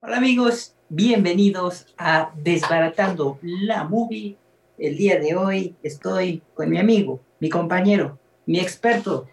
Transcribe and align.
Hola 0.00 0.16
amigos, 0.16 0.74
bienvenidos 0.88 1.92
a 1.98 2.32
Desbaratando 2.36 3.38
la 3.42 3.84
Movie. 3.84 4.38
El 4.78 4.96
día 4.96 5.20
de 5.20 5.36
hoy 5.36 5.76
estoy 5.82 6.40
con 6.54 6.70
mi 6.70 6.78
amigo, 6.78 7.20
mi 7.40 7.50
compañero, 7.50 8.18
mi 8.46 8.60
experto, 8.60 9.28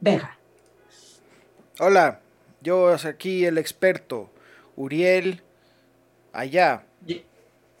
Benja. 0.00 0.36
Hola, 1.78 2.20
yo 2.60 2.92
aquí 2.92 3.44
el 3.44 3.56
experto, 3.56 4.30
Uriel, 4.74 5.42
allá. 6.32 6.89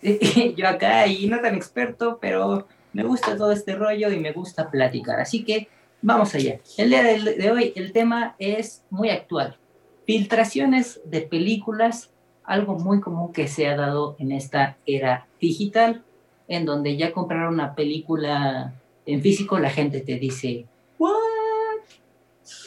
Yo 0.56 0.68
acá 0.68 1.06
y 1.06 1.26
no 1.26 1.40
tan 1.40 1.54
experto, 1.54 2.18
pero 2.20 2.66
me 2.92 3.04
gusta 3.04 3.36
todo 3.36 3.52
este 3.52 3.74
rollo 3.74 4.10
y 4.10 4.18
me 4.18 4.32
gusta 4.32 4.70
platicar. 4.70 5.20
Así 5.20 5.44
que 5.44 5.68
vamos 6.02 6.34
allá. 6.34 6.60
El 6.76 6.90
día 6.90 7.02
de 7.02 7.50
hoy 7.50 7.72
el 7.76 7.92
tema 7.92 8.34
es 8.38 8.84
muy 8.90 9.10
actual. 9.10 9.58
Filtraciones 10.06 11.00
de 11.04 11.20
películas, 11.20 12.10
algo 12.44 12.78
muy 12.78 13.00
común 13.00 13.32
que 13.32 13.46
se 13.46 13.68
ha 13.68 13.76
dado 13.76 14.16
en 14.18 14.32
esta 14.32 14.76
era 14.86 15.26
digital, 15.40 16.02
en 16.48 16.64
donde 16.64 16.96
ya 16.96 17.12
compraron 17.12 17.54
una 17.54 17.74
película 17.74 18.74
en 19.06 19.22
físico, 19.22 19.58
la 19.58 19.70
gente 19.70 20.00
te 20.00 20.16
dice, 20.16 20.66
¿what? 20.98 21.14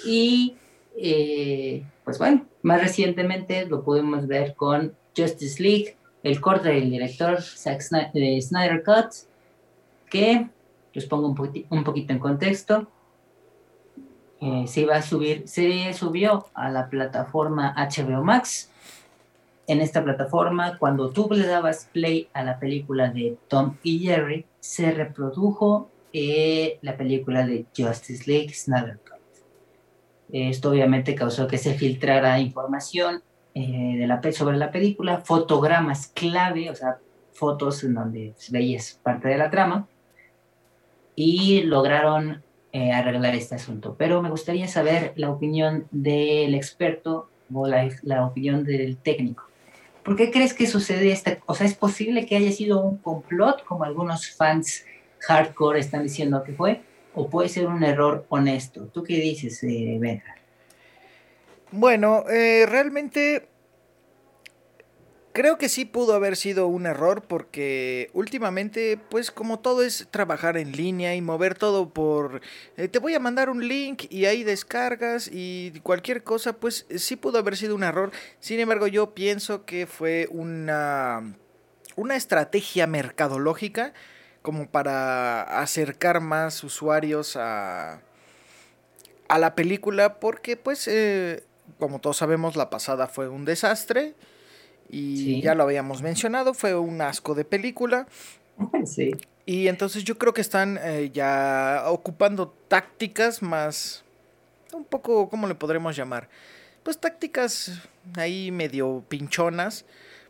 Y 0.06 0.56
eh, 0.98 1.84
pues 2.04 2.18
bueno, 2.18 2.46
más 2.62 2.82
recientemente 2.82 3.66
lo 3.66 3.84
pudimos 3.84 4.28
ver 4.28 4.56
con 4.56 4.94
Justice 5.16 5.62
League, 5.62 5.98
el 6.24 6.40
corte 6.40 6.70
del 6.70 6.90
director 6.90 7.42
Zack 7.42 7.82
Snyder, 7.82 8.84
Cut, 8.84 9.14
que 10.10 10.48
les 10.94 11.06
pongo 11.06 11.28
un, 11.28 11.66
un 11.70 11.84
poquito 11.84 12.14
en 12.14 12.20
contexto. 12.20 12.88
Eh, 14.40 14.66
se 14.68 14.82
iba 14.82 14.96
a 14.96 15.02
subir, 15.02 15.48
se 15.48 15.94
subió 15.94 16.48
a 16.54 16.70
la 16.70 16.90
plataforma 16.90 17.76
HBO 17.78 18.24
Max. 18.24 18.70
En 19.68 19.80
esta 19.80 20.04
plataforma, 20.04 20.78
cuando 20.78 21.10
tú 21.12 21.30
le 21.32 21.46
dabas 21.46 21.90
play 21.94 22.28
a 22.34 22.44
la 22.44 22.60
película 22.60 23.10
de 23.10 23.38
Tom 23.48 23.78
y 23.84 24.00
Jerry, 24.00 24.46
se 24.60 24.92
reprodujo 24.92 25.90
eh, 26.12 26.78
la 26.82 26.98
película 26.98 27.46
de 27.46 27.66
Justice 27.76 28.30
League 28.30 28.54
Snyder 28.54 29.00
Cut. 29.00 29.14
Esto 30.32 30.72
obviamente 30.72 31.16
causó 31.16 31.48
que 31.48 31.58
se 31.58 31.74
filtrara 31.74 32.40
información 32.40 33.24
eh, 33.56 33.98
de 33.98 34.08
la, 34.08 34.22
sobre 34.32 34.58
la 34.58 34.72
película, 34.72 35.20
fotogramas 35.20 36.08
clave, 36.08 36.70
o 36.70 36.76
sea, 36.76 36.98
fotos 37.34 37.84
en 37.84 37.94
donde 37.94 38.34
veías 38.50 39.00
parte 39.04 39.28
de 39.28 39.38
la 39.38 39.50
trama, 39.50 39.88
y 41.16 41.62
lograron 41.62 42.42
eh, 42.72 42.92
arreglar 42.92 43.36
este 43.36 43.56
asunto. 43.56 43.96
Pero 43.98 44.22
me 44.22 44.32
gustaría 44.32 44.68
saber 44.68 45.14
la 45.16 45.30
opinión 45.30 45.86
del 45.92 46.56
experto 46.56 47.30
o 47.54 47.68
la, 47.68 47.88
la, 48.02 48.26
opinión 48.26 48.64
del 48.64 48.98
técnico. 48.98 49.44
¿Por 50.04 50.16
qué 50.16 50.32
crees 50.32 50.56
que 50.56 50.66
sucede 50.66 51.12
esta? 51.12 51.38
O 51.46 51.54
sea, 51.54 51.68
¿es 51.68 51.76
posible 51.76 52.26
que 52.26 52.36
haya 52.36 52.52
sido 52.52 52.82
un 52.82 52.98
complot, 52.98 53.64
como 53.64 53.84
algunos 53.84 54.32
fans 54.32 54.86
hardcore 55.20 55.80
están 55.80 56.04
diciendo 56.04 56.44
que 56.44 56.54
fue? 56.54 56.82
¿O 57.14 57.30
puede 57.30 57.50
ser 57.50 57.68
un 57.68 57.84
error 57.84 58.26
honesto? 58.30 58.88
¿Tú 58.88 59.04
qué 59.04 59.18
dices, 59.18 59.64
eh, 59.64 59.98
Benja? 60.00 60.36
Bueno, 61.76 62.26
eh, 62.30 62.68
realmente 62.68 63.48
creo 65.34 65.58
que 65.58 65.70
sí 65.70 65.86
pudo 65.86 66.14
haber 66.14 66.36
sido 66.36 66.68
un 66.68 66.86
error 66.86 67.24
porque 67.24 68.12
últimamente, 68.14 69.00
pues 69.10 69.32
como 69.32 69.60
todo 69.60 69.82
es 69.82 70.08
trabajar 70.12 70.56
en 70.58 70.74
línea 70.74 71.16
y 71.16 71.22
mover 71.22 71.56
todo 71.56 71.90
por... 71.90 72.42
Eh, 72.78 72.90
te 72.90 73.00
voy 73.00 73.16
a 73.16 73.20
mandar 73.20 73.50
un 73.50 73.68
link 73.68 74.04
y 74.12 74.26
ahí 74.26 74.44
descargas 74.44 75.28
y 75.34 75.74
cualquier 75.82 76.24
cosa, 76.24 76.54
pues 76.54 76.86
sí 76.96 77.16
pudo 77.16 77.40
haber 77.40 77.58
sido 77.58 77.74
un 77.74 77.82
error. 77.82 78.12
Sin 78.40 78.60
embargo, 78.60 78.86
yo 78.86 79.16
pienso 79.16 79.66
que 79.66 79.88
fue 79.88 80.28
una, 80.30 81.34
una 81.96 82.16
estrategia 82.16 82.86
mercadológica 82.86 83.96
como 84.44 84.70
para 84.70 85.42
acercar 85.60 86.22
más 86.22 86.64
usuarios 86.64 87.36
a, 87.36 88.04
a 89.28 89.40
la 89.40 89.56
película 89.56 90.20
porque 90.20 90.56
pues... 90.56 90.88
Eh, 90.88 91.44
como 91.84 92.00
todos 92.00 92.16
sabemos, 92.16 92.56
la 92.56 92.70
pasada 92.70 93.08
fue 93.08 93.28
un 93.28 93.44
desastre. 93.44 94.16
Y 94.90 95.42
ya 95.42 95.54
lo 95.54 95.64
habíamos 95.64 96.02
mencionado, 96.02 96.54
fue 96.54 96.76
un 96.76 97.02
asco 97.02 97.36
de 97.36 97.44
película. 97.44 98.08
Sí. 98.86 99.12
Y 99.46 99.68
entonces 99.68 100.06
yo 100.06 100.18
creo 100.18 100.34
que 100.34 100.40
están 100.40 100.80
eh, 100.82 101.10
ya 101.12 101.84
ocupando 101.88 102.54
tácticas 102.70 103.42
más. 103.42 104.06
Un 104.72 104.86
poco, 104.86 105.28
¿cómo 105.28 105.46
le 105.48 105.56
podremos 105.56 105.94
llamar? 105.94 106.30
Pues 106.84 106.98
tácticas 106.98 107.82
ahí 108.16 108.52
medio 108.52 109.04
pinchonas 109.10 109.84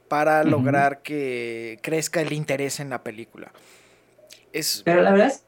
para 0.07 0.43
lograr 0.43 1.03
que 1.03 1.77
crezca 1.83 2.21
el 2.21 2.33
interés 2.33 2.79
en 2.79 2.89
la 2.89 3.03
película. 3.03 3.51
Es... 4.53 4.81
Pero 4.83 5.03
la 5.03 5.11
verdad, 5.11 5.27
es, 5.27 5.43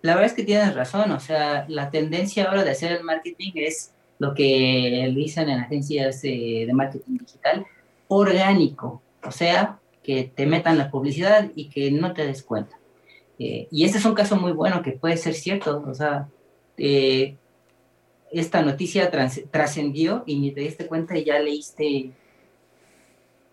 la 0.00 0.14
verdad 0.14 0.30
es 0.30 0.36
que 0.36 0.44
tienes 0.44 0.74
razón. 0.74 1.10
O 1.10 1.20
sea, 1.20 1.66
la 1.68 1.90
tendencia 1.90 2.44
ahora 2.44 2.64
de 2.64 2.70
hacer 2.70 2.92
el 2.92 3.04
marketing 3.04 3.52
es 3.56 3.90
lo 4.20 4.34
que 4.34 5.12
dicen 5.16 5.48
en 5.48 5.58
agencias 5.58 6.22
de 6.22 6.70
marketing 6.72 7.18
digital, 7.18 7.66
orgánico, 8.06 9.02
o 9.24 9.32
sea, 9.32 9.80
que 10.02 10.24
te 10.24 10.46
metan 10.46 10.78
la 10.78 10.90
publicidad 10.90 11.50
y 11.54 11.68
que 11.68 11.90
no 11.90 12.12
te 12.12 12.26
des 12.26 12.42
cuenta. 12.42 12.78
Eh, 13.38 13.68
y 13.70 13.84
este 13.84 13.98
es 13.98 14.04
un 14.04 14.14
caso 14.14 14.36
muy 14.36 14.52
bueno 14.52 14.82
que 14.82 14.92
puede 14.92 15.16
ser 15.16 15.34
cierto, 15.34 15.82
o 15.86 15.94
sea, 15.94 16.28
eh, 16.76 17.36
esta 18.30 18.62
noticia 18.62 19.10
trascendió 19.50 20.22
y 20.26 20.38
ni 20.38 20.52
te 20.52 20.60
diste 20.60 20.86
cuenta 20.86 21.16
y 21.16 21.24
ya 21.24 21.38
leíste 21.38 22.10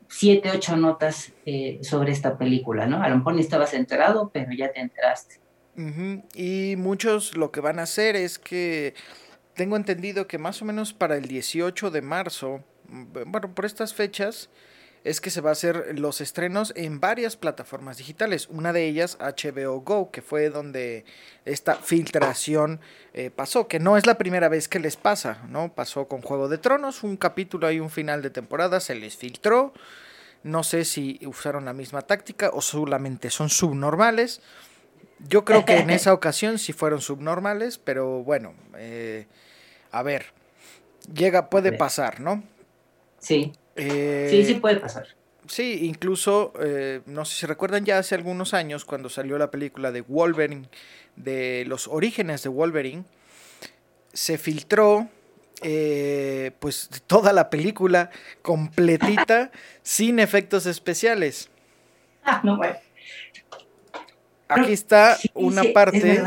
siete, 0.09 0.51
ocho 0.53 0.75
notas 0.75 1.31
eh, 1.45 1.79
sobre 1.81 2.11
esta 2.11 2.38
película, 2.38 2.85
¿no? 2.85 3.01
A 3.01 3.09
lo 3.09 3.17
mejor 3.17 3.35
ni 3.35 3.41
estabas 3.41 3.73
enterado, 3.73 4.29
pero 4.33 4.51
ya 4.51 4.72
te 4.72 4.81
enteraste. 4.81 5.39
Y 6.35 6.75
muchos 6.77 7.38
lo 7.38 7.51
que 7.51 7.61
van 7.61 7.79
a 7.79 7.83
hacer 7.83 8.16
es 8.16 8.39
que 8.39 8.95
tengo 9.57 9.75
entendido 9.75 10.28
que 10.28 10.38
más 10.38 10.62
o 10.62 10.66
menos 10.66 10.94
para 10.94 11.18
el 11.18 11.28
18 11.28 11.91
de 11.91 12.01
marzo, 12.01 12.63
bueno, 12.88 13.53
por 13.53 13.66
estas 13.66 13.94
fechas, 13.94 14.50
es 15.03 15.19
que 15.19 15.29
se 15.29 15.41
va 15.41 15.50
a 15.50 15.53
hacer 15.53 15.97
los 15.97 16.22
estrenos 16.22 16.73
en 16.75 17.00
varias 17.00 17.38
plataformas 17.38 17.97
digitales. 17.97 18.47
Una 18.50 18.72
de 18.72 18.88
ellas, 18.88 19.18
HBO 19.19 19.79
Go, 19.81 20.12
que 20.12 20.22
fue 20.22 20.50
donde 20.50 21.06
esta 21.45 21.75
filtración 21.75 22.81
eh, 23.13 23.31
pasó, 23.31 23.68
que 23.68 23.79
no 23.79 23.97
es 23.97 24.06
la 24.06 24.18
primera 24.18 24.50
vez 24.50 24.68
que 24.68 24.79
les 24.79 24.95
pasa, 24.95 25.44
¿no? 25.50 25.74
Pasó 25.74 26.07
con 26.07 26.22
Juego 26.22 26.50
de 26.50 26.57
Tronos, 26.57 27.03
un 27.03 27.18
capítulo 27.18 27.72
y 27.72 27.79
un 27.79 27.89
final 27.89 28.22
de 28.22 28.29
temporada, 28.29 28.79
se 28.79 28.95
les 28.95 29.16
filtró. 29.18 29.74
No 30.44 30.63
sé 30.63 30.85
si 30.85 31.19
usaron 31.25 31.66
la 31.66 31.74
misma 31.74 32.03
táctica 32.03 32.51
o 32.53 32.62
solamente 32.62 33.29
son 33.29 33.50
subnormales. 33.50 34.41
Yo 35.19 35.45
creo 35.45 35.66
que 35.66 35.78
en 35.78 35.89
esa 35.89 36.13
ocasión 36.13 36.59
sí 36.59 36.74
fueron 36.74 37.01
subnormales, 37.01 37.78
pero 37.78 38.24
bueno, 38.24 38.53
eh, 38.78 39.25
a 39.92 40.03
ver, 40.03 40.28
llega, 41.14 41.50
puede 41.50 41.72
pasar, 41.72 42.20
¿no? 42.20 42.44
Sí. 43.20 43.53
Eh, 43.75 44.28
sí, 44.30 44.44
sí 44.46 44.56
puede 44.56 44.78
pasar. 44.78 45.08
Sí, 45.48 45.80
incluso, 45.84 46.53
eh, 46.59 47.02
no 47.06 47.24
sé 47.24 47.36
si 47.40 47.46
recuerdan 47.46 47.86
ya 47.86 48.00
hace 48.00 48.16
algunos 48.16 48.53
años 48.53 48.86
cuando 48.86 49.09
salió 49.09 49.38
la 49.38 49.50
película 49.50 49.92
de 49.92 50.02
Wolverine, 50.02 50.68
de 51.16 51.64
los 51.68 51.88
orígenes 51.88 52.44
de 52.44 52.50
Wolverine, 52.50 53.06
se 54.14 54.38
filtró 54.38 55.08
eh, 55.62 56.52
pues 56.59 56.90
toda 57.08 57.34
la 57.34 57.50
película 57.50 58.12
completita 58.42 59.52
sin 59.84 60.19
efectos 60.19 60.66
especiales. 60.66 61.50
Ah, 62.24 62.42
no, 62.44 62.58
bueno. 62.58 62.75
Aquí 64.50 64.74
está 64.74 65.18
una 65.33 65.63
parte 65.74 66.22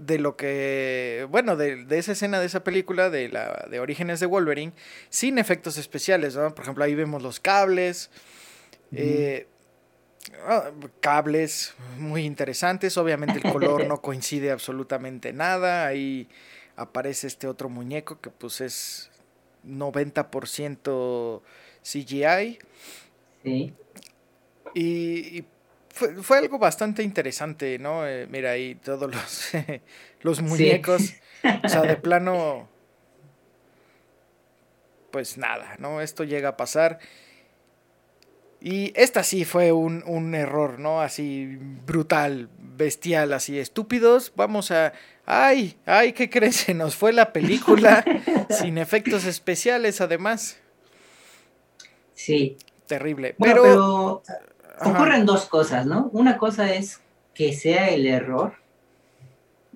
de 0.00 0.18
lo 0.18 0.36
que, 0.36 1.26
bueno, 1.30 1.56
de, 1.56 1.86
esa 1.90 2.12
escena 2.12 2.40
de 2.40 2.46
esa 2.46 2.64
película, 2.64 3.10
de, 3.10 3.28
la, 3.28 3.66
de 3.70 3.80
Orígenes 3.80 4.18
de 4.20 4.26
Wolverine, 4.26 4.72
sin 5.10 5.38
efectos 5.38 5.76
especiales, 5.76 6.36
¿no? 6.36 6.54
Por 6.54 6.64
ejemplo, 6.64 6.84
ahí 6.84 6.94
vemos 6.94 7.22
los 7.22 7.38
cables, 7.38 8.10
eh, 8.92 9.46
ah, 10.46 10.70
cables 11.00 11.74
muy 11.98 12.24
interesantes, 12.24 12.96
obviamente 12.96 13.40
el 13.44 13.52
color 13.52 13.86
no 13.86 14.00
coincide 14.00 14.50
absolutamente 14.50 15.32
nada, 15.32 15.86
ahí 15.86 16.28
aparece 16.76 17.26
este 17.26 17.46
otro 17.46 17.68
muñeco 17.68 18.20
que 18.20 18.30
pues 18.30 18.62
es 18.62 19.10
90% 19.66 21.42
CGI. 21.82 22.58
Sí. 23.42 23.72
y 24.74 25.44
fue, 26.22 26.38
algo 26.38 26.58
bastante 26.58 27.02
interesante, 27.02 27.78
¿no? 27.78 28.06
Eh, 28.06 28.26
mira 28.28 28.52
ahí 28.52 28.74
todos 28.76 29.12
los, 29.14 29.50
los 30.22 30.40
muñecos. 30.42 31.14
O 31.64 31.68
sea, 31.68 31.82
de 31.82 31.96
plano. 31.96 32.68
Pues 35.10 35.38
nada, 35.38 35.76
¿no? 35.78 36.00
Esto 36.00 36.24
llega 36.24 36.50
a 36.50 36.56
pasar. 36.56 36.98
Y 38.60 38.92
esta 38.94 39.22
sí 39.22 39.44
fue 39.44 39.72
un, 39.72 40.04
un 40.06 40.34
error, 40.34 40.78
¿no? 40.78 41.00
Así 41.00 41.56
brutal. 41.86 42.50
bestial, 42.58 43.32
así, 43.32 43.58
estúpidos, 43.58 44.32
vamos 44.36 44.70
a... 44.70 44.92
¡Ay! 45.24 45.78
¡Ay! 45.86 46.12
¿Qué 46.12 46.28
crees? 46.28 46.56
Se 46.56 46.74
nos 46.74 46.94
fue 46.94 47.12
la 47.12 47.32
película 47.32 48.04
sin 48.50 48.78
efectos 48.78 49.24
especiales, 49.24 50.00
además. 50.00 50.58
Sí. 52.14 52.56
Terrible. 52.86 53.34
pero, 53.38 53.62
pero 53.62 54.22
ocurren 54.84 55.26
dos 55.26 55.46
cosas, 55.46 55.86
¿no? 55.86 56.10
Una 56.12 56.38
cosa 56.38 56.72
es 56.72 57.00
que 57.34 57.52
sea 57.52 57.88
el 57.90 58.06
error 58.06 58.54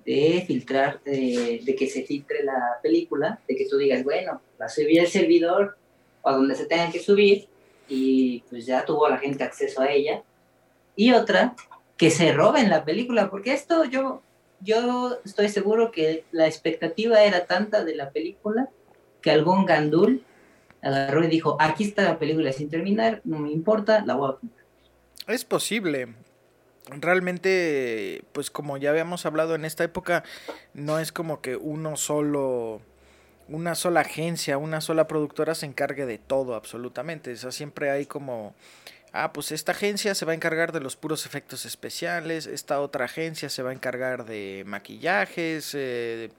de 0.05 0.43
filtrar, 0.45 1.01
de, 1.03 1.75
que 1.77 1.87
se 1.87 2.03
filtre 2.03 2.43
la 2.43 2.79
película, 2.81 3.39
de 3.47 3.55
que 3.55 3.67
tú 3.67 3.77
digas, 3.77 4.03
bueno, 4.03 4.41
la 4.59 4.69
subí 4.69 4.99
al 4.99 5.07
servidor 5.07 5.77
o 6.21 6.29
a 6.29 6.33
donde 6.33 6.55
se 6.55 6.65
tenga 6.65 6.91
que 6.91 6.99
subir 6.99 7.47
y 7.87 8.41
pues 8.49 8.65
ya 8.65 8.85
tuvo 8.85 9.09
la 9.09 9.17
gente 9.17 9.43
acceso 9.43 9.81
a 9.81 9.91
ella. 9.91 10.23
Y 10.95 11.11
otra, 11.11 11.55
que 11.97 12.11
se 12.11 12.31
roben 12.33 12.69
la 12.69 12.85
película, 12.85 13.29
porque 13.29 13.53
esto 13.53 13.83
yo, 13.85 14.21
yo 14.61 15.17
estoy 15.25 15.49
seguro 15.49 15.91
que 15.91 16.23
la 16.31 16.45
expectativa 16.45 17.23
era 17.23 17.45
tanta 17.45 17.83
de 17.83 17.95
la 17.95 18.11
película 18.11 18.69
que 19.21 19.31
algún 19.31 19.65
gandul 19.65 20.23
agarró 20.83 21.23
y 21.23 21.27
dijo, 21.27 21.57
aquí 21.59 21.83
está 21.83 22.03
la 22.03 22.19
película 22.19 22.51
sin 22.51 22.69
terminar, 22.69 23.21
no 23.23 23.39
me 23.39 23.51
importa, 23.51 24.03
la 24.05 24.15
voy 24.15 24.31
a. 24.31 24.64
Es 25.27 25.43
posible, 25.43 26.09
realmente, 26.87 28.23
pues 28.31 28.51
como 28.51 28.77
ya 28.77 28.91
habíamos 28.91 29.25
hablado 29.25 29.55
en 29.55 29.65
esta 29.65 29.83
época, 29.83 30.23
no 30.73 30.99
es 30.99 31.11
como 31.11 31.41
que 31.41 31.55
uno 31.55 31.97
solo, 31.97 32.81
una 33.47 33.73
sola 33.73 34.01
agencia, 34.01 34.57
una 34.59 34.81
sola 34.81 35.07
productora 35.07 35.55
se 35.55 35.65
encargue 35.65 36.05
de 36.05 36.19
todo 36.19 36.53
absolutamente. 36.53 37.33
O 37.33 37.37
sea, 37.37 37.51
siempre 37.51 37.89
hay 37.89 38.05
como, 38.05 38.53
ah, 39.13 39.33
pues 39.33 39.51
esta 39.51 39.71
agencia 39.71 40.13
se 40.13 40.25
va 40.25 40.33
a 40.33 40.35
encargar 40.35 40.71
de 40.71 40.79
los 40.79 40.95
puros 40.95 41.25
efectos 41.25 41.65
especiales, 41.65 42.45
esta 42.45 42.79
otra 42.79 43.05
agencia 43.05 43.49
se 43.49 43.63
va 43.63 43.71
a 43.71 43.73
encargar 43.73 44.25
de 44.25 44.63
maquillajes, 44.67 45.71
eh, 45.73 46.29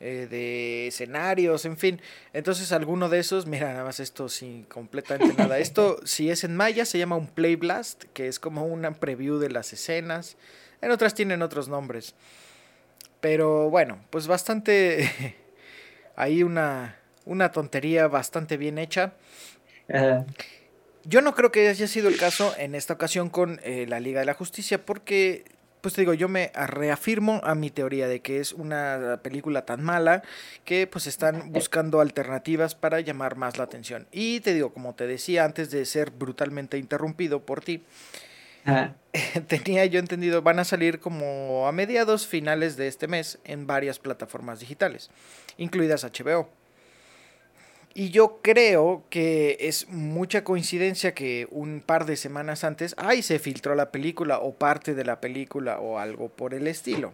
eh, 0.00 0.28
de 0.30 0.86
escenarios, 0.86 1.64
en 1.64 1.76
fin. 1.76 2.00
Entonces 2.32 2.70
alguno 2.72 3.08
de 3.08 3.18
esos, 3.18 3.46
mira, 3.46 3.72
nada 3.72 3.84
más 3.84 3.98
esto 4.00 4.28
sin 4.28 4.62
completamente 4.64 5.34
nada. 5.34 5.58
Esto, 5.68 5.98
si 6.04 6.30
es 6.30 6.44
en 6.44 6.56
Maya, 6.56 6.84
se 6.84 6.98
llama 6.98 7.16
un 7.16 7.26
Play 7.26 7.56
Blast, 7.56 8.04
que 8.12 8.28
es 8.28 8.38
como 8.38 8.66
una 8.66 8.92
preview 8.92 9.38
de 9.38 9.50
las 9.50 9.72
escenas. 9.72 10.36
En 10.80 10.90
otras 10.92 11.14
tienen 11.14 11.42
otros 11.42 11.68
nombres. 11.68 12.14
Pero 13.20 13.70
bueno, 13.70 13.98
pues 14.10 14.26
bastante... 14.26 15.10
Hay 16.16 16.42
una, 16.42 16.96
una 17.26 17.52
tontería 17.52 18.08
bastante 18.08 18.56
bien 18.56 18.78
hecha. 18.78 19.12
Yo 21.04 21.22
no 21.22 21.34
creo 21.34 21.52
que 21.52 21.68
haya 21.68 21.86
sido 21.86 22.08
el 22.08 22.16
caso 22.16 22.54
en 22.58 22.74
esta 22.74 22.94
ocasión 22.94 23.30
con 23.30 23.60
eh, 23.62 23.86
la 23.88 24.00
Liga 24.00 24.20
de 24.20 24.26
la 24.26 24.34
Justicia, 24.34 24.84
porque 24.84 25.44
pues 25.80 25.94
te 25.94 26.02
digo, 26.02 26.14
yo 26.14 26.28
me 26.28 26.50
reafirmo 26.54 27.40
a 27.44 27.54
mi 27.54 27.70
teoría 27.70 28.08
de 28.08 28.20
que 28.20 28.40
es 28.40 28.52
una 28.52 29.20
película 29.22 29.64
tan 29.64 29.82
mala 29.82 30.22
que 30.64 30.86
pues 30.86 31.06
están 31.06 31.52
buscando 31.52 32.00
alternativas 32.00 32.74
para 32.74 33.00
llamar 33.00 33.36
más 33.36 33.58
la 33.58 33.64
atención. 33.64 34.06
Y 34.12 34.40
te 34.40 34.54
digo, 34.54 34.72
como 34.72 34.94
te 34.94 35.06
decía 35.06 35.44
antes 35.44 35.70
de 35.70 35.84
ser 35.84 36.10
brutalmente 36.10 36.78
interrumpido 36.78 37.40
por 37.40 37.62
ti, 37.62 37.82
tenía 39.48 39.86
yo 39.86 39.98
entendido, 39.98 40.42
van 40.42 40.58
a 40.58 40.64
salir 40.64 41.00
como 41.00 41.66
a 41.66 41.72
mediados 41.72 42.26
finales 42.26 42.76
de 42.76 42.88
este 42.88 43.08
mes 43.08 43.38
en 43.44 43.66
varias 43.66 43.98
plataformas 43.98 44.60
digitales, 44.60 45.10
incluidas 45.56 46.04
HBO. 46.04 46.50
Y 47.98 48.10
yo 48.10 48.38
creo 48.42 49.02
que 49.10 49.56
es 49.58 49.88
mucha 49.88 50.44
coincidencia 50.44 51.14
que 51.14 51.48
un 51.50 51.80
par 51.80 52.06
de 52.06 52.14
semanas 52.14 52.62
antes, 52.62 52.94
ay, 52.96 53.22
se 53.22 53.40
filtró 53.40 53.74
la 53.74 53.90
película 53.90 54.38
o 54.38 54.54
parte 54.54 54.94
de 54.94 55.04
la 55.04 55.20
película 55.20 55.80
o 55.80 55.98
algo 55.98 56.28
por 56.28 56.54
el 56.54 56.68
estilo. 56.68 57.12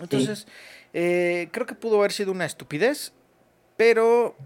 Entonces, 0.00 0.46
eh, 0.92 1.48
creo 1.50 1.66
que 1.66 1.74
pudo 1.74 1.98
haber 1.98 2.12
sido 2.12 2.30
una 2.30 2.46
estupidez, 2.46 3.12
pero 3.76 4.36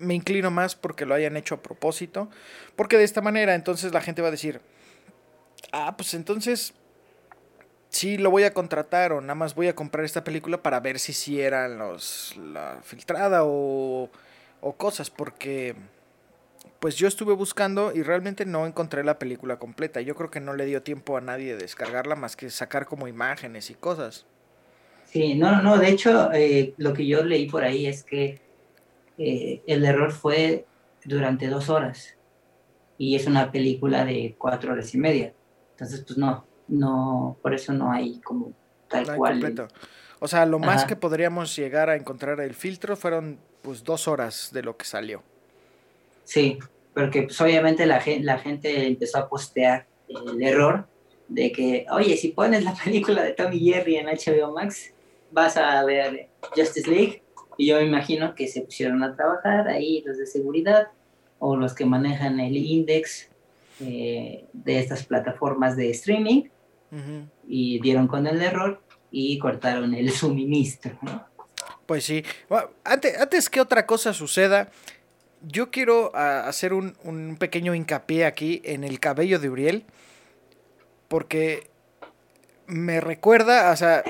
me 0.00 0.14
inclino 0.14 0.50
más 0.50 0.74
porque 0.74 1.06
lo 1.06 1.14
hayan 1.14 1.36
hecho 1.36 1.54
a 1.54 1.62
propósito, 1.62 2.28
porque 2.74 2.98
de 2.98 3.04
esta 3.04 3.20
manera 3.20 3.54
entonces 3.54 3.92
la 3.92 4.00
gente 4.00 4.22
va 4.22 4.26
a 4.26 4.32
decir, 4.32 4.60
ah, 5.70 5.96
pues 5.96 6.14
entonces 6.14 6.74
sí 7.90 8.18
lo 8.18 8.32
voy 8.32 8.42
a 8.42 8.52
contratar 8.52 9.12
o 9.12 9.20
nada 9.20 9.36
más 9.36 9.54
voy 9.54 9.68
a 9.68 9.76
comprar 9.76 10.04
esta 10.04 10.24
película 10.24 10.60
para 10.64 10.80
ver 10.80 10.98
si 10.98 11.12
sí 11.12 11.40
era 11.40 11.68
los, 11.68 12.36
la 12.36 12.80
filtrada 12.82 13.42
o 13.44 14.10
o 14.60 14.72
cosas 14.74 15.10
porque 15.10 15.74
pues 16.80 16.96
yo 16.96 17.06
estuve 17.08 17.34
buscando 17.34 17.92
y 17.94 18.02
realmente 18.02 18.46
no 18.46 18.66
encontré 18.66 19.04
la 19.04 19.18
película 19.18 19.58
completa. 19.58 20.00
Yo 20.00 20.14
creo 20.14 20.30
que 20.30 20.40
no 20.40 20.54
le 20.54 20.64
dio 20.66 20.82
tiempo 20.82 21.16
a 21.16 21.20
nadie 21.20 21.54
de 21.54 21.62
descargarla 21.62 22.16
más 22.16 22.36
que 22.36 22.48
sacar 22.50 22.86
como 22.86 23.06
imágenes 23.06 23.70
y 23.70 23.74
cosas. 23.74 24.26
Sí, 25.04 25.34
no, 25.34 25.60
no, 25.60 25.76
de 25.76 25.88
hecho 25.88 26.32
eh, 26.32 26.74
lo 26.78 26.92
que 26.92 27.06
yo 27.06 27.22
leí 27.24 27.48
por 27.48 27.64
ahí 27.64 27.86
es 27.86 28.02
que 28.02 28.40
eh, 29.18 29.62
el 29.66 29.84
error 29.84 30.12
fue 30.12 30.66
durante 31.04 31.48
dos 31.48 31.68
horas 31.68 32.16
y 32.96 33.16
es 33.16 33.26
una 33.26 33.50
película 33.50 34.04
de 34.04 34.34
cuatro 34.38 34.72
horas 34.72 34.94
y 34.94 34.98
media. 34.98 35.34
Entonces, 35.72 36.04
pues 36.06 36.18
no, 36.18 36.46
no, 36.68 37.36
por 37.42 37.54
eso 37.54 37.72
no 37.72 37.90
hay 37.90 38.20
como 38.20 38.52
tal 38.88 39.16
cual. 39.16 39.68
O 40.20 40.28
sea, 40.28 40.44
lo 40.46 40.58
más 40.58 40.84
que 40.84 40.96
podríamos 40.96 41.56
llegar 41.56 41.88
a 41.88 41.96
encontrar 41.96 42.40
el 42.40 42.54
filtro 42.54 42.94
fueron 42.94 43.38
pues 43.62 43.82
dos 43.82 44.06
horas 44.06 44.50
de 44.52 44.62
lo 44.62 44.76
que 44.76 44.84
salió. 44.84 45.22
Sí, 46.24 46.58
porque 46.94 47.22
pues, 47.22 47.40
obviamente 47.40 47.86
la, 47.86 48.02
la 48.20 48.38
gente 48.38 48.86
empezó 48.86 49.18
a 49.18 49.28
postear 49.28 49.86
el 50.08 50.42
error 50.42 50.86
de 51.28 51.52
que, 51.52 51.86
oye, 51.90 52.16
si 52.16 52.28
pones 52.28 52.64
la 52.64 52.74
película 52.84 53.22
de 53.22 53.32
Tommy 53.32 53.58
Jerry 53.58 53.96
en 53.96 54.06
HBO 54.06 54.52
Max, 54.52 54.92
vas 55.30 55.56
a 55.56 55.82
ver 55.84 56.28
Justice 56.54 56.88
League. 56.88 57.22
Y 57.56 57.66
yo 57.68 57.76
me 57.76 57.84
imagino 57.84 58.34
que 58.34 58.46
se 58.46 58.60
pusieron 58.62 59.02
a 59.02 59.16
trabajar 59.16 59.68
ahí 59.68 60.02
los 60.06 60.18
de 60.18 60.26
seguridad 60.26 60.88
o 61.38 61.56
los 61.56 61.74
que 61.74 61.84
manejan 61.84 62.40
el 62.40 62.56
index 62.56 63.28
eh, 63.80 64.44
de 64.52 64.78
estas 64.78 65.04
plataformas 65.04 65.76
de 65.76 65.90
streaming 65.90 66.44
y 67.46 67.80
dieron 67.80 68.08
con 68.08 68.26
el 68.26 68.42
error 68.42 68.82
y 69.10 69.38
cortaron 69.38 69.94
el 69.94 70.10
suministro. 70.12 70.98
Pues 71.86 72.04
sí. 72.04 72.24
antes, 72.84 73.50
que 73.50 73.60
otra 73.60 73.86
cosa 73.86 74.14
suceda, 74.14 74.70
yo 75.42 75.70
quiero 75.70 76.12
ah, 76.14 76.44
hacer 76.46 76.72
un, 76.72 77.36
pequeño 77.38 77.74
hincapié 77.74 78.26
aquí 78.26 78.62
en 78.64 78.84
el 78.84 79.00
cabello 79.00 79.38
de 79.38 79.50
Uriel. 79.50 79.84
Porque 81.08 81.68
me 82.66 83.00
recuerda, 83.00 83.72
o 83.72 83.76
sea. 83.76 84.04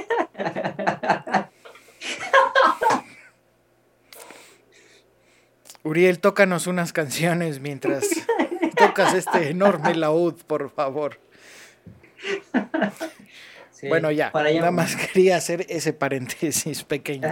Uriel, 5.83 6.19
tócanos 6.19 6.66
unas 6.66 6.92
canciones 6.92 7.61
mientras 7.61 8.07
tocas 8.76 9.14
este 9.14 9.49
enorme 9.49 9.95
laúd, 9.95 10.35
por 10.47 10.71
favor. 10.71 11.19
Bueno, 13.89 14.11
ya, 14.11 14.31
nada 14.33 14.71
más 14.71 14.97
quería 15.13 15.37
hacer 15.37 15.67
ese 15.69 15.93
paréntesis 15.93 16.85
pequeño. 16.85 17.29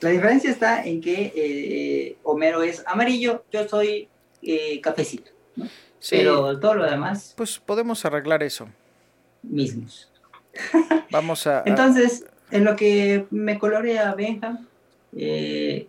la 0.00 0.10
diferencia 0.10 0.50
está 0.50 0.84
en 0.84 1.00
que 1.00 1.32
eh, 1.34 2.16
Homero 2.22 2.62
es 2.62 2.82
amarillo, 2.86 3.44
yo 3.50 3.68
soy 3.68 4.08
eh, 4.42 4.80
cafecito. 4.80 5.30
Pero 6.10 6.58
todo 6.60 6.74
lo 6.74 6.88
demás. 6.88 7.34
Pues 7.36 7.58
podemos 7.58 8.04
arreglar 8.04 8.42
eso. 8.42 8.68
Mismos. 9.42 10.10
Vamos 11.10 11.46
a. 11.46 11.62
Entonces, 11.66 12.24
en 12.50 12.64
lo 12.64 12.76
que 12.76 13.26
me 13.30 13.58
colorea 13.58 14.14
Benja, 14.14 14.60
eh, 15.16 15.88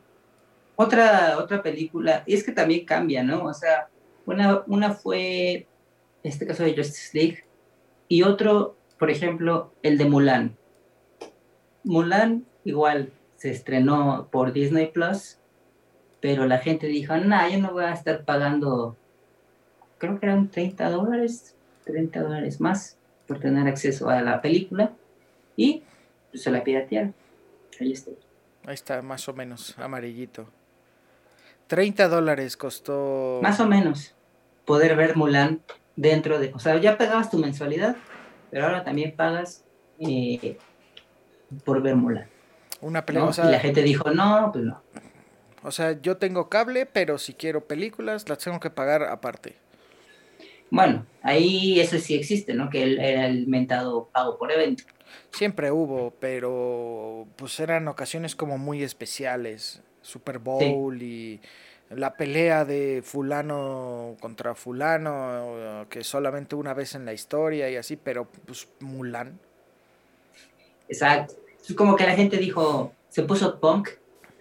otra, 0.76 1.38
otra 1.38 1.62
película, 1.62 2.24
y 2.26 2.34
es 2.34 2.44
que 2.44 2.52
también 2.52 2.86
cambia, 2.86 3.24
¿no? 3.24 3.44
O 3.44 3.54
sea, 3.54 3.88
una, 4.26 4.64
una 4.68 4.94
fue, 4.94 5.52
en 5.52 5.66
este 6.24 6.46
caso 6.48 6.64
de 6.64 6.76
Justice 6.76 7.18
League, 7.18 7.44
y 8.08 8.24
otro 8.24 8.76
por 9.00 9.10
ejemplo, 9.10 9.72
el 9.82 9.98
de 9.98 10.06
Mulan. 10.06 10.58
Mulan 11.84 12.46
igual 12.66 13.12
se 13.38 13.50
estrenó 13.50 14.28
por 14.30 14.52
Disney 14.52 14.88
Plus, 14.88 15.38
pero 16.20 16.46
la 16.46 16.60
gente 16.60 16.88
dijo, 16.88 17.16
no, 17.18 17.50
yo 17.50 17.58
no 17.60 17.72
voy 17.72 17.86
a 17.86 17.94
estar 17.94 18.26
pagando, 18.26 18.98
creo 19.98 20.20
que 20.20 20.26
eran 20.26 20.50
30 20.50 20.90
dólares, 20.90 21.56
30 21.86 22.22
dólares 22.22 22.60
más 22.60 22.98
por 23.26 23.40
tener 23.40 23.68
acceso 23.68 24.10
a 24.10 24.22
la 24.22 24.42
película 24.42 24.92
y 25.56 25.84
pues, 26.30 26.44
se 26.44 26.52
la 26.52 26.64
piratearon. 26.64 27.16
Ahí 27.80 27.94
está. 27.94 28.12
Ahí 28.66 28.74
está, 28.74 29.02
más 29.02 29.30
o 29.30 29.34
menos, 29.34 29.76
amarillito. 29.80 30.48
30 31.68 32.10
dólares 32.10 32.58
costó. 32.58 33.40
Más 33.42 33.60
o 33.62 33.68
menos. 33.68 34.14
Poder 34.66 34.96
ver 34.98 35.16
Mulan 35.16 35.62
dentro 35.96 36.40
de. 36.40 36.52
O 36.54 36.60
sea, 36.60 36.78
ya 36.78 36.98
pagabas 36.98 37.32
tu 37.32 37.38
mensualidad, 37.38 37.96
pero 38.50 38.66
ahora 38.66 38.84
también 38.84 39.16
pagas 39.16 39.64
eh, 40.00 40.58
por 41.64 41.82
ver 41.82 41.96
Mulan. 41.96 42.28
Una 42.82 43.06
película. 43.06 43.34
Y 43.48 43.52
la 43.52 43.60
gente 43.60 43.82
dijo, 43.82 44.10
no, 44.12 44.50
pues 44.52 44.64
no. 44.66 44.82
O 45.64 45.72
sea, 45.72 46.00
yo 46.02 46.18
tengo 46.18 46.50
cable, 46.50 46.86
pero 46.86 47.18
si 47.18 47.34
quiero 47.34 47.68
películas, 47.68 48.30
las 48.30 48.38
tengo 48.38 48.60
que 48.60 48.70
pagar 48.70 49.04
aparte. 49.04 49.56
Bueno, 50.72 51.06
ahí 51.22 51.80
eso 51.80 51.98
sí 51.98 52.16
existe, 52.16 52.54
¿no? 52.54 52.70
Que 52.70 52.94
era 52.94 53.28
el 53.28 53.48
mentado 53.48 54.10
pago 54.14 54.38
por 54.38 54.52
evento. 54.52 54.84
Siempre 55.32 55.72
hubo, 55.72 56.14
pero 56.20 57.28
pues 57.36 57.60
eran 57.60 57.88
ocasiones 57.88 58.36
como 58.36 58.58
muy 58.58 58.84
especiales. 58.84 59.82
Super 60.02 60.40
Bowl 60.40 61.02
y 61.02 61.42
la 61.90 62.14
pelea 62.14 62.66
de 62.66 63.02
fulano 63.04 64.16
contra 64.20 64.54
fulano, 64.56 65.86
que 65.90 66.04
solamente 66.04 66.56
una 66.56 66.74
vez 66.74 66.96
en 66.96 67.06
la 67.06 67.14
historia 67.14 67.70
y 67.70 67.76
así, 67.76 67.96
pero 67.96 68.26
pues 68.46 68.68
Mulan. 68.80 69.40
Exacto. 70.88 71.36
Es 71.68 71.76
como 71.76 71.96
que 71.96 72.06
la 72.06 72.16
gente 72.16 72.38
dijo, 72.38 72.94
se 73.10 73.24
puso 73.24 73.60
punk, 73.60 73.90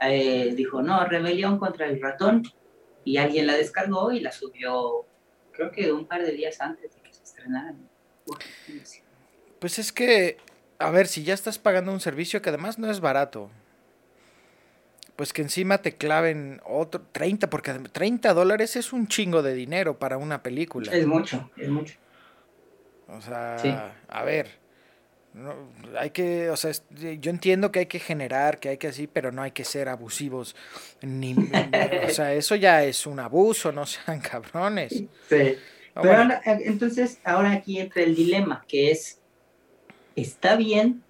eh, 0.00 0.52
dijo, 0.54 0.82
no, 0.82 1.04
rebelión 1.06 1.58
contra 1.58 1.86
el 1.86 2.00
ratón, 2.00 2.42
y 3.04 3.16
alguien 3.16 3.46
la 3.46 3.56
descargó 3.56 4.12
y 4.12 4.20
la 4.20 4.32
subió, 4.32 5.04
creo 5.52 5.70
que 5.70 5.90
un 5.92 6.06
par 6.06 6.22
de 6.22 6.32
días 6.32 6.60
antes 6.60 6.94
de 6.94 7.00
que 7.00 7.12
se 7.12 7.22
estrenara. 7.22 7.74
Pues 9.58 9.78
es 9.78 9.92
que, 9.92 10.36
a 10.78 10.90
ver, 10.90 11.06
si 11.06 11.24
ya 11.24 11.34
estás 11.34 11.58
pagando 11.58 11.92
un 11.92 12.00
servicio 12.00 12.42
que 12.42 12.50
además 12.50 12.78
no 12.78 12.90
es 12.90 13.00
barato, 13.00 13.50
pues 15.18 15.32
que 15.32 15.42
encima 15.42 15.78
te 15.78 15.96
claven 15.96 16.60
otro 16.64 17.02
30, 17.10 17.50
porque 17.50 17.72
30 17.72 18.32
dólares 18.34 18.76
es 18.76 18.92
un 18.92 19.08
chingo 19.08 19.42
de 19.42 19.52
dinero 19.52 19.98
para 19.98 20.16
una 20.16 20.44
película. 20.44 20.92
Es 20.92 21.08
mucho, 21.08 21.50
es 21.56 21.68
mucho. 21.68 21.96
O 23.08 23.20
sea, 23.20 23.96
a 24.06 24.22
ver, 24.22 24.46
hay 25.98 26.10
que, 26.10 26.50
o 26.50 26.56
sea, 26.56 26.70
yo 27.18 27.32
entiendo 27.32 27.72
que 27.72 27.80
hay 27.80 27.86
que 27.86 27.98
generar, 27.98 28.60
que 28.60 28.68
hay 28.68 28.78
que 28.78 28.86
así, 28.86 29.08
pero 29.08 29.32
no 29.32 29.42
hay 29.42 29.50
que 29.50 29.64
ser 29.64 29.88
abusivos. 29.88 30.54
Ni, 31.02 31.34
o 31.34 32.10
sea, 32.10 32.32
eso 32.34 32.54
ya 32.54 32.84
es 32.84 33.04
un 33.04 33.18
abuso, 33.18 33.72
no 33.72 33.86
sean 33.86 34.20
cabrones. 34.20 34.92
Sí. 35.28 35.56
pero 36.00 36.28
entonces, 36.44 37.18
ahora 37.24 37.54
aquí 37.54 37.80
entra 37.80 38.04
el 38.04 38.14
dilema, 38.14 38.64
que 38.68 38.92
es, 38.92 39.20
¿está 40.14 40.54
bien 40.54 41.02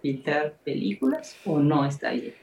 filtrar 0.00 0.54
películas 0.64 1.36
o 1.44 1.58
no 1.58 1.84
está 1.84 2.12
bien? 2.12 2.41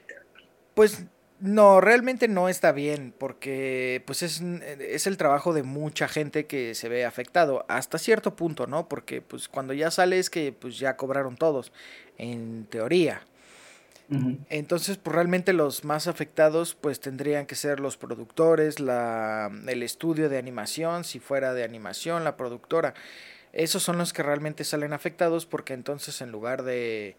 Pues 0.79 1.03
no, 1.41 1.81
realmente 1.81 2.29
no 2.29 2.47
está 2.47 2.71
bien, 2.71 3.13
porque 3.17 4.01
pues 4.05 4.23
es, 4.23 4.39
es, 4.39 5.07
el 5.07 5.17
trabajo 5.17 5.51
de 5.51 5.61
mucha 5.61 6.07
gente 6.07 6.45
que 6.45 6.73
se 6.73 6.87
ve 6.87 7.03
afectado, 7.03 7.65
hasta 7.67 7.97
cierto 7.97 8.37
punto, 8.37 8.65
¿no? 8.65 8.87
Porque 8.87 9.21
pues 9.21 9.49
cuando 9.49 9.73
ya 9.73 9.91
sale 9.91 10.19
es 10.19 10.29
que 10.29 10.53
pues 10.53 10.79
ya 10.79 10.95
cobraron 10.95 11.35
todos, 11.35 11.73
en 12.17 12.65
teoría. 12.69 13.25
Entonces, 14.49 14.95
pues 14.95 15.13
realmente 15.13 15.51
los 15.51 15.83
más 15.83 16.07
afectados 16.07 16.75
pues 16.75 17.01
tendrían 17.01 17.45
que 17.45 17.55
ser 17.55 17.81
los 17.81 17.97
productores, 17.97 18.79
la, 18.79 19.51
el 19.67 19.83
estudio 19.83 20.29
de 20.29 20.37
animación, 20.37 21.03
si 21.03 21.19
fuera 21.19 21.53
de 21.53 21.65
animación, 21.65 22.23
la 22.23 22.37
productora. 22.37 22.93
Esos 23.51 23.83
son 23.83 23.97
los 23.97 24.13
que 24.13 24.23
realmente 24.23 24.63
salen 24.63 24.93
afectados 24.93 25.45
porque 25.45 25.73
entonces 25.73 26.21
en 26.21 26.31
lugar 26.31 26.63
de 26.63 27.17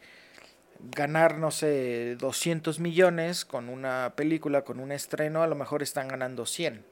ganar, 0.95 1.39
no 1.39 1.51
sé, 1.51 2.17
200 2.17 2.81
millones 2.81 3.45
con 3.45 3.69
una 3.69 4.15
película, 4.17 4.63
con 4.63 4.81
un 4.81 4.93
estreno, 4.93 5.43
a 5.43 5.47
lo 5.47 5.55
mejor 5.55 5.83
están 5.83 6.09
ganando 6.09 6.47
100. 6.47 6.85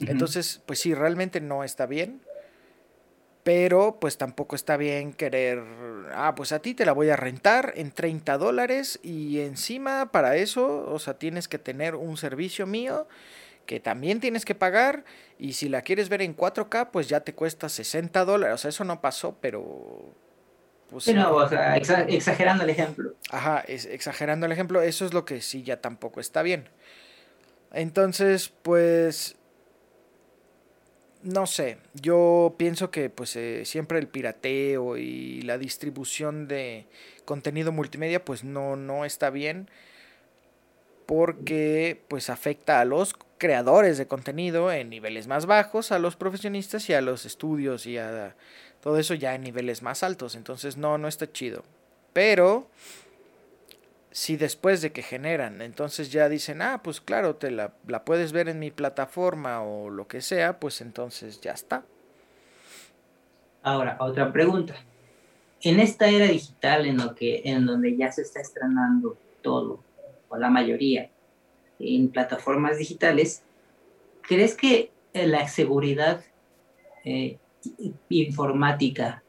Entonces, 0.00 0.62
pues 0.66 0.78
sí, 0.78 0.94
realmente 0.94 1.40
no 1.40 1.64
está 1.64 1.86
bien. 1.86 2.20
Pero 3.42 3.96
pues 4.00 4.18
tampoco 4.18 4.54
está 4.54 4.76
bien 4.76 5.14
querer, 5.14 5.62
ah, 6.12 6.34
pues 6.36 6.52
a 6.52 6.60
ti 6.60 6.74
te 6.74 6.84
la 6.84 6.92
voy 6.92 7.08
a 7.08 7.16
rentar 7.16 7.72
en 7.74 7.90
30 7.90 8.36
dólares 8.36 9.00
y 9.02 9.40
encima 9.40 10.12
para 10.12 10.36
eso, 10.36 10.84
o 10.92 10.98
sea, 10.98 11.14
tienes 11.14 11.48
que 11.48 11.58
tener 11.58 11.94
un 11.94 12.18
servicio 12.18 12.66
mío 12.66 13.08
que 13.64 13.80
también 13.80 14.20
tienes 14.20 14.44
que 14.44 14.54
pagar 14.54 15.04
y 15.38 15.54
si 15.54 15.70
la 15.70 15.80
quieres 15.80 16.10
ver 16.10 16.20
en 16.20 16.36
4K, 16.36 16.90
pues 16.90 17.08
ya 17.08 17.20
te 17.20 17.32
cuesta 17.32 17.70
60 17.70 18.26
dólares. 18.26 18.56
O 18.56 18.58
sea, 18.58 18.68
eso 18.68 18.84
no 18.84 19.00
pasó, 19.00 19.36
pero 19.40 20.12
pues, 20.90 21.14
no, 21.14 21.34
o 21.34 21.48
sea, 21.48 21.76
exagerando 21.76 22.64
el 22.64 22.70
ejemplo. 22.70 23.14
Ajá, 23.30 23.60
es, 23.60 23.86
exagerando 23.86 24.46
el 24.46 24.52
ejemplo, 24.52 24.82
eso 24.82 25.04
es 25.04 25.14
lo 25.14 25.24
que 25.24 25.40
sí 25.40 25.62
ya 25.62 25.80
tampoco 25.80 26.20
está 26.20 26.42
bien. 26.42 26.68
Entonces, 27.72 28.52
pues, 28.62 29.36
no 31.22 31.46
sé, 31.46 31.78
yo 31.94 32.54
pienso 32.56 32.90
que 32.90 33.10
pues 33.10 33.36
eh, 33.36 33.64
siempre 33.64 33.98
el 33.98 34.08
pirateo 34.08 34.96
y 34.96 35.42
la 35.42 35.58
distribución 35.58 36.48
de 36.48 36.86
contenido 37.24 37.72
multimedia 37.72 38.24
pues 38.24 38.42
no, 38.42 38.76
no 38.76 39.04
está 39.04 39.30
bien 39.30 39.68
porque 41.06 42.02
pues 42.08 42.30
afecta 42.30 42.80
a 42.80 42.84
los 42.84 43.14
creadores 43.36 43.98
de 43.98 44.06
contenido 44.06 44.70
en 44.72 44.90
niveles 44.90 45.26
más 45.26 45.46
bajos, 45.46 45.92
a 45.92 45.98
los 45.98 46.14
profesionistas 46.14 46.88
y 46.88 46.94
a 46.94 47.00
los 47.00 47.26
estudios 47.26 47.84
y 47.86 47.98
a 47.98 48.36
todo 48.80 48.98
eso 48.98 49.14
ya 49.14 49.34
en 49.34 49.42
niveles 49.42 49.82
más 49.82 50.02
altos. 50.02 50.34
Entonces 50.34 50.76
no, 50.76 50.98
no 50.98 51.08
está 51.08 51.30
chido. 51.30 51.64
Pero 52.12 52.66
si 54.10 54.36
después 54.36 54.82
de 54.82 54.92
que 54.92 55.02
generan, 55.02 55.62
entonces 55.62 56.10
ya 56.10 56.28
dicen, 56.28 56.62
ah, 56.62 56.80
pues 56.82 57.00
claro, 57.00 57.36
te 57.36 57.50
la, 57.50 57.74
la 57.86 58.04
puedes 58.04 58.32
ver 58.32 58.48
en 58.48 58.58
mi 58.58 58.70
plataforma 58.70 59.62
o 59.62 59.90
lo 59.90 60.08
que 60.08 60.20
sea, 60.20 60.58
pues 60.58 60.80
entonces 60.80 61.40
ya 61.40 61.52
está. 61.52 61.84
Ahora, 63.62 63.96
otra 64.00 64.32
pregunta. 64.32 64.74
En 65.62 65.78
esta 65.78 66.08
era 66.08 66.26
digital 66.26 66.86
en, 66.86 66.96
lo 66.96 67.14
que, 67.14 67.42
en 67.44 67.66
donde 67.66 67.96
ya 67.96 68.10
se 68.10 68.22
está 68.22 68.40
estrenando 68.40 69.18
todo, 69.42 69.82
o 70.28 70.36
la 70.38 70.48
mayoría, 70.48 71.10
en 71.78 72.08
plataformas 72.08 72.78
digitales, 72.78 73.42
¿crees 74.22 74.54
que 74.54 74.90
la 75.12 75.46
seguridad 75.48 76.24
eh, 77.04 77.38
informática 78.08 79.22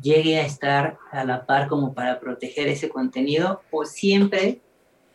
llegue 0.00 0.38
a 0.38 0.46
estar 0.46 0.98
a 1.10 1.24
la 1.24 1.46
par 1.46 1.68
como 1.68 1.94
para 1.94 2.20
proteger 2.20 2.68
ese 2.68 2.88
contenido 2.88 3.62
o 3.70 3.84
siempre 3.84 4.60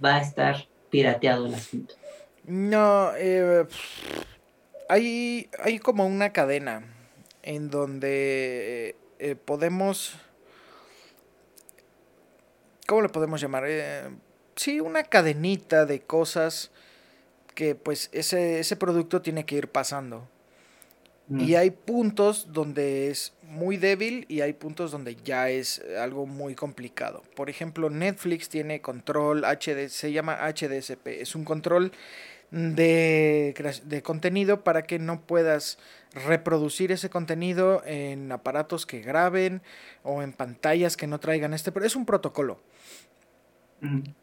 va 0.04 0.16
a 0.16 0.22
estar 0.22 0.68
pirateado 0.90 1.48
el 1.48 1.56
asunto? 1.56 1.96
No, 2.46 3.12
eh, 3.18 3.66
hay, 4.90 5.50
hay 5.60 5.80
como 5.80 6.06
una 6.06 6.32
cadena 6.32 6.84
en 7.44 7.70
donde 7.70 8.96
eh, 9.20 9.36
podemos... 9.36 10.16
¿Cómo 12.88 13.02
le 13.02 13.10
podemos 13.10 13.42
llamar? 13.42 13.66
Eh, 13.68 14.10
sí, 14.56 14.80
una 14.80 15.04
cadenita 15.04 15.86
de 15.86 16.02
cosas 16.02 16.72
que 17.54 17.76
pues 17.76 18.10
ese, 18.14 18.60
ese 18.60 18.78
producto 18.78 19.22
tiene 19.22 19.46
que 19.46 19.56
ir 19.56 19.68
pasando. 19.68 20.30
Y 21.30 21.56
hay 21.56 21.72
puntos 21.72 22.54
donde 22.54 23.10
es 23.10 23.34
muy 23.44 23.78
débil 23.78 24.26
y 24.30 24.42
hay 24.42 24.54
puntos 24.54 24.92
donde 24.92 25.18
ya 25.24 25.50
es 25.50 25.82
algo 26.00 26.26
muy 26.26 26.56
complicado. 26.56 27.24
Por 27.36 27.50
ejemplo, 27.50 27.90
Netflix 27.90 28.48
tiene 28.50 28.82
control 28.82 29.44
HD, 29.44 29.90
se 29.90 30.12
llama 30.12 30.38
HDSP, 30.40 31.08
es 31.08 31.36
un 31.36 31.44
control 31.44 31.92
de, 32.52 33.54
de 33.84 34.02
contenido 34.02 34.64
para 34.64 34.84
que 34.84 35.00
no 35.00 35.22
puedas 35.22 35.80
reproducir 36.14 36.92
ese 36.92 37.10
contenido 37.10 37.82
en 37.86 38.32
aparatos 38.32 38.86
que 38.86 39.02
graben 39.02 39.62
o 40.04 40.22
en 40.22 40.32
pantallas 40.32 40.96
que 40.96 41.08
no 41.08 41.20
traigan 41.20 41.54
este, 41.54 41.72
pero 41.72 41.86
es 41.86 41.96
un 41.96 42.06
protocolo. 42.06 42.60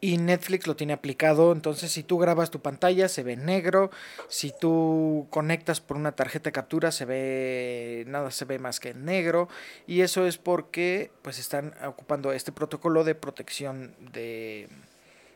Y 0.01 0.19
Netflix 0.19 0.67
lo 0.67 0.75
tiene 0.75 0.95
aplicado, 0.95 1.53
entonces 1.53 1.93
si 1.93 2.03
tú 2.03 2.19
grabas 2.19 2.51
tu 2.51 2.61
pantalla 2.61 3.09
se 3.09 3.23
ve 3.23 3.37
negro, 3.37 3.91
si 4.29 4.53
tú 4.59 5.29
conectas 5.31 5.81
por 5.81 5.97
una 5.97 6.13
tarjeta 6.13 6.49
de 6.49 6.53
captura 6.53 6.91
se 6.91 7.05
ve 7.05 8.05
nada 8.09 8.33
se 8.33 8.47
ve 8.47 8.59
más 8.59 8.81
que 8.81 8.95
negro. 8.95 9.49
Y 9.87 10.01
eso 10.01 10.27
es 10.27 10.39
porque 10.39 11.13
pues 11.23 11.39
están 11.39 11.73
ocupando 11.87 12.33
este 12.33 12.51
protocolo 12.51 13.05
de 13.05 13.15
protección 13.15 13.95
de, 14.13 14.69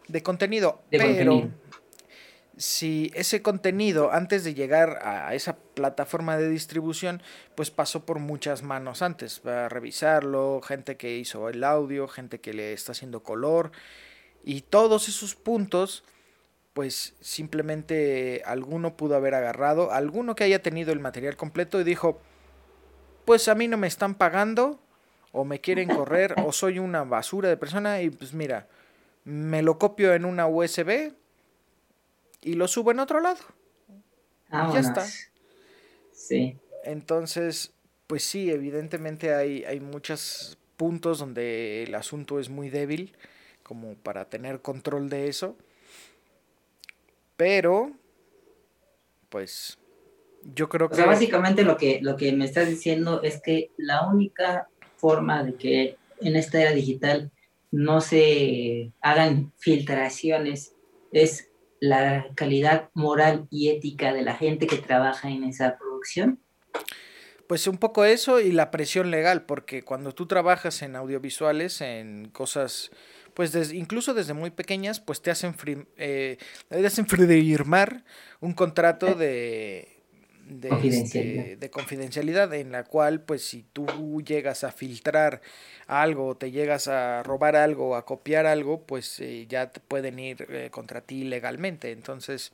de 0.08 0.22
contenido. 0.24 0.82
Pero 0.90 1.48
si 2.56 3.12
ese 3.14 3.40
contenido 3.40 4.10
antes 4.10 4.42
de 4.42 4.52
llegar 4.52 4.98
a 5.02 5.32
esa 5.36 5.58
plataforma 5.74 6.36
de 6.36 6.48
distribución 6.48 7.22
pues 7.54 7.70
pasó 7.70 8.04
por 8.04 8.18
muchas 8.18 8.64
manos 8.64 9.00
antes. 9.00 9.38
Para 9.38 9.68
revisarlo, 9.68 10.60
gente 10.60 10.96
que 10.96 11.16
hizo 11.16 11.48
el 11.48 11.62
audio, 11.62 12.08
gente 12.08 12.40
que 12.40 12.52
le 12.52 12.72
está 12.72 12.90
haciendo 12.90 13.22
color 13.22 13.70
y 14.48 14.62
todos 14.62 15.10
esos 15.10 15.34
puntos, 15.34 16.04
pues 16.72 17.12
simplemente 17.20 18.40
alguno 18.46 18.96
pudo 18.96 19.14
haber 19.14 19.34
agarrado, 19.34 19.92
alguno 19.92 20.34
que 20.34 20.44
haya 20.44 20.62
tenido 20.62 20.90
el 20.90 21.00
material 21.00 21.36
completo 21.36 21.78
y 21.78 21.84
dijo, 21.84 22.18
pues 23.26 23.48
a 23.48 23.54
mí 23.54 23.68
no 23.68 23.76
me 23.76 23.86
están 23.86 24.14
pagando, 24.14 24.80
o 25.32 25.44
me 25.44 25.60
quieren 25.60 25.90
correr, 25.90 26.34
o 26.46 26.52
soy 26.52 26.78
una 26.78 27.04
basura 27.04 27.50
de 27.50 27.58
persona, 27.58 28.00
y 28.00 28.08
pues 28.08 28.32
mira, 28.32 28.68
me 29.24 29.60
lo 29.60 29.78
copio 29.78 30.14
en 30.14 30.24
una 30.24 30.46
USB 30.46 31.12
y 32.40 32.54
lo 32.54 32.68
subo 32.68 32.90
en 32.90 33.00
otro 33.00 33.20
lado. 33.20 33.40
Y 34.50 34.72
ya 34.72 34.80
está. 34.80 35.06
Sí. 36.14 36.56
Entonces, 36.84 37.74
pues 38.06 38.24
sí, 38.24 38.50
evidentemente 38.50 39.34
hay, 39.34 39.64
hay 39.64 39.80
muchos 39.80 40.56
puntos 40.78 41.18
donde 41.18 41.82
el 41.82 41.94
asunto 41.94 42.40
es 42.40 42.48
muy 42.48 42.70
débil 42.70 43.14
como 43.68 43.96
para 43.96 44.24
tener 44.24 44.62
control 44.62 45.10
de 45.10 45.28
eso. 45.28 45.54
Pero, 47.36 47.92
pues, 49.28 49.78
yo 50.42 50.70
creo 50.70 50.88
que... 50.88 50.94
O 50.94 50.96
sea, 50.96 51.04
básicamente 51.04 51.64
lo 51.64 51.76
que, 51.76 52.00
lo 52.00 52.16
que 52.16 52.32
me 52.32 52.46
estás 52.46 52.66
diciendo 52.66 53.22
es 53.22 53.42
que 53.42 53.70
la 53.76 54.06
única 54.06 54.68
forma 54.96 55.44
de 55.44 55.54
que 55.56 55.96
en 56.22 56.36
esta 56.36 56.62
era 56.62 56.72
digital 56.72 57.30
no 57.70 58.00
se 58.00 58.92
hagan 59.02 59.52
filtraciones 59.58 60.72
es 61.12 61.50
la 61.78 62.26
calidad 62.34 62.88
moral 62.94 63.46
y 63.50 63.68
ética 63.68 64.14
de 64.14 64.22
la 64.22 64.34
gente 64.34 64.66
que 64.66 64.78
trabaja 64.78 65.28
en 65.28 65.44
esa 65.44 65.76
producción. 65.76 66.40
Pues 67.46 67.66
un 67.66 67.78
poco 67.78 68.04
eso 68.04 68.40
y 68.40 68.50
la 68.50 68.70
presión 68.70 69.10
legal, 69.10 69.46
porque 69.46 69.82
cuando 69.82 70.12
tú 70.12 70.26
trabajas 70.26 70.82
en 70.82 70.96
audiovisuales, 70.96 71.80
en 71.80 72.28
cosas, 72.30 72.90
pues 73.38 73.72
incluso 73.72 74.14
desde 74.14 74.34
muy 74.34 74.50
pequeñas, 74.50 74.98
pues 74.98 75.22
te 75.22 75.30
hacen, 75.30 75.54
eh, 75.96 76.38
te 76.68 76.84
hacen 76.84 77.06
firmar 77.06 78.02
un 78.40 78.52
contrato 78.52 79.14
de, 79.14 80.02
de, 80.44 80.68
confidencialidad. 80.68 81.44
Este, 81.44 81.56
de, 81.56 81.70
confidencialidad 81.70 82.52
en 82.54 82.72
la 82.72 82.82
cual 82.82 83.20
pues 83.20 83.44
si 83.44 83.62
tú 83.62 84.24
llegas 84.26 84.64
a 84.64 84.72
filtrar 84.72 85.40
algo, 85.86 86.36
te 86.36 86.50
llegas 86.50 86.88
a 86.88 87.22
robar 87.22 87.54
algo, 87.54 87.94
a 87.94 88.04
copiar 88.04 88.44
algo, 88.44 88.82
pues 88.82 89.20
eh, 89.20 89.46
ya 89.48 89.70
te 89.70 89.78
pueden 89.78 90.18
ir 90.18 90.44
eh, 90.50 90.70
contra 90.72 91.00
ti 91.02 91.22
legalmente. 91.22 91.92
Entonces, 91.92 92.50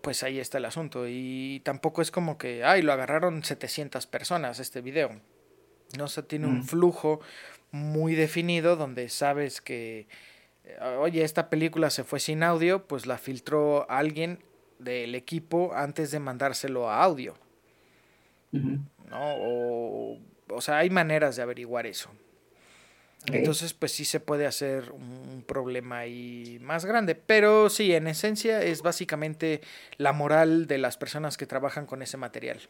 pues 0.00 0.24
ahí 0.24 0.40
está 0.40 0.58
el 0.58 0.64
asunto. 0.64 1.06
Y 1.06 1.60
tampoco 1.64 2.02
es 2.02 2.10
como 2.10 2.36
que, 2.36 2.64
ay, 2.64 2.82
lo 2.82 2.92
agarraron 2.92 3.44
700 3.44 4.08
personas 4.08 4.58
este 4.58 4.80
video. 4.80 5.20
No 5.96 6.08
se 6.08 6.24
tiene 6.24 6.48
un 6.48 6.58
mm. 6.58 6.64
flujo 6.64 7.20
muy 7.76 8.14
definido 8.14 8.76
donde 8.76 9.08
sabes 9.08 9.60
que, 9.60 10.08
eh, 10.64 10.78
oye, 10.98 11.22
esta 11.22 11.48
película 11.50 11.90
se 11.90 12.04
fue 12.04 12.20
sin 12.20 12.42
audio, 12.42 12.86
pues 12.86 13.06
la 13.06 13.18
filtró 13.18 13.88
alguien 13.90 14.40
del 14.78 15.14
equipo 15.14 15.72
antes 15.74 16.10
de 16.10 16.20
mandárselo 16.20 16.90
a 16.90 17.02
audio. 17.02 17.34
¿No? 18.52 18.80
O, 19.12 20.18
o 20.48 20.60
sea, 20.60 20.78
hay 20.78 20.90
maneras 20.90 21.36
de 21.36 21.42
averiguar 21.42 21.86
eso. 21.86 22.10
Entonces, 23.32 23.74
pues 23.74 23.92
sí 23.92 24.04
se 24.04 24.20
puede 24.20 24.46
hacer 24.46 24.92
un 24.92 25.42
problema 25.46 25.98
ahí 25.98 26.58
más 26.60 26.84
grande. 26.84 27.14
Pero 27.14 27.68
sí, 27.70 27.92
en 27.92 28.06
esencia 28.06 28.62
es 28.62 28.82
básicamente 28.82 29.60
la 29.98 30.12
moral 30.12 30.66
de 30.66 30.78
las 30.78 30.96
personas 30.96 31.36
que 31.36 31.46
trabajan 31.46 31.86
con 31.86 32.02
ese 32.02 32.16
material. 32.16 32.60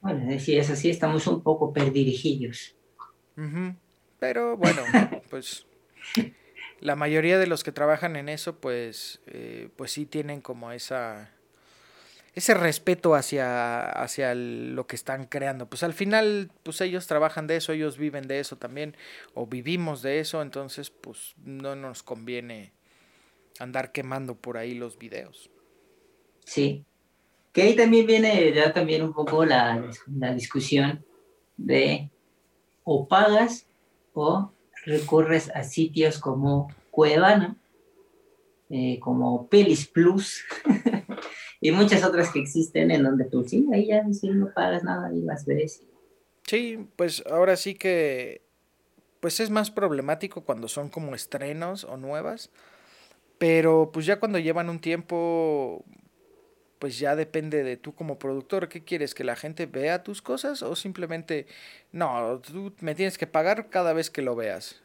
Bueno, 0.00 0.38
si 0.40 0.56
es 0.56 0.70
así, 0.70 0.90
estamos 0.90 1.26
un 1.26 1.42
poco 1.42 1.72
perdirigidos. 3.38 3.76
Pero 4.18 4.56
bueno, 4.56 4.82
pues 5.30 5.66
la 6.80 6.96
mayoría 6.96 7.38
de 7.38 7.46
los 7.46 7.64
que 7.64 7.72
trabajan 7.72 8.16
en 8.16 8.28
eso, 8.28 8.56
pues, 8.56 9.20
eh, 9.26 9.68
pues 9.76 9.92
sí 9.92 10.06
tienen 10.06 10.40
como 10.40 10.72
esa 10.72 11.30
ese 12.38 12.54
respeto 12.54 13.16
hacia, 13.16 13.90
hacia 13.90 14.32
lo 14.34 14.86
que 14.86 14.94
están 14.94 15.26
creando. 15.26 15.66
Pues 15.68 15.82
al 15.82 15.92
final, 15.92 16.52
pues 16.62 16.80
ellos 16.80 17.08
trabajan 17.08 17.48
de 17.48 17.56
eso, 17.56 17.72
ellos 17.72 17.98
viven 17.98 18.28
de 18.28 18.38
eso 18.38 18.56
también, 18.56 18.96
o 19.34 19.46
vivimos 19.46 20.02
de 20.02 20.20
eso, 20.20 20.40
entonces 20.40 20.90
pues 20.90 21.34
no 21.44 21.74
nos 21.74 22.04
conviene 22.04 22.72
andar 23.58 23.90
quemando 23.90 24.36
por 24.36 24.56
ahí 24.56 24.74
los 24.74 24.98
videos. 24.98 25.50
Sí. 26.44 26.84
Que 27.52 27.62
ahí 27.62 27.74
también 27.74 28.06
viene 28.06 28.52
ya 28.52 28.72
también 28.72 29.02
un 29.02 29.12
poco 29.12 29.44
la, 29.44 29.90
la 30.16 30.32
discusión 30.32 31.04
de 31.56 32.08
o 32.90 33.06
pagas 33.06 33.66
o 34.14 34.50
recurres 34.86 35.50
a 35.54 35.62
sitios 35.62 36.18
como 36.18 36.72
Cuevana, 36.90 37.54
eh, 38.70 38.98
como 39.00 39.46
Pelis 39.48 39.86
Plus 39.86 40.42
y 41.60 41.70
muchas 41.70 42.02
otras 42.02 42.32
que 42.32 42.40
existen 42.40 42.90
en 42.90 43.02
donde 43.02 43.26
tú 43.26 43.44
sí, 43.44 43.66
ahí 43.74 43.88
ya 43.88 44.02
no 44.02 44.50
pagas 44.54 44.84
nada 44.84 45.12
y 45.12 45.20
las 45.20 45.44
ves. 45.44 45.82
Sí, 46.46 46.88
pues 46.96 47.22
ahora 47.30 47.56
sí 47.56 47.74
que 47.74 48.40
pues 49.20 49.38
es 49.40 49.50
más 49.50 49.70
problemático 49.70 50.44
cuando 50.44 50.66
son 50.66 50.88
como 50.88 51.14
estrenos 51.14 51.84
o 51.84 51.98
nuevas, 51.98 52.50
pero 53.36 53.90
pues 53.92 54.06
ya 54.06 54.18
cuando 54.18 54.38
llevan 54.38 54.70
un 54.70 54.80
tiempo 54.80 55.84
pues 56.78 56.98
ya 56.98 57.16
depende 57.16 57.62
de 57.62 57.76
tú 57.76 57.94
como 57.94 58.18
productor, 58.18 58.68
¿qué 58.68 58.84
quieres? 58.84 59.14
¿Que 59.14 59.24
la 59.24 59.36
gente 59.36 59.66
vea 59.66 60.02
tus 60.02 60.22
cosas 60.22 60.62
o 60.62 60.76
simplemente, 60.76 61.46
no, 61.92 62.40
tú 62.40 62.72
me 62.80 62.94
tienes 62.94 63.18
que 63.18 63.26
pagar 63.26 63.68
cada 63.68 63.92
vez 63.92 64.10
que 64.10 64.22
lo 64.22 64.36
veas? 64.36 64.80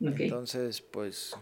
Entonces, 0.00 0.80
pues, 0.80 1.36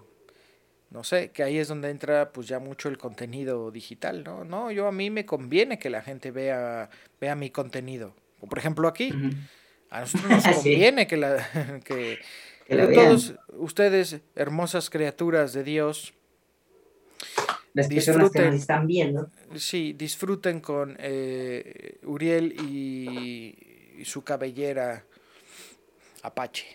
no 0.91 1.05
sé, 1.05 1.31
que 1.31 1.43
ahí 1.43 1.59
es 1.59 1.69
donde 1.69 1.91
entra 1.91 2.33
pues 2.33 2.49
ya 2.49 2.59
mucho 2.59 2.89
el 2.89 2.97
contenido 2.97 3.71
digital, 3.71 4.25
¿no? 4.25 4.45
No, 4.45 4.71
yo 4.71 4.87
a 4.87 4.93
mí 4.93 5.11
me 5.11 5.27
conviene 5.27 5.79
que 5.79 5.91
la 5.91 6.03
gente 6.03 6.31
vea, 6.31 6.89
vea 7.21 7.35
mi 7.35 7.51
contenido. 7.51 8.15
Por 8.49 8.59
ejemplo 8.59 8.89
aquí, 8.89 9.13
a 9.91 10.01
nosotros 10.01 10.31
nos 10.31 10.45
conviene 10.57 11.07
que 11.07 11.17
la... 11.17 11.81
que, 11.85 12.21
todos 12.67 13.35
ustedes, 13.59 14.21
hermosas 14.35 14.89
criaturas 14.89 15.53
de 15.53 15.65
Dios, 15.65 16.15
las 17.75 17.89
personas 17.89 18.31
que 18.31 18.41
nos 18.41 18.55
están 18.55 18.87
viendo. 18.87 19.31
Sí, 19.57 19.93
disfruten 19.93 20.61
con 20.61 20.97
eh, 20.99 21.99
Uriel 22.05 22.53
y, 22.53 24.03
su 24.05 24.23
cabellera 24.23 25.05
Apache. 26.23 26.67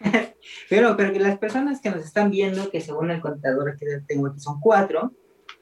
pero, 0.70 0.96
pero 0.96 1.12
que 1.12 1.20
las 1.20 1.38
personas 1.38 1.80
que 1.80 1.90
nos 1.90 2.04
están 2.04 2.30
viendo, 2.30 2.70
que 2.70 2.80
según 2.80 3.10
el 3.10 3.20
contador 3.20 3.76
que 3.76 4.00
tengo 4.06 4.28
aquí 4.28 4.40
son 4.40 4.60
cuatro. 4.60 5.12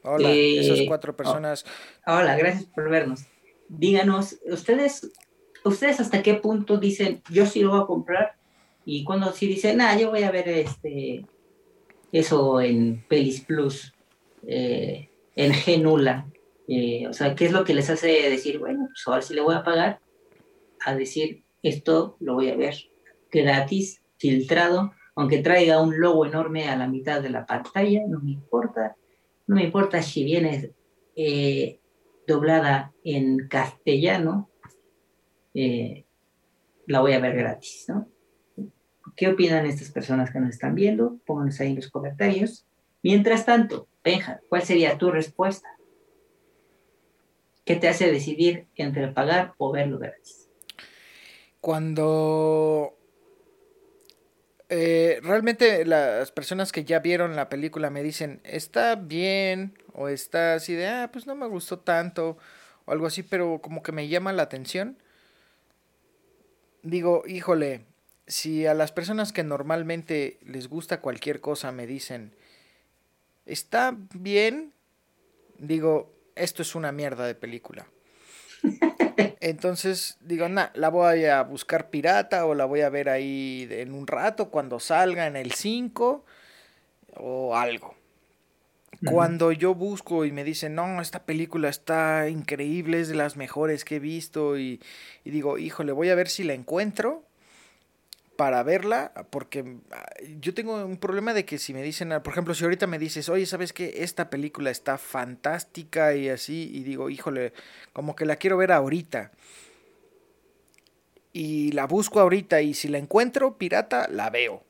Hola, 0.03 0.31
esas 0.31 0.81
eh, 0.81 0.87
cuatro 0.87 1.17
personas. 1.17 1.65
hola, 2.07 2.37
gracias 2.37 2.67
por 2.67 2.89
vernos. 2.89 3.25
Díganos, 3.69 4.39
ustedes, 4.45 5.11
ustedes 5.65 6.01
hasta 6.01 6.23
qué 6.23 6.35
punto 6.35 6.77
dicen, 6.77 7.23
yo 7.31 7.47
sí 7.47 7.63
lo 7.63 7.71
voy 7.71 7.81
a 7.83 7.87
comprar, 7.87 8.37
y 8.85 9.05
cuando 9.05 9.33
sí 9.33 9.47
dicen, 9.49 9.81
ah, 9.81 9.99
yo 9.99 10.11
voy 10.11 10.23
a 10.23 10.31
ver 10.31 10.49
este 10.49 11.25
eso 12.19 12.61
en 12.61 13.05
Pelis 13.09 13.43
Plus, 13.43 13.95
eh, 14.47 15.11
en 15.35 15.53
Genula. 15.53 16.27
Eh, 16.69 17.07
o 17.09 17.13
sea, 17.13 17.35
¿qué 17.35 17.47
es 17.47 17.53
lo 17.53 17.65
que 17.65 17.75
les 17.75 17.91
hace 17.91 18.09
decir, 18.31 18.59
bueno, 18.59 18.87
pues 18.87 19.03
ahora 19.07 19.23
sí 19.23 19.35
le 19.35 19.43
voy 19.43 19.55
a 19.55 19.63
pagar? 19.63 20.01
A 20.85 20.95
decir, 20.95 21.45
esto 21.63 22.17
lo 22.21 22.35
voy 22.35 22.51
a 22.51 22.57
ver 22.57 22.75
gratis, 23.31 24.03
filtrado, 24.19 24.93
aunque 25.15 25.39
traiga 25.39 25.83
un 25.83 26.01
logo 26.01 26.27
enorme 26.27 26.69
a 26.69 26.77
la 26.77 26.89
mitad 26.89 27.21
de 27.21 27.31
la 27.31 27.45
pantalla, 27.45 28.03
no 28.09 28.21
me 28.21 28.33
importa. 28.33 28.97
No 29.47 29.57
me 29.57 29.65
importa 29.65 30.03
si 30.03 30.25
viene 30.25 30.73
eh, 31.15 31.81
doblada 32.27 32.93
en 33.05 33.47
castellano, 33.49 34.51
la 35.55 37.01
voy 37.01 37.13
a 37.13 37.21
ver 37.21 37.35
gratis, 37.35 37.87
¿no? 37.89 38.09
¿Qué 39.17 39.29
opinan 39.29 39.65
estas 39.65 39.91
personas 39.91 40.31
que 40.31 40.39
nos 40.39 40.51
están 40.51 40.75
viendo? 40.75 41.19
Pónganos 41.25 41.59
ahí 41.61 41.71
en 41.71 41.77
los 41.77 41.91
comentarios. 41.91 42.67
Mientras 43.03 43.47
tanto, 43.47 43.89
Benja, 44.05 44.41
¿cuál 44.49 44.63
sería 44.63 44.99
tu 44.99 45.11
respuesta? 45.11 45.69
¿Qué 47.65 47.77
te 47.77 47.89
hace 47.89 48.13
decidir 48.13 48.67
entre 48.77 49.09
pagar 49.09 49.55
o 49.59 49.73
verlo 49.73 49.99
gratis? 49.99 50.49
Cuando 51.61 52.97
eh, 54.69 55.21
realmente 55.23 55.85
las 55.85 56.31
personas 56.31 56.71
que 56.71 56.85
ya 56.85 56.99
vieron 56.99 57.37
la 57.37 57.49
película 57.49 57.89
me 57.91 58.03
dicen, 58.03 58.41
está 58.45 58.97
bien, 58.97 59.79
o 59.95 60.09
está 60.09 60.55
así 60.55 60.75
de, 60.75 60.89
ah, 60.89 61.11
pues 61.13 61.27
no 61.27 61.35
me 61.35 61.47
gustó 61.47 61.79
tanto, 61.79 62.37
o 62.85 62.93
algo 62.93 63.07
así, 63.07 63.23
pero 63.23 63.61
como 63.63 63.83
que 63.83 63.93
me 63.93 64.09
llama 64.09 64.33
la 64.33 64.43
atención. 64.43 64.99
Digo, 66.83 67.23
híjole, 67.27 67.87
si 68.27 68.67
a 68.67 68.75
las 68.75 68.93
personas 68.93 69.33
que 69.33 69.45
normalmente 69.45 70.39
les 70.45 70.69
gusta 70.69 71.01
cualquier 71.01 71.41
cosa 71.41 71.71
me 71.73 71.87
dicen, 71.87 72.35
está 73.45 73.97
bien, 74.15 74.73
digo, 75.59 76.13
esto 76.35 76.63
es 76.63 76.75
una 76.75 76.93
mierda 76.93 77.27
de 77.27 77.35
película. 77.35 77.87
Entonces 79.41 80.19
digo, 80.21 80.49
nah, 80.49 80.69
la 80.75 80.89
voy 80.89 81.25
a 81.27 81.43
buscar 81.43 81.89
pirata 81.89 82.45
o 82.47 82.55
la 82.55 82.65
voy 82.65 82.81
a 82.81 82.91
ver 82.91 83.09
ahí 83.09 83.69
en 83.71 83.95
un 83.95 84.07
rato 84.07 84.51
cuando 84.51 84.81
salga 84.81 85.27
en 85.27 85.37
el 85.37 85.53
5 85.53 86.25
o 87.19 87.57
algo. 87.57 87.95
Cuando 89.05 89.53
yo 89.53 89.75
busco 89.75 90.25
y 90.25 90.33
me 90.33 90.43
dicen, 90.43 90.75
no, 90.75 91.03
esta 91.03 91.25
película 91.25 91.69
está 91.69 92.31
increíble, 92.31 93.01
es 93.01 93.09
de 93.09 93.15
las 93.15 93.37
mejores 93.37 93.85
que 93.85 93.97
he 93.97 94.01
visto 94.01 94.59
y, 94.59 94.81
y 95.23 95.31
digo, 95.31 95.59
híjole, 95.59 95.93
voy 95.93 96.09
a 96.09 96.15
ver 96.15 96.29
si 96.29 96.45
la 96.45 96.55
encuentro 96.55 97.26
para 98.37 98.63
verla, 98.63 99.13
porque 99.31 99.79
yo 100.41 100.55
tengo 100.55 100.85
un 100.85 100.99
problema 100.99 101.35
de 101.35 101.45
que 101.45 101.59
si 101.59 101.75
me 101.75 101.83
dicen, 101.83 102.09
por 102.23 102.33
ejemplo, 102.33 102.55
si 102.55 102.65
ahorita 102.65 102.87
me 102.87 102.99
dices, 102.99 103.29
oye, 103.29 103.47
¿sabes 103.47 103.73
qué? 103.73 103.95
Esta 103.99 104.31
película 104.31 104.71
está 104.71 104.99
fantástica 104.99 106.15
y 106.15 106.29
así, 106.29 106.71
y 106.73 106.83
digo, 106.83 107.11
híjole, 107.11 107.53
como 107.93 108.15
que 108.15 108.27
la 108.27 108.37
quiero 108.37 108.57
ver 108.57 108.73
ahorita. 108.73 109.33
Y 111.33 111.73
la 111.73 111.87
busco 111.87 112.21
ahorita 112.21 112.63
y 112.63 112.75
si 112.75 112.89
la 112.89 112.99
encuentro 112.99 113.59
pirata, 113.59 114.09
la 114.09 114.31
veo. 114.31 114.65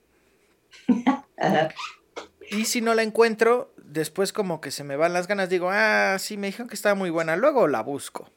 y 2.50 2.64
si 2.64 2.80
no 2.80 2.94
la 2.94 3.02
encuentro, 3.02 3.72
después 3.76 4.32
como 4.32 4.60
que 4.60 4.70
se 4.70 4.84
me 4.84 4.96
van 4.96 5.12
las 5.12 5.26
ganas, 5.26 5.48
digo, 5.48 5.68
ah, 5.70 6.16
sí, 6.18 6.36
me 6.36 6.48
dijeron 6.48 6.68
que 6.68 6.74
estaba 6.74 6.94
muy 6.94 7.10
buena, 7.10 7.36
luego 7.36 7.68
la 7.68 7.82
busco. 7.82 8.30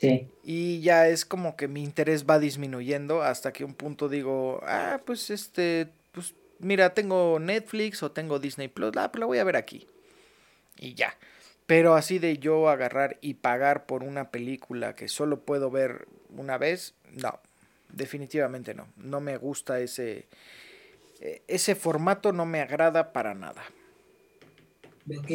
Sí. 0.00 0.28
Y 0.42 0.80
ya 0.80 1.08
es 1.08 1.24
como 1.26 1.56
que 1.56 1.68
mi 1.68 1.82
interés 1.82 2.24
va 2.26 2.38
disminuyendo 2.38 3.22
hasta 3.22 3.52
que 3.52 3.64
un 3.64 3.74
punto 3.74 4.08
digo, 4.08 4.60
ah, 4.64 5.00
pues 5.04 5.28
este, 5.30 5.88
pues 6.12 6.34
mira, 6.58 6.94
tengo 6.94 7.38
Netflix 7.38 8.02
o 8.02 8.10
tengo 8.10 8.38
Disney 8.38 8.68
Plus, 8.68 8.92
ah, 8.96 9.12
pues 9.12 9.20
la 9.20 9.26
voy 9.26 9.38
a 9.38 9.44
ver 9.44 9.56
aquí. 9.56 9.86
Y 10.78 10.94
ya. 10.94 11.16
Pero 11.66 11.94
así 11.94 12.18
de 12.18 12.38
yo 12.38 12.68
agarrar 12.70 13.18
y 13.22 13.34
pagar 13.34 13.86
por 13.86 14.04
una 14.04 14.30
película 14.30 14.94
que 14.96 15.08
solo 15.08 15.40
puedo 15.40 15.70
ver 15.70 16.08
una 16.36 16.58
vez, 16.58 16.94
no, 17.12 17.40
definitivamente 17.90 18.74
no. 18.74 18.88
No 18.96 19.20
me 19.20 19.36
gusta 19.38 19.80
ese, 19.80 20.28
e, 21.20 21.42
ese 21.48 21.74
formato, 21.76 22.32
no 22.32 22.46
me 22.46 22.60
agrada 22.60 23.12
para 23.12 23.34
nada. 23.34 23.62
Ok. 25.08 25.30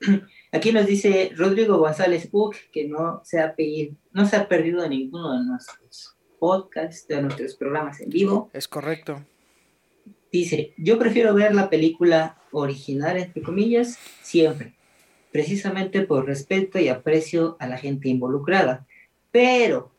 Aquí 0.52 0.70
nos 0.70 0.86
dice 0.86 1.32
Rodrigo 1.34 1.78
González 1.78 2.30
Book 2.30 2.56
que 2.72 2.86
no 2.86 3.22
se 3.24 3.40
ha, 3.40 3.54
pedido, 3.54 3.96
no 4.12 4.26
se 4.26 4.36
ha 4.36 4.48
perdido 4.48 4.86
ninguno 4.88 5.38
de 5.38 5.44
nuestros 5.44 6.16
podcasts, 6.38 7.08
de 7.08 7.22
nuestros 7.22 7.56
programas 7.56 8.00
en 8.00 8.10
vivo. 8.10 8.50
Es 8.52 8.68
correcto. 8.68 9.24
Dice, 10.30 10.74
yo 10.76 10.98
prefiero 10.98 11.34
ver 11.34 11.54
la 11.54 11.68
película 11.68 12.38
original, 12.52 13.16
entre 13.16 13.42
comillas, 13.42 13.98
siempre 14.22 14.76
precisamente 15.32 16.02
por 16.02 16.26
respeto 16.26 16.78
y 16.78 16.88
aprecio 16.88 17.56
a 17.58 17.66
la 17.66 17.78
gente 17.78 18.08
involucrada. 18.08 18.86
Pero 19.32 19.92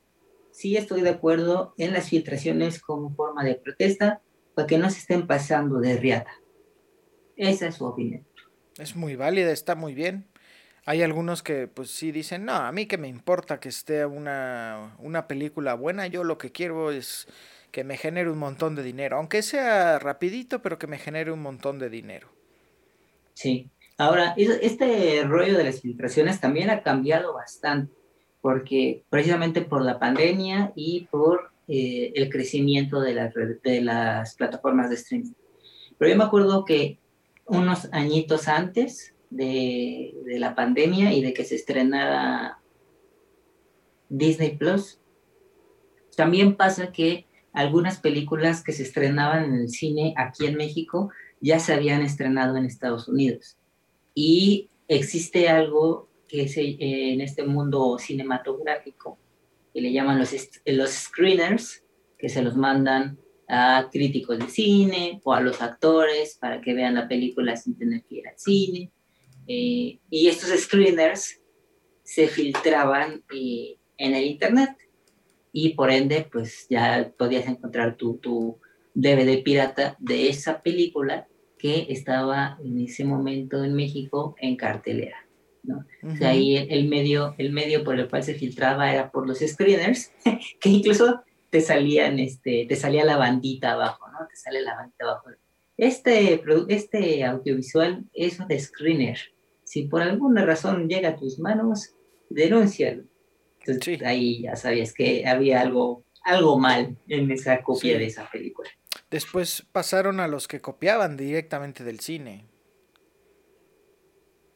sí 0.51 0.77
estoy 0.77 1.01
de 1.01 1.09
acuerdo 1.09 1.73
en 1.77 1.91
las 1.91 2.09
filtraciones 2.09 2.79
como 2.79 3.13
forma 3.15 3.43
de 3.43 3.55
protesta 3.55 4.21
para 4.53 4.67
que 4.67 4.77
no 4.77 4.89
se 4.91 4.99
estén 4.99 5.25
pasando 5.27 5.79
de 5.79 5.97
riata. 5.97 6.31
Esa 7.35 7.67
es 7.67 7.75
su 7.75 7.85
opinión. 7.85 8.25
Es 8.77 8.95
muy 8.95 9.15
válida, 9.15 9.51
está 9.51 9.75
muy 9.75 9.95
bien. 9.95 10.27
Hay 10.85 11.01
algunos 11.01 11.43
que 11.43 11.67
pues 11.67 11.91
sí 11.91 12.11
dicen, 12.11 12.45
no, 12.45 12.53
a 12.53 12.71
mí 12.71 12.85
que 12.85 12.97
me 12.97 13.07
importa 13.07 13.59
que 13.59 13.69
esté 13.69 14.05
una, 14.05 14.95
una 14.99 15.27
película 15.27 15.75
buena, 15.75 16.07
yo 16.07 16.23
lo 16.23 16.37
que 16.37 16.51
quiero 16.51 16.91
es 16.91 17.27
que 17.71 17.83
me 17.83 17.97
genere 17.97 18.29
un 18.29 18.39
montón 18.39 18.75
de 18.75 18.83
dinero, 18.83 19.17
aunque 19.17 19.41
sea 19.41 19.97
rapidito, 19.99 20.61
pero 20.61 20.77
que 20.77 20.87
me 20.87 20.97
genere 20.99 21.31
un 21.31 21.41
montón 21.41 21.79
de 21.79 21.89
dinero. 21.89 22.27
Sí, 23.33 23.71
Ahora, 23.97 24.33
este 24.37 25.23
rollo 25.23 25.57
de 25.57 25.63
las 25.65 25.81
filtraciones 25.81 26.39
también 26.39 26.69
ha 26.69 26.81
cambiado 26.81 27.33
bastante, 27.33 27.93
porque 28.41 29.03
precisamente 29.09 29.61
por 29.61 29.83
la 29.83 29.99
pandemia 29.99 30.73
y 30.75 31.07
por 31.11 31.51
eh, 31.67 32.11
el 32.15 32.29
crecimiento 32.29 32.99
de, 32.99 33.13
de 33.63 33.81
las 33.81 34.35
plataformas 34.35 34.89
de 34.89 34.95
streaming. 34.95 35.33
Pero 35.97 36.11
yo 36.11 36.17
me 36.17 36.23
acuerdo 36.23 36.65
que 36.65 36.97
unos 37.45 37.87
añitos 37.91 38.47
antes 38.47 39.12
de, 39.35 40.13
la 40.39 40.55
pandemia 40.55 41.13
y 41.13 41.21
de 41.21 41.33
que 41.33 41.43
se 41.43 41.55
estrenara 41.55 42.59
Disney 44.09 44.57
Plus, 44.57 44.99
también 46.15 46.55
pasa 46.55 46.91
que 46.91 47.25
algunas 47.51 47.99
películas 47.99 48.63
que 48.63 48.71
se 48.71 48.83
estrenaban 48.83 49.45
en 49.45 49.53
el 49.55 49.69
cine 49.69 50.13
aquí 50.17 50.45
en 50.45 50.55
México 50.55 51.11
ya 51.39 51.59
se 51.59 51.73
habían 51.73 52.01
estrenado 52.01 52.57
en 52.57 52.65
Estados 52.65 53.07
Unidos. 53.07 53.57
Y 54.15 54.69
existe 54.87 55.49
algo 55.49 56.09
que 56.27 56.43
es 56.43 56.57
eh, 56.57 56.77
en 56.79 57.21
este 57.21 57.43
mundo 57.43 57.97
cinematográfico 57.99 59.17
que 59.73 59.81
le 59.81 59.91
llaman 59.91 60.19
los, 60.19 60.33
los 60.65 60.89
screeners, 60.91 61.83
que 62.17 62.29
se 62.29 62.41
los 62.41 62.55
mandan 62.55 63.17
a 63.47 63.89
críticos 63.91 64.39
de 64.39 64.47
cine 64.47 65.19
o 65.23 65.33
a 65.33 65.41
los 65.41 65.61
actores 65.61 66.37
para 66.39 66.61
que 66.61 66.73
vean 66.73 66.95
la 66.95 67.07
película 67.07 67.55
sin 67.55 67.77
tener 67.77 68.03
que 68.03 68.15
ir 68.15 68.27
al 68.27 68.37
cine. 68.37 68.91
Eh, 69.47 69.99
y 70.09 70.27
estos 70.27 70.49
screeners 70.59 71.41
se 72.03 72.27
filtraban 72.27 73.23
eh, 73.33 73.77
en 73.97 74.15
el 74.15 74.25
internet 74.25 74.77
y 75.51 75.69
por 75.69 75.91
ende 75.91 76.27
pues 76.31 76.67
ya 76.69 77.13
podías 77.17 77.47
encontrar 77.47 77.95
tu, 77.95 78.17
tu 78.17 78.59
DVD 78.93 79.41
pirata 79.43 79.95
de 79.99 80.29
esa 80.29 80.61
película 80.61 81.27
que 81.57 81.87
estaba 81.89 82.57
en 82.63 82.79
ese 82.81 83.05
momento 83.05 83.63
en 83.63 83.73
México 83.73 84.35
en 84.39 84.57
cartelera. 84.57 85.17
¿no? 85.63 85.85
O 86.03 86.15
sea, 86.15 86.31
ahí 86.31 86.57
el, 86.57 86.89
medio, 86.89 87.35
el 87.37 87.53
medio 87.53 87.83
por 87.83 87.97
el 87.97 88.09
cual 88.09 88.23
se 88.23 88.33
filtraba 88.33 88.91
era 88.91 89.11
por 89.11 89.27
los 89.27 89.39
screeners, 89.39 90.11
que 90.59 90.69
incluso 90.69 91.21
te 91.49 91.61
salían, 91.61 92.19
este, 92.19 92.65
te 92.67 92.75
salía 92.75 93.05
la 93.05 93.15
bandita 93.15 93.73
abajo, 93.73 94.09
¿no? 94.11 94.27
Te 94.27 94.35
sale 94.35 94.61
la 94.61 94.75
bandita 94.75 95.05
abajo. 95.05 95.29
Este, 95.77 96.43
este 96.69 97.23
audiovisual 97.23 98.05
es 98.13 98.39
un 98.39 98.47
screener. 98.59 99.17
Si 99.63 99.83
por 99.83 100.01
alguna 100.01 100.45
razón 100.45 100.87
llega 100.87 101.09
a 101.09 101.15
tus 101.15 101.39
manos, 101.39 101.95
denúncialo. 102.29 103.03
Entonces 103.59 104.01
ahí 104.03 104.43
ya 104.43 104.55
sabías 104.55 104.93
que 104.93 105.25
había 105.25 105.61
algo, 105.61 106.03
algo 106.23 106.59
mal 106.59 106.97
en 107.07 107.31
esa 107.31 107.63
copia 107.63 107.97
de 107.97 108.05
esa 108.05 108.29
película. 108.29 108.69
Después 109.09 109.65
pasaron 109.71 110.19
a 110.19 110.27
los 110.27 110.47
que 110.47 110.59
copiaban 110.59 111.17
directamente 111.17 111.83
del 111.83 111.99
cine. 111.99 112.45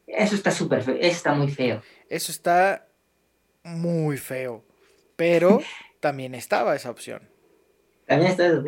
Eso 0.06 0.34
está 0.34 0.50
súper 0.50 0.82
feo, 0.82 0.96
eso 0.96 1.06
está 1.06 1.34
muy 1.34 1.48
feo. 1.48 1.82
Eso 2.08 2.32
está 2.32 2.88
muy 3.62 4.16
feo. 4.16 4.64
Pero 5.16 5.60
también 6.00 6.34
estaba 6.34 6.74
esa 6.74 6.90
opción. 6.90 7.28
También 8.06 8.30
estaba, 8.30 8.62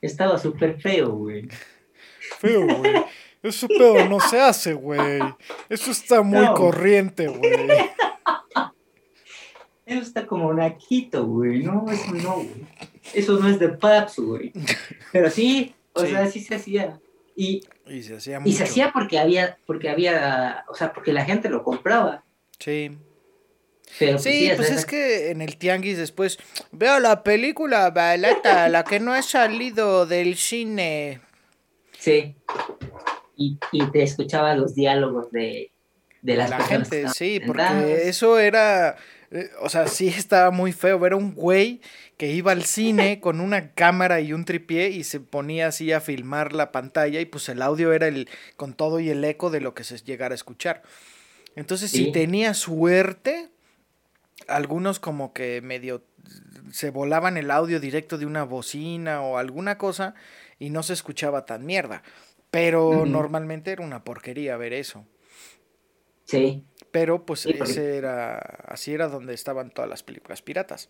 estaba 0.00 0.38
súper 0.38 0.80
feo, 0.80 1.12
güey. 1.12 1.48
Feo, 2.38 2.66
güey. 2.66 3.04
Eso 3.42 3.68
pedo 3.68 4.08
no 4.08 4.20
se 4.20 4.40
hace, 4.40 4.72
güey. 4.72 5.20
Eso 5.68 5.90
está 5.90 6.22
muy 6.22 6.46
corriente, 6.54 7.28
güey. 7.28 7.68
Eso 9.84 10.00
está 10.00 10.26
como 10.26 10.52
naquito, 10.54 11.26
güey. 11.26 11.62
No, 11.62 11.84
eso 11.90 12.12
no, 12.14 12.36
güey. 12.36 12.66
Eso 13.12 13.38
no 13.38 13.48
es 13.48 13.58
de 13.58 13.68
Paps, 13.68 14.18
güey. 14.18 14.50
Pero 15.12 15.28
sí, 15.28 15.74
o 15.92 16.06
sea, 16.06 16.26
sí 16.26 16.40
se 16.40 16.54
hacía. 16.54 16.98
Y, 17.36 17.62
se 18.02 18.16
hacía 18.16 18.40
Y 18.44 18.52
se 18.52 18.64
hacía 18.64 18.92
porque 18.92 19.18
había, 19.18 19.58
porque 19.66 19.90
había, 19.90 20.64
o 20.68 20.74
sea, 20.74 20.92
porque 20.94 21.12
la 21.12 21.24
gente 21.26 21.50
lo 21.50 21.62
compraba. 21.62 22.24
Sí. 22.58 22.96
Pero, 23.98 24.12
pues, 24.12 24.22
sí, 24.22 24.50
pues 24.56 24.70
es 24.70 24.86
que 24.86 25.30
en 25.30 25.42
el 25.42 25.56
tianguis 25.56 25.98
después 25.98 26.38
veo 26.72 26.98
la 26.98 27.22
película 27.22 27.90
balata, 27.90 28.68
la 28.68 28.84
que 28.84 29.00
no 29.00 29.12
ha 29.12 29.22
salido 29.22 30.06
del 30.06 30.36
cine. 30.36 31.20
Sí. 32.04 32.36
Y, 33.36 33.58
y 33.72 33.90
te 33.90 34.02
escuchaba 34.02 34.54
los 34.54 34.74
diálogos 34.74 35.30
de, 35.32 35.72
de 36.22 36.36
las 36.36 36.50
la 36.50 36.60
gente, 36.60 37.08
sí, 37.08 37.40
porque 37.44 38.08
eso 38.08 38.38
era 38.38 38.96
eh, 39.34 39.50
o 39.60 39.68
sea, 39.68 39.88
sí 39.88 40.06
estaba 40.06 40.52
muy 40.52 40.72
feo 40.72 40.96
ver 41.00 41.12
a 41.12 41.16
un 41.16 41.34
güey 41.34 41.80
que 42.16 42.30
iba 42.30 42.52
al 42.52 42.64
cine 42.64 43.18
con 43.20 43.40
una 43.40 43.72
cámara 43.72 44.20
y 44.20 44.32
un 44.32 44.44
tripié 44.44 44.90
y 44.90 45.02
se 45.02 45.18
ponía 45.18 45.66
así 45.66 45.90
a 45.90 46.00
filmar 46.00 46.52
la 46.52 46.70
pantalla 46.70 47.20
y 47.20 47.24
pues 47.24 47.48
el 47.48 47.60
audio 47.60 47.92
era 47.92 48.06
el 48.06 48.28
con 48.56 48.74
todo 48.74 49.00
y 49.00 49.10
el 49.10 49.24
eco 49.24 49.50
de 49.50 49.60
lo 49.60 49.74
que 49.74 49.82
se 49.82 49.98
llegara 49.98 50.34
a 50.34 50.36
escuchar. 50.36 50.82
Entonces, 51.56 51.90
si 51.90 52.12
tenía 52.12 52.54
suerte, 52.54 53.48
algunos 54.46 55.00
como 55.00 55.32
que 55.32 55.60
medio 55.62 56.04
se 56.70 56.90
volaban 56.90 57.36
el 57.36 57.50
audio 57.50 57.80
directo 57.80 58.18
de 58.18 58.26
una 58.26 58.44
bocina 58.44 59.20
o 59.20 59.38
alguna 59.38 59.78
cosa 59.78 60.14
y 60.64 60.70
no 60.70 60.82
se 60.82 60.94
escuchaba 60.94 61.44
tan 61.44 61.66
mierda. 61.66 62.02
Pero 62.50 63.04
normalmente 63.04 63.70
era 63.70 63.84
una 63.84 64.02
porquería 64.02 64.56
ver 64.56 64.72
eso. 64.72 65.04
Sí. 66.24 66.64
Pero 66.90 67.26
pues 67.26 67.44
ese 67.44 67.98
era, 67.98 68.38
así 68.38 68.94
era 68.94 69.08
donde 69.08 69.34
estaban 69.34 69.70
todas 69.70 69.90
las 69.90 70.02
películas 70.02 70.40
piratas. 70.40 70.88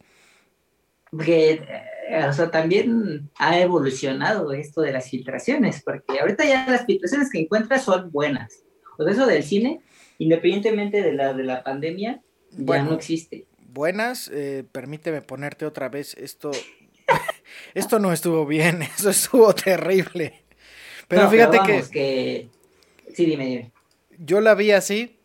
Porque, 1.10 1.64
eh, 2.08 2.24
o 2.28 2.32
sea, 2.32 2.52
también 2.52 3.30
ha 3.36 3.58
evolucionado 3.58 4.52
esto 4.52 4.80
de 4.80 4.92
las 4.92 5.10
filtraciones, 5.10 5.82
porque 5.82 6.20
ahorita 6.20 6.44
ya 6.44 6.66
las 6.68 6.86
filtraciones 6.86 7.30
que 7.32 7.40
encuentras 7.40 7.82
son 7.82 8.12
buenas. 8.12 8.62
O 8.96 9.02
sea, 9.02 9.12
eso 9.12 9.26
del 9.26 9.42
cine, 9.42 9.80
independientemente 10.18 11.02
de 11.02 11.14
la, 11.14 11.32
de 11.32 11.42
la 11.42 11.64
pandemia, 11.64 12.22
ya 12.52 12.82
no 12.84 12.94
existe. 12.94 13.46
Buenas, 13.72 14.30
eh, 14.32 14.64
permíteme 14.70 15.20
ponerte 15.20 15.66
otra 15.66 15.88
vez 15.88 16.14
esto. 16.14 16.52
esto 17.74 17.98
no 17.98 18.12
estuvo 18.12 18.46
bien, 18.46 18.82
eso 18.98 19.10
estuvo 19.10 19.54
terrible. 19.54 20.44
Pero 21.08 21.30
fíjate 21.30 21.58
que... 21.66 21.84
que... 21.90 22.48
Sí, 23.14 23.26
dime, 23.26 23.46
dime. 23.46 23.72
Yo 24.18 24.40
la 24.40 24.54
vi 24.54 24.70
así, 24.70 25.18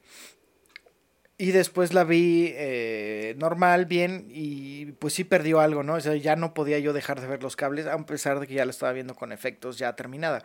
y 1.41 1.51
después 1.51 1.93
la 1.93 2.03
vi 2.03 2.51
eh, 2.53 3.33
normal, 3.37 3.85
bien, 3.85 4.27
y 4.29 4.87
pues 4.99 5.13
sí 5.13 5.23
perdió 5.23 5.61
algo, 5.61 5.83
¿no? 5.83 5.93
O 5.93 6.01
sea, 6.01 6.13
ya 6.17 6.35
no 6.35 6.53
podía 6.53 6.79
yo 6.79 6.91
dejar 6.91 7.21
de 7.21 7.27
ver 7.27 7.41
los 7.41 7.55
cables, 7.55 7.87
a 7.87 7.97
pesar 8.05 8.41
de 8.41 8.45
que 8.45 8.55
ya 8.55 8.65
la 8.65 8.71
estaba 8.71 8.91
viendo 8.91 9.15
con 9.15 9.31
efectos 9.31 9.77
ya 9.77 9.95
terminada. 9.95 10.43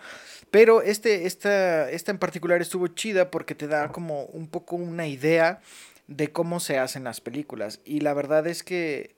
Pero 0.53 0.83
este, 0.83 1.27
esta, 1.27 1.91
esta 1.91 2.13
en 2.13 2.19
particular 2.19 2.63
estuvo 2.63 2.87
chida 2.87 3.33
porque 3.33 3.57
te 3.57 3.67
da 3.67 3.89
como 3.89 4.27
un 4.27 4.47
poco 4.47 4.77
una 4.77 5.09
idea 5.09 5.61
de 6.07 6.31
cómo 6.31 6.61
se 6.61 6.79
hacen 6.79 7.03
las 7.03 7.21
películas. 7.21 7.81
Y 7.85 7.99
la 7.99 8.15
verdad 8.15 8.47
es 8.47 8.63
que 8.63 9.17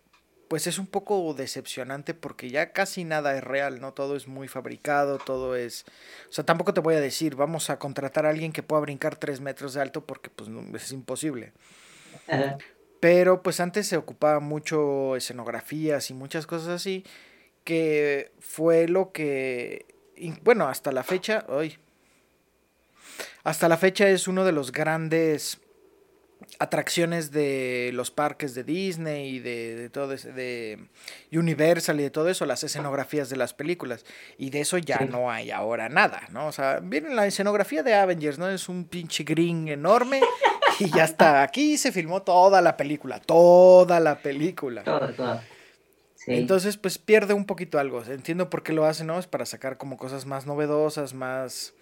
pues 0.48 0.66
es 0.66 0.78
un 0.78 0.86
poco 0.86 1.34
decepcionante 1.34 2.14
porque 2.14 2.50
ya 2.50 2.72
casi 2.72 3.04
nada 3.04 3.36
es 3.36 3.42
real, 3.42 3.80
¿no? 3.80 3.92
Todo 3.92 4.16
es 4.16 4.28
muy 4.28 4.48
fabricado, 4.48 5.18
todo 5.18 5.56
es... 5.56 5.84
O 6.28 6.32
sea, 6.32 6.44
tampoco 6.44 6.72
te 6.72 6.80
voy 6.80 6.94
a 6.94 7.00
decir, 7.00 7.34
vamos 7.34 7.70
a 7.70 7.78
contratar 7.78 8.26
a 8.26 8.30
alguien 8.30 8.52
que 8.52 8.62
pueda 8.62 8.80
brincar 8.80 9.16
tres 9.16 9.40
metros 9.40 9.74
de 9.74 9.82
alto 9.82 10.06
porque 10.06 10.30
pues 10.30 10.48
no, 10.48 10.76
es 10.76 10.92
imposible. 10.92 11.52
Pero 13.00 13.42
pues 13.42 13.60
antes 13.60 13.86
se 13.88 13.96
ocupaba 13.96 14.40
mucho 14.40 15.16
escenografías 15.16 16.10
y 16.10 16.14
muchas 16.14 16.46
cosas 16.46 16.68
así, 16.68 17.04
que 17.64 18.32
fue 18.38 18.88
lo 18.88 19.12
que... 19.12 19.86
Bueno, 20.42 20.68
hasta 20.68 20.92
la 20.92 21.02
fecha, 21.02 21.44
hoy... 21.48 21.78
Hasta 23.42 23.68
la 23.68 23.76
fecha 23.76 24.08
es 24.08 24.26
uno 24.26 24.44
de 24.44 24.52
los 24.52 24.72
grandes 24.72 25.60
atracciones 26.58 27.30
de 27.32 27.90
los 27.92 28.10
parques 28.10 28.54
de 28.54 28.64
Disney 28.64 29.36
y 29.36 29.38
de, 29.40 29.90
todo 29.90 30.12
ese, 30.12 30.32
de 30.32 30.78
Universal 31.32 31.98
y 32.00 32.04
de 32.04 32.10
todo 32.10 32.28
eso, 32.28 32.46
las 32.46 32.62
escenografías 32.64 33.28
de 33.28 33.36
las 33.36 33.54
películas. 33.54 34.04
Y 34.38 34.50
de 34.50 34.60
eso 34.60 34.78
ya 34.78 34.98
no 35.00 35.30
hay 35.30 35.50
ahora 35.50 35.88
nada, 35.88 36.22
¿no? 36.30 36.46
O 36.46 36.52
sea, 36.52 36.80
viene 36.80 37.14
la 37.14 37.26
escenografía 37.26 37.82
de 37.82 37.94
Avengers, 37.94 38.38
¿no? 38.38 38.48
Es 38.48 38.68
un 38.68 38.84
pinche 38.84 39.24
green 39.24 39.68
enorme 39.68 40.20
y 40.78 40.90
ya 40.90 41.04
está. 41.04 41.42
Aquí 41.42 41.78
se 41.78 41.92
filmó 41.92 42.22
toda 42.22 42.60
la 42.60 42.76
película, 42.76 43.20
toda 43.20 44.00
la 44.00 44.18
película. 44.18 44.84
Toda, 44.84 45.12
toda. 45.12 45.44
Entonces, 46.26 46.76
pues 46.76 46.98
pierde 46.98 47.34
un 47.34 47.44
poquito 47.44 47.78
algo. 47.78 48.02
Entiendo 48.02 48.50
por 48.50 48.62
qué 48.62 48.72
lo 48.72 48.84
hacen, 48.84 49.06
¿no? 49.06 49.18
Es 49.18 49.26
para 49.26 49.46
sacar 49.46 49.78
como 49.78 49.96
cosas 49.96 50.26
más 50.26 50.44
novedosas, 50.44 51.14
más, 51.14 51.74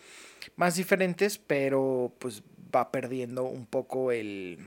más 0.56 0.76
diferentes, 0.76 1.38
pero 1.38 2.12
pues 2.18 2.42
va 2.74 2.90
perdiendo 2.90 3.44
un 3.44 3.66
poco 3.66 4.12
el... 4.12 4.58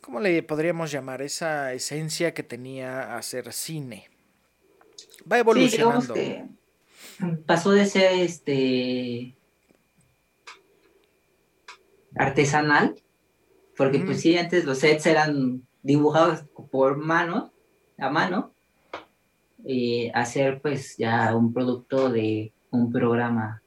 ¿Cómo 0.00 0.20
le 0.20 0.42
podríamos 0.42 0.90
llamar? 0.90 1.22
Esa 1.22 1.72
esencia 1.74 2.32
que 2.32 2.42
tenía 2.42 3.16
hacer 3.16 3.52
cine. 3.52 4.08
Va 5.30 5.38
evolucionando. 5.38 6.14
pasó 7.46 7.72
de 7.72 7.86
ser 7.86 8.12
este 8.20 9.34
artesanal, 12.14 12.96
porque 13.76 14.00
pues 14.00 14.20
sí, 14.20 14.36
antes 14.36 14.64
los 14.64 14.78
sets 14.78 15.06
eran 15.06 15.62
dibujados 15.82 16.44
por 16.70 16.96
mano, 16.96 17.52
a 17.98 18.10
mano, 18.10 18.52
y 19.64 20.10
hacer 20.14 20.60
pues 20.60 20.96
ya 20.96 21.34
un 21.36 21.52
producto 21.52 22.10
de 22.10 22.52
un 22.70 22.90
programa 22.90 23.62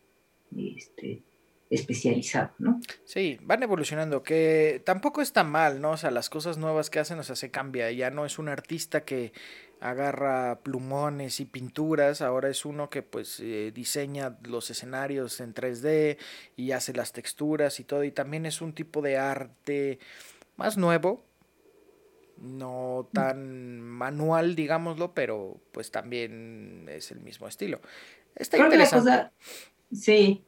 este, 0.56 1.24
especializado, 1.72 2.52
¿no? 2.60 2.82
Sí, 3.06 3.40
van 3.42 3.64
evolucionando, 3.64 4.22
que 4.24 4.82
tampoco 4.86 5.22
está 5.22 5.44
mal, 5.44 5.82
¿no? 5.82 5.92
O 5.92 5.98
sea, 5.98 6.12
las 6.12 6.30
cosas 6.30 6.58
nuevas 6.58 6.90
que 6.90 7.00
hacen, 7.00 7.18
o 7.18 7.24
sea, 7.24 7.38
se 7.38 7.50
cambia, 7.50 7.90
ya 7.92 8.12
no 8.12 8.26
es 8.26 8.38
un 8.38 8.50
artista 8.50 9.06
que 9.06 9.32
agarra 9.80 10.60
plumones 10.60 11.40
y 11.40 11.46
pinturas, 11.46 12.22
ahora 12.22 12.50
es 12.50 12.66
uno 12.66 12.90
que 12.90 13.02
pues 13.02 13.40
eh, 13.40 13.72
diseña 13.74 14.38
los 14.44 14.70
escenarios 14.70 15.40
en 15.40 15.56
3D 15.56 16.18
y 16.58 16.74
hace 16.74 16.94
las 16.94 17.14
texturas 17.14 17.80
y 17.80 17.86
todo, 17.86 18.04
y 18.04 18.12
también 18.12 18.46
es 18.46 18.62
un 18.62 18.74
tipo 18.74 19.02
de 19.02 19.18
arte 19.18 19.98
más 20.58 20.78
nuevo, 20.78 21.24
no 22.38 23.10
tan 23.14 23.80
manual, 23.80 24.56
digámoslo, 24.56 25.14
pero 25.14 25.62
pues 25.72 25.90
también 25.90 26.88
es 26.90 27.12
el 27.12 27.22
mismo 27.22 27.48
estilo. 27.48 27.80
Está 28.36 28.58
interesante. 28.58 29.32
sí, 29.94 30.44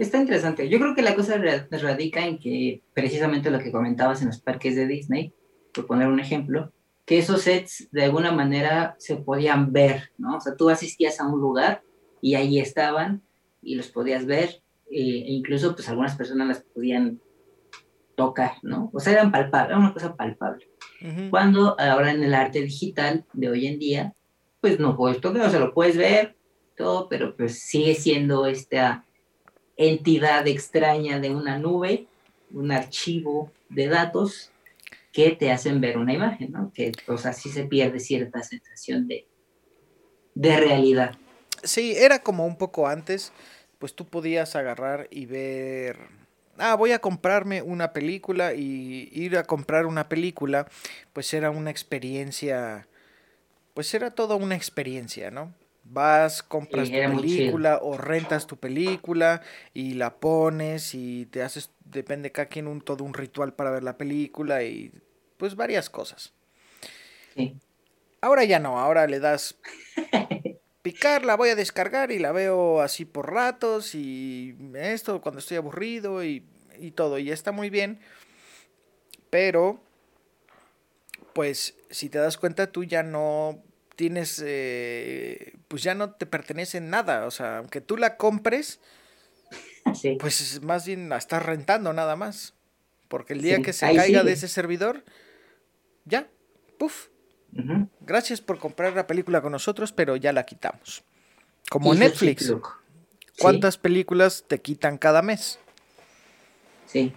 Está 0.00 0.16
interesante. 0.16 0.66
Yo 0.70 0.78
creo 0.78 0.94
que 0.94 1.02
la 1.02 1.14
cosa 1.14 1.36
radica 1.36 2.24
en 2.24 2.38
que 2.38 2.82
precisamente 2.94 3.50
lo 3.50 3.58
que 3.58 3.70
comentabas 3.70 4.22
en 4.22 4.28
los 4.28 4.40
parques 4.40 4.74
de 4.74 4.86
Disney, 4.86 5.34
por 5.74 5.86
poner 5.86 6.08
un 6.08 6.18
ejemplo, 6.18 6.72
que 7.04 7.18
esos 7.18 7.42
sets 7.42 7.86
de 7.92 8.04
alguna 8.04 8.32
manera 8.32 8.96
se 8.98 9.16
podían 9.16 9.72
ver, 9.74 10.10
¿no? 10.16 10.38
O 10.38 10.40
sea, 10.40 10.56
tú 10.56 10.70
asistías 10.70 11.20
a 11.20 11.26
un 11.26 11.38
lugar 11.38 11.82
y 12.22 12.34
ahí 12.34 12.58
estaban 12.58 13.20
y 13.60 13.74
los 13.74 13.88
podías 13.88 14.24
ver 14.24 14.62
eh, 14.90 15.26
e 15.26 15.32
incluso 15.32 15.74
pues 15.74 15.86
algunas 15.90 16.16
personas 16.16 16.48
las 16.48 16.62
podían 16.62 17.20
tocar, 18.16 18.52
¿no? 18.62 18.88
O 18.94 19.00
sea, 19.00 19.12
eran 19.12 19.30
palpables, 19.30 19.68
era 19.68 19.78
una 19.80 19.92
cosa 19.92 20.16
palpable. 20.16 20.66
Cuando 21.28 21.78
ahora 21.78 22.10
en 22.10 22.24
el 22.24 22.32
arte 22.32 22.62
digital 22.62 23.26
de 23.34 23.50
hoy 23.50 23.66
en 23.66 23.78
día, 23.78 24.14
pues 24.62 24.80
no 24.80 24.96
puedes 24.96 25.20
tocar, 25.20 25.42
o 25.42 25.50
sea, 25.50 25.60
lo 25.60 25.74
puedes 25.74 25.98
ver, 25.98 26.36
todo, 26.74 27.06
pero 27.10 27.36
pues 27.36 27.60
sigue 27.60 27.94
siendo 27.94 28.46
esta 28.46 29.04
entidad 29.80 30.46
extraña 30.46 31.20
de 31.20 31.30
una 31.30 31.58
nube, 31.58 32.06
un 32.52 32.70
archivo 32.70 33.50
de 33.70 33.88
datos 33.88 34.52
que 35.10 35.30
te 35.30 35.50
hacen 35.50 35.80
ver 35.80 35.96
una 35.96 36.12
imagen, 36.12 36.52
¿no? 36.52 36.70
Que 36.74 36.92
pues 37.06 37.24
así 37.24 37.50
se 37.50 37.64
pierde 37.64 37.98
cierta 37.98 38.42
sensación 38.42 39.08
de, 39.08 39.26
de 40.34 40.56
realidad. 40.56 41.16
Sí, 41.62 41.94
era 41.96 42.22
como 42.22 42.46
un 42.46 42.56
poco 42.56 42.86
antes, 42.86 43.32
pues 43.78 43.94
tú 43.94 44.06
podías 44.06 44.54
agarrar 44.54 45.08
y 45.10 45.24
ver, 45.24 45.96
ah, 46.58 46.74
voy 46.74 46.92
a 46.92 46.98
comprarme 46.98 47.62
una 47.62 47.94
película 47.94 48.52
y 48.52 49.08
ir 49.12 49.38
a 49.38 49.44
comprar 49.44 49.86
una 49.86 50.10
película, 50.10 50.68
pues 51.14 51.32
era 51.32 51.50
una 51.50 51.70
experiencia, 51.70 52.86
pues 53.72 53.94
era 53.94 54.10
toda 54.10 54.36
una 54.36 54.56
experiencia, 54.56 55.30
¿no? 55.30 55.54
Vas, 55.92 56.44
compras 56.44 56.88
tu 56.88 56.94
película 56.94 57.80
o 57.82 57.98
rentas 57.98 58.46
tu 58.46 58.56
película 58.56 59.42
y 59.74 59.94
la 59.94 60.14
pones 60.20 60.94
y 60.94 61.26
te 61.26 61.42
haces, 61.42 61.72
depende 61.84 62.30
cada 62.30 62.46
quien, 62.46 62.68
un, 62.68 62.80
todo 62.80 63.02
un 63.02 63.12
ritual 63.12 63.54
para 63.54 63.72
ver 63.72 63.82
la 63.82 63.98
película 63.98 64.62
y 64.62 64.92
pues 65.36 65.56
varias 65.56 65.90
cosas. 65.90 66.32
Ahora 68.20 68.44
ya 68.44 68.60
no, 68.60 68.78
ahora 68.78 69.08
le 69.08 69.18
das 69.18 69.56
picar, 70.82 71.24
la 71.24 71.34
voy 71.34 71.48
a 71.48 71.56
descargar 71.56 72.12
y 72.12 72.20
la 72.20 72.30
veo 72.30 72.80
así 72.80 73.04
por 73.04 73.32
ratos 73.32 73.96
y 73.96 74.56
esto 74.74 75.20
cuando 75.20 75.40
estoy 75.40 75.56
aburrido 75.56 76.22
y, 76.22 76.46
y 76.78 76.92
todo, 76.92 77.18
y 77.18 77.32
está 77.32 77.50
muy 77.50 77.68
bien, 77.68 77.98
pero 79.28 79.80
pues 81.32 81.74
si 81.90 82.08
te 82.08 82.18
das 82.18 82.38
cuenta 82.38 82.70
tú 82.70 82.84
ya 82.84 83.02
no 83.02 83.60
tienes, 84.00 84.42
eh, 84.42 85.58
pues 85.68 85.82
ya 85.82 85.94
no 85.94 86.12
te 86.12 86.24
pertenece 86.24 86.80
nada, 86.80 87.26
o 87.26 87.30
sea, 87.30 87.58
aunque 87.58 87.82
tú 87.82 87.98
la 87.98 88.16
compres, 88.16 88.80
pues 90.18 90.62
más 90.62 90.86
bien 90.86 91.10
la 91.10 91.18
estás 91.18 91.42
rentando 91.44 91.92
nada 91.92 92.16
más, 92.16 92.54
porque 93.08 93.34
el 93.34 93.42
día 93.42 93.60
que 93.60 93.74
se 93.74 93.94
caiga 93.94 94.24
de 94.24 94.32
ese 94.32 94.48
servidor, 94.48 95.04
ya, 96.06 96.30
puff, 96.78 97.08
gracias 98.00 98.40
por 98.40 98.58
comprar 98.58 98.94
la 98.94 99.06
película 99.06 99.42
con 99.42 99.52
nosotros, 99.52 99.92
pero 99.92 100.16
ya 100.16 100.32
la 100.32 100.46
quitamos. 100.46 101.04
Como 101.68 101.92
Netflix, 101.92 102.54
¿cuántas 103.38 103.76
películas 103.76 104.46
te 104.48 104.62
quitan 104.62 104.96
cada 104.96 105.20
mes? 105.20 105.58
Sí. 106.86 107.12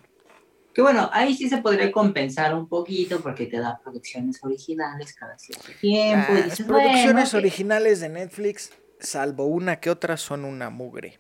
Que 0.74 0.82
bueno, 0.82 1.10
ahí 1.14 1.36
sí 1.36 1.50
se 1.50 1.60
podría 1.60 1.92
compensar 1.92 2.56
un 2.56 2.68
poquito 2.68 3.22
porque 3.22 3.46
te 3.46 3.60
da 3.60 3.80
producciones 3.84 4.44
originales 4.44 5.14
cada 5.14 5.38
cierto 5.38 5.70
tiempo. 5.80 6.28
Ah, 6.30 6.46
las 6.48 6.62
producciones 6.62 7.34
originales 7.36 8.00
de 8.00 8.10
Netflix, 8.10 8.72
salvo 9.00 9.46
una 9.46 9.80
que 9.80 9.92
otra, 9.92 10.18
son 10.18 10.46
una 10.46 10.72
mugre. 10.72 11.20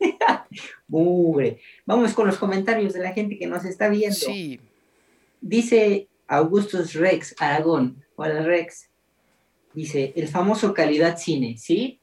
mugre. 0.88 1.60
Vamos 1.84 2.14
con 2.14 2.26
los 2.26 2.38
comentarios 2.38 2.94
de 2.94 3.00
la 3.00 3.12
gente 3.12 3.38
que 3.38 3.46
nos 3.46 3.64
está 3.66 3.88
viendo. 3.88 4.16
Sí. 4.16 4.58
Dice 5.40 6.08
Augustus 6.26 6.94
Rex 6.94 7.34
Aragón. 7.38 8.02
Hola 8.16 8.42
Rex. 8.42 8.88
Dice, 9.74 10.14
el 10.16 10.28
famoso 10.28 10.72
calidad 10.72 11.18
cine, 11.18 11.56
¿sí? 11.58 12.00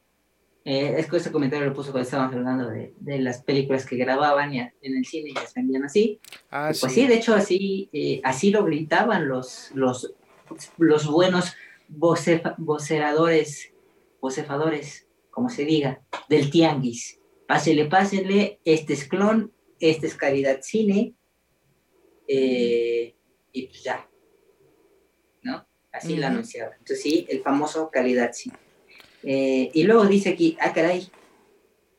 Eh, 0.68 0.96
es 0.98 1.08
que 1.08 1.18
ese 1.18 1.32
comentario 1.32 1.68
lo 1.68 1.76
puso 1.76 1.92
cuando 1.92 2.06
estábamos 2.06 2.34
hablando 2.36 2.68
de, 2.68 2.96
de 3.00 3.20
las 3.20 3.44
películas 3.44 3.86
que 3.86 3.98
grababan 3.98 4.52
y 4.52 4.60
en 4.60 4.74
el 4.82 5.06
cine 5.06 5.30
y 5.30 5.34
las 5.34 5.54
vendían 5.54 5.84
así. 5.84 6.20
Ah, 6.50 6.72
pues 6.80 6.92
sí. 6.92 7.06
de 7.06 7.14
hecho 7.14 7.36
así, 7.36 7.88
eh, 7.94 8.20
así 8.24 8.50
lo 8.50 8.66
gritaban 8.66 9.28
los, 9.28 9.70
los, 9.76 10.16
los 10.78 11.06
buenos 11.06 11.54
voceradores, 11.88 13.74
vocefadores, 14.20 15.08
como 15.30 15.50
se 15.50 15.66
diga, 15.66 16.02
del 16.30 16.50
tianguis. 16.50 17.20
Pásele, 17.48 17.86
pásele, 17.86 18.60
este 18.66 18.94
es 18.94 19.08
clon, 19.08 19.54
este 19.80 20.08
es 20.08 20.16
calidad 20.16 20.62
cine, 20.64 21.14
eh, 22.28 23.14
y 23.52 23.68
pues 23.68 23.84
ya, 23.84 24.10
¿no? 25.44 25.68
Así 25.92 26.16
lo 26.18 26.26
anunciaban. 26.26 26.74
Entonces 26.80 27.04
sí, 27.04 27.28
el 27.30 27.44
famoso 27.44 27.92
calidad 27.92 28.32
cine. 28.34 28.58
Eh, 29.26 29.72
y 29.74 29.84
luego 29.84 30.06
dice 30.06 30.30
aquí, 30.30 30.56
ah, 30.62 30.72
caray, 30.72 31.10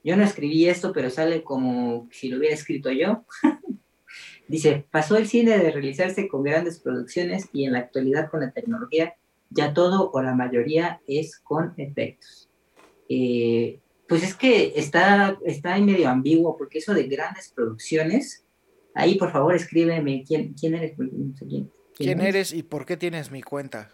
yo 0.05 0.17
no 0.17 0.23
escribí 0.23 0.69
esto, 0.69 0.93
pero 0.93 1.11
sale 1.11 1.43
como 1.43 2.09
si 2.13 2.29
lo 2.29 2.39
hubiera 2.39 2.55
escrito 2.55 2.91
yo. 2.93 3.25
dice, 4.49 4.87
pasó 4.91 5.17
el 5.17 5.27
cine 5.27 5.59
de 5.59 5.73
realizarse 5.73 6.29
con 6.29 6.45
grandes 6.45 6.79
producciones 6.79 7.49
y 7.53 7.65
en 7.65 7.73
la 7.73 7.81
actualidad 7.81 8.31
con 8.31 8.41
la 8.41 8.53
tecnología 8.53 9.15
ya 9.51 9.73
todo 9.73 10.11
o 10.13 10.23
la 10.23 10.35
mayoría 10.35 11.01
es 11.07 11.39
con 11.39 11.75
efectos. 11.77 12.49
Eh, 13.09 13.81
pues 14.09 14.23
es 14.23 14.35
que 14.35 14.75
está, 14.77 15.39
está 15.45 15.75
ahí 15.75 15.83
medio 15.83 16.09
ambiguo, 16.09 16.57
porque 16.57 16.79
eso 16.79 16.95
de 16.95 17.05
grandes 17.05 17.53
producciones, 17.55 18.45
ahí 18.95 19.17
por 19.17 19.33
favor 19.33 19.55
escríbeme 19.55 20.25
quién, 20.27 20.55
quién 20.55 20.75
eres. 20.75 20.97
¿Quién, 21.95 22.21
eres 22.21 22.53
y 22.53 22.63
por 22.63 22.87
qué 22.87 22.97
tienes 22.97 23.31
mi 23.31 23.43
cuenta? 23.43 23.91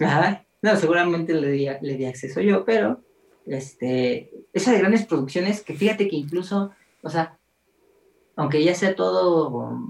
Ajá, 0.00 0.44
No, 0.62 0.76
seguramente 0.76 1.34
le 1.34 1.50
di, 1.50 1.68
le 1.80 1.96
di 1.96 2.04
acceso 2.04 2.40
yo, 2.40 2.64
pero 2.64 3.02
este, 3.46 4.30
esa 4.52 4.72
de 4.72 4.78
grandes 4.78 5.06
producciones 5.06 5.62
que 5.62 5.74
fíjate 5.74 6.08
que 6.08 6.16
incluso, 6.16 6.72
o 7.02 7.10
sea, 7.10 7.38
aunque 8.36 8.62
ya 8.62 8.74
sea 8.74 8.94
todo 8.94 9.80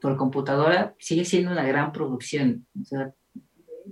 por 0.00 0.16
computadora, 0.16 0.94
sigue 0.98 1.24
siendo 1.24 1.50
una 1.50 1.66
gran 1.66 1.92
producción. 1.92 2.66
O 2.80 2.84
sea, 2.84 3.12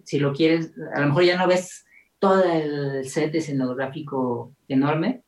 si 0.04 0.18
lo 0.18 0.32
quieres, 0.32 0.72
a 0.94 1.00
lo 1.00 1.08
mejor 1.08 1.24
ya 1.24 1.36
no 1.36 1.46
ves 1.46 1.84
todo 2.18 2.44
el 2.44 3.08
set 3.08 3.34
escenográfico 3.34 4.52
enorme, 4.68 5.22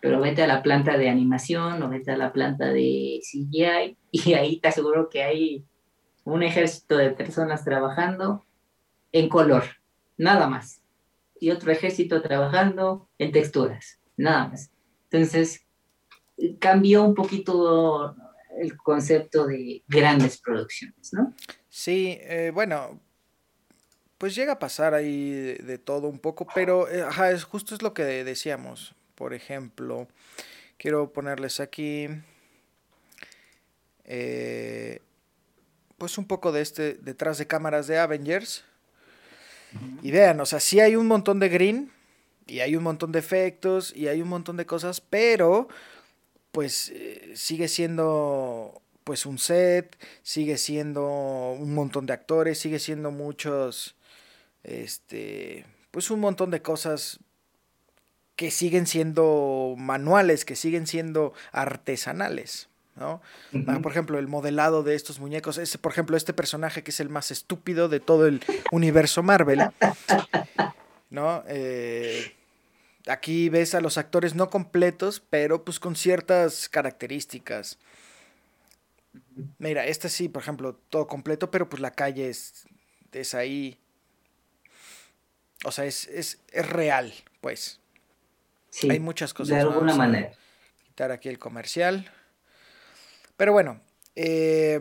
pero 0.00 0.20
vete 0.20 0.42
a 0.42 0.46
la 0.46 0.62
planta 0.62 0.98
de 0.98 1.08
animación 1.08 1.82
o 1.82 1.88
vete 1.88 2.10
a 2.10 2.16
la 2.16 2.32
planta 2.32 2.66
de 2.66 3.20
CGI 3.22 3.96
y 4.10 4.34
ahí 4.34 4.60
te 4.60 4.68
aseguro 4.68 5.08
que 5.08 5.22
hay 5.22 5.64
un 6.24 6.42
ejército 6.42 6.96
de 6.96 7.10
personas 7.10 7.64
trabajando 7.64 8.44
en 9.12 9.28
color, 9.28 9.64
nada 10.16 10.48
más. 10.48 10.82
Y 11.38 11.50
otro 11.50 11.70
ejército 11.72 12.22
trabajando 12.22 13.08
en 13.18 13.32
texturas, 13.32 13.98
nada 14.16 14.48
más. 14.48 14.70
Entonces, 15.10 15.66
cambió 16.58 17.04
un 17.04 17.14
poquito 17.14 18.16
el 18.58 18.76
concepto 18.76 19.46
de 19.46 19.82
grandes 19.88 20.38
producciones, 20.38 21.12
¿no? 21.12 21.34
Sí, 21.68 22.18
eh, 22.20 22.50
bueno, 22.52 23.00
pues 24.18 24.34
llega 24.34 24.52
a 24.52 24.58
pasar 24.58 24.94
ahí 24.94 25.30
de, 25.30 25.78
todo 25.78 26.08
un 26.08 26.18
poco, 26.18 26.46
pero 26.54 26.88
eh, 26.88 27.02
ajá, 27.02 27.30
es, 27.32 27.44
justo 27.44 27.74
es 27.74 27.82
lo 27.82 27.94
que 27.94 28.04
decíamos. 28.04 28.94
Por 29.14 29.34
ejemplo, 29.34 30.08
quiero 30.76 31.12
ponerles 31.12 31.60
aquí, 31.60 32.08
eh, 34.04 35.00
pues 35.98 36.18
un 36.18 36.26
poco 36.26 36.52
de 36.52 36.60
este 36.60 36.94
detrás 36.94 37.38
de 37.38 37.46
cámaras 37.46 37.86
de 37.86 37.98
Avengers. 37.98 38.64
Y 40.02 40.10
vean, 40.10 40.40
o 40.40 40.46
sea, 40.46 40.60
sí 40.60 40.80
hay 40.80 40.96
un 40.96 41.06
montón 41.06 41.38
de 41.40 41.48
green, 41.48 41.92
y 42.46 42.60
hay 42.60 42.76
un 42.76 42.82
montón 42.82 43.12
de 43.12 43.18
efectos, 43.18 43.94
y 43.94 44.08
hay 44.08 44.20
un 44.20 44.28
montón 44.28 44.56
de 44.56 44.66
cosas, 44.66 45.00
pero 45.00 45.68
pues 46.50 46.90
eh, 46.94 47.32
sigue 47.34 47.66
siendo 47.68 48.82
pues 49.04 49.26
un 49.26 49.38
set, 49.38 49.96
sigue 50.22 50.58
siendo 50.58 51.06
un 51.58 51.74
montón 51.74 52.06
de 52.06 52.12
actores, 52.12 52.58
sigue 52.58 52.78
siendo 52.78 53.10
muchos, 53.10 53.96
este, 54.62 55.64
pues 55.90 56.10
un 56.10 56.20
montón 56.20 56.50
de 56.50 56.62
cosas 56.62 57.18
que 58.36 58.50
siguen 58.50 58.86
siendo 58.86 59.74
manuales, 59.76 60.44
que 60.44 60.56
siguen 60.56 60.86
siendo 60.86 61.32
artesanales. 61.52 62.68
¿No? 62.96 63.20
Por 63.82 63.92
ejemplo, 63.92 64.18
el 64.18 64.28
modelado 64.28 64.82
de 64.82 64.94
estos 64.94 65.18
muñecos, 65.18 65.58
ese, 65.58 65.78
por 65.78 65.92
ejemplo, 65.92 66.16
este 66.16 66.32
personaje 66.32 66.82
que 66.82 66.90
es 66.90 67.00
el 67.00 67.08
más 67.08 67.30
estúpido 67.30 67.88
de 67.88 68.00
todo 68.00 68.26
el 68.26 68.42
universo 68.70 69.22
Marvel, 69.22 69.62
¿no? 71.10 71.42
Eh, 71.48 72.34
aquí 73.06 73.48
ves 73.48 73.74
a 73.74 73.80
los 73.80 73.98
actores 73.98 74.34
no 74.34 74.50
completos, 74.50 75.22
pero 75.30 75.64
pues 75.64 75.80
con 75.80 75.96
ciertas 75.96 76.68
características. 76.68 77.78
Mira, 79.58 79.86
este 79.86 80.08
sí, 80.08 80.28
por 80.28 80.42
ejemplo, 80.42 80.74
todo 80.90 81.06
completo, 81.06 81.50
pero 81.50 81.68
pues 81.68 81.80
la 81.80 81.92
calle 81.92 82.28
es, 82.28 82.66
es 83.12 83.34
ahí. 83.34 83.78
O 85.64 85.72
sea, 85.72 85.84
es, 85.84 86.08
es, 86.08 86.40
es 86.50 86.68
real, 86.68 87.12
pues. 87.40 87.80
Sí, 88.70 88.90
Hay 88.90 89.00
muchas 89.00 89.34
cosas. 89.34 89.54
De 89.54 89.60
alguna 89.60 89.94
manera. 89.94 90.32
Quitar 90.84 91.10
aquí 91.12 91.28
el 91.28 91.38
comercial. 91.38 92.10
Pero 93.42 93.54
bueno, 93.54 93.80
eh, 94.14 94.78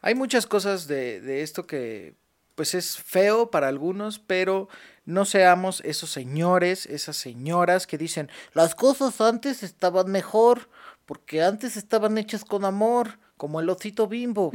hay 0.00 0.14
muchas 0.14 0.46
cosas 0.46 0.88
de, 0.88 1.20
de 1.20 1.42
esto 1.42 1.66
que 1.66 2.14
pues 2.54 2.74
es 2.74 2.96
feo 2.96 3.50
para 3.50 3.68
algunos, 3.68 4.18
pero 4.18 4.70
no 5.04 5.26
seamos 5.26 5.82
esos 5.84 6.08
señores, 6.08 6.86
esas 6.86 7.18
señoras 7.18 7.86
que 7.86 7.98
dicen, 7.98 8.30
las 8.54 8.74
cosas 8.74 9.20
antes 9.20 9.62
estaban 9.62 10.10
mejor, 10.10 10.70
porque 11.04 11.42
antes 11.42 11.76
estaban 11.76 12.16
hechas 12.16 12.46
con 12.46 12.64
amor, 12.64 13.18
como 13.36 13.60
el 13.60 13.68
osito 13.68 14.08
bimbo. 14.08 14.50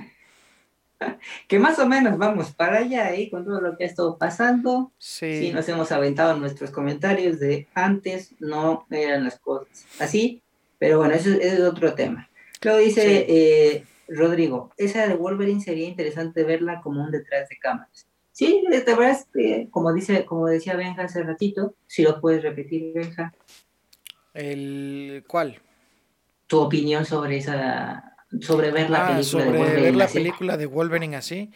Que 1.47 1.59
más 1.59 1.77
o 1.77 1.85
menos 1.85 2.17
vamos 2.17 2.53
para 2.53 2.79
allá 2.79 3.05
ahí 3.05 3.29
con 3.29 3.45
todo 3.45 3.61
lo 3.61 3.77
que 3.77 3.83
ha 3.83 3.87
estado 3.87 4.17
pasando. 4.17 4.91
Sí. 4.97 5.41
sí. 5.41 5.51
nos 5.53 5.69
hemos 5.69 5.91
aventado 5.91 6.35
nuestros 6.35 6.71
comentarios 6.71 7.39
de 7.39 7.67
antes 7.75 8.31
no 8.39 8.87
eran 8.89 9.25
las 9.25 9.37
cosas 9.37 9.85
así, 9.99 10.41
pero 10.79 10.97
bueno, 10.97 11.13
eso, 11.13 11.29
es 11.29 11.59
otro 11.59 11.93
tema. 11.93 12.27
Luego 12.61 12.79
dice 12.79 13.25
eh, 13.27 13.83
Rodrigo, 14.07 14.71
esa 14.77 15.07
de 15.07 15.15
Wolverine 15.15 15.61
sería 15.61 15.87
interesante 15.87 16.43
verla 16.43 16.81
como 16.81 17.03
un 17.03 17.11
detrás 17.11 17.49
de 17.49 17.57
cámaras. 17.57 18.07
Sí, 18.31 18.63
de 18.69 18.83
verdad 18.83 19.11
es 19.11 19.27
que, 19.33 19.67
como, 19.71 19.93
dice, 19.93 20.25
como 20.25 20.45
decía 20.45 20.75
Benja 20.75 21.03
hace 21.03 21.23
ratito, 21.23 21.73
si 21.87 22.03
lo 22.03 22.21
puedes 22.21 22.43
repetir, 22.43 22.93
Benja. 22.93 23.33
¿El 24.33 25.23
cuál? 25.27 25.59
Tu 26.45 26.59
opinión 26.59 27.05
sobre 27.05 27.37
esa, 27.37 28.15
sobre 28.41 28.71
ver 28.71 28.89
la 28.89 29.07
ah, 29.07 29.15
película 29.15 29.43
de 29.43 29.57
Wolverine. 29.57 29.81
ver 29.81 29.95
la 29.95 30.07
película 30.07 30.57
de 30.57 30.65
Wolverine 30.65 31.15
así. 31.15 31.51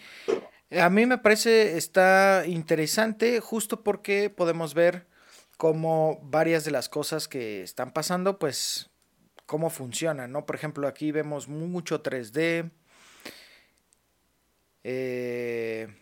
A 0.71 0.89
mí 0.89 1.05
me 1.05 1.17
parece 1.17 1.77
está 1.77 2.43
interesante 2.47 3.39
justo 3.41 3.83
porque 3.83 4.29
podemos 4.29 4.73
ver 4.73 5.05
cómo 5.57 6.19
varias 6.23 6.63
de 6.63 6.71
las 6.71 6.89
cosas 6.89 7.27
que 7.27 7.61
están 7.61 7.93
pasando, 7.93 8.39
pues 8.39 8.90
cómo 9.51 9.69
funcionan, 9.69 10.31
¿no? 10.31 10.45
Por 10.45 10.55
ejemplo, 10.55 10.87
aquí 10.87 11.11
vemos 11.11 11.49
mucho 11.49 12.01
3D. 12.01 12.71
Eh, 14.85 15.93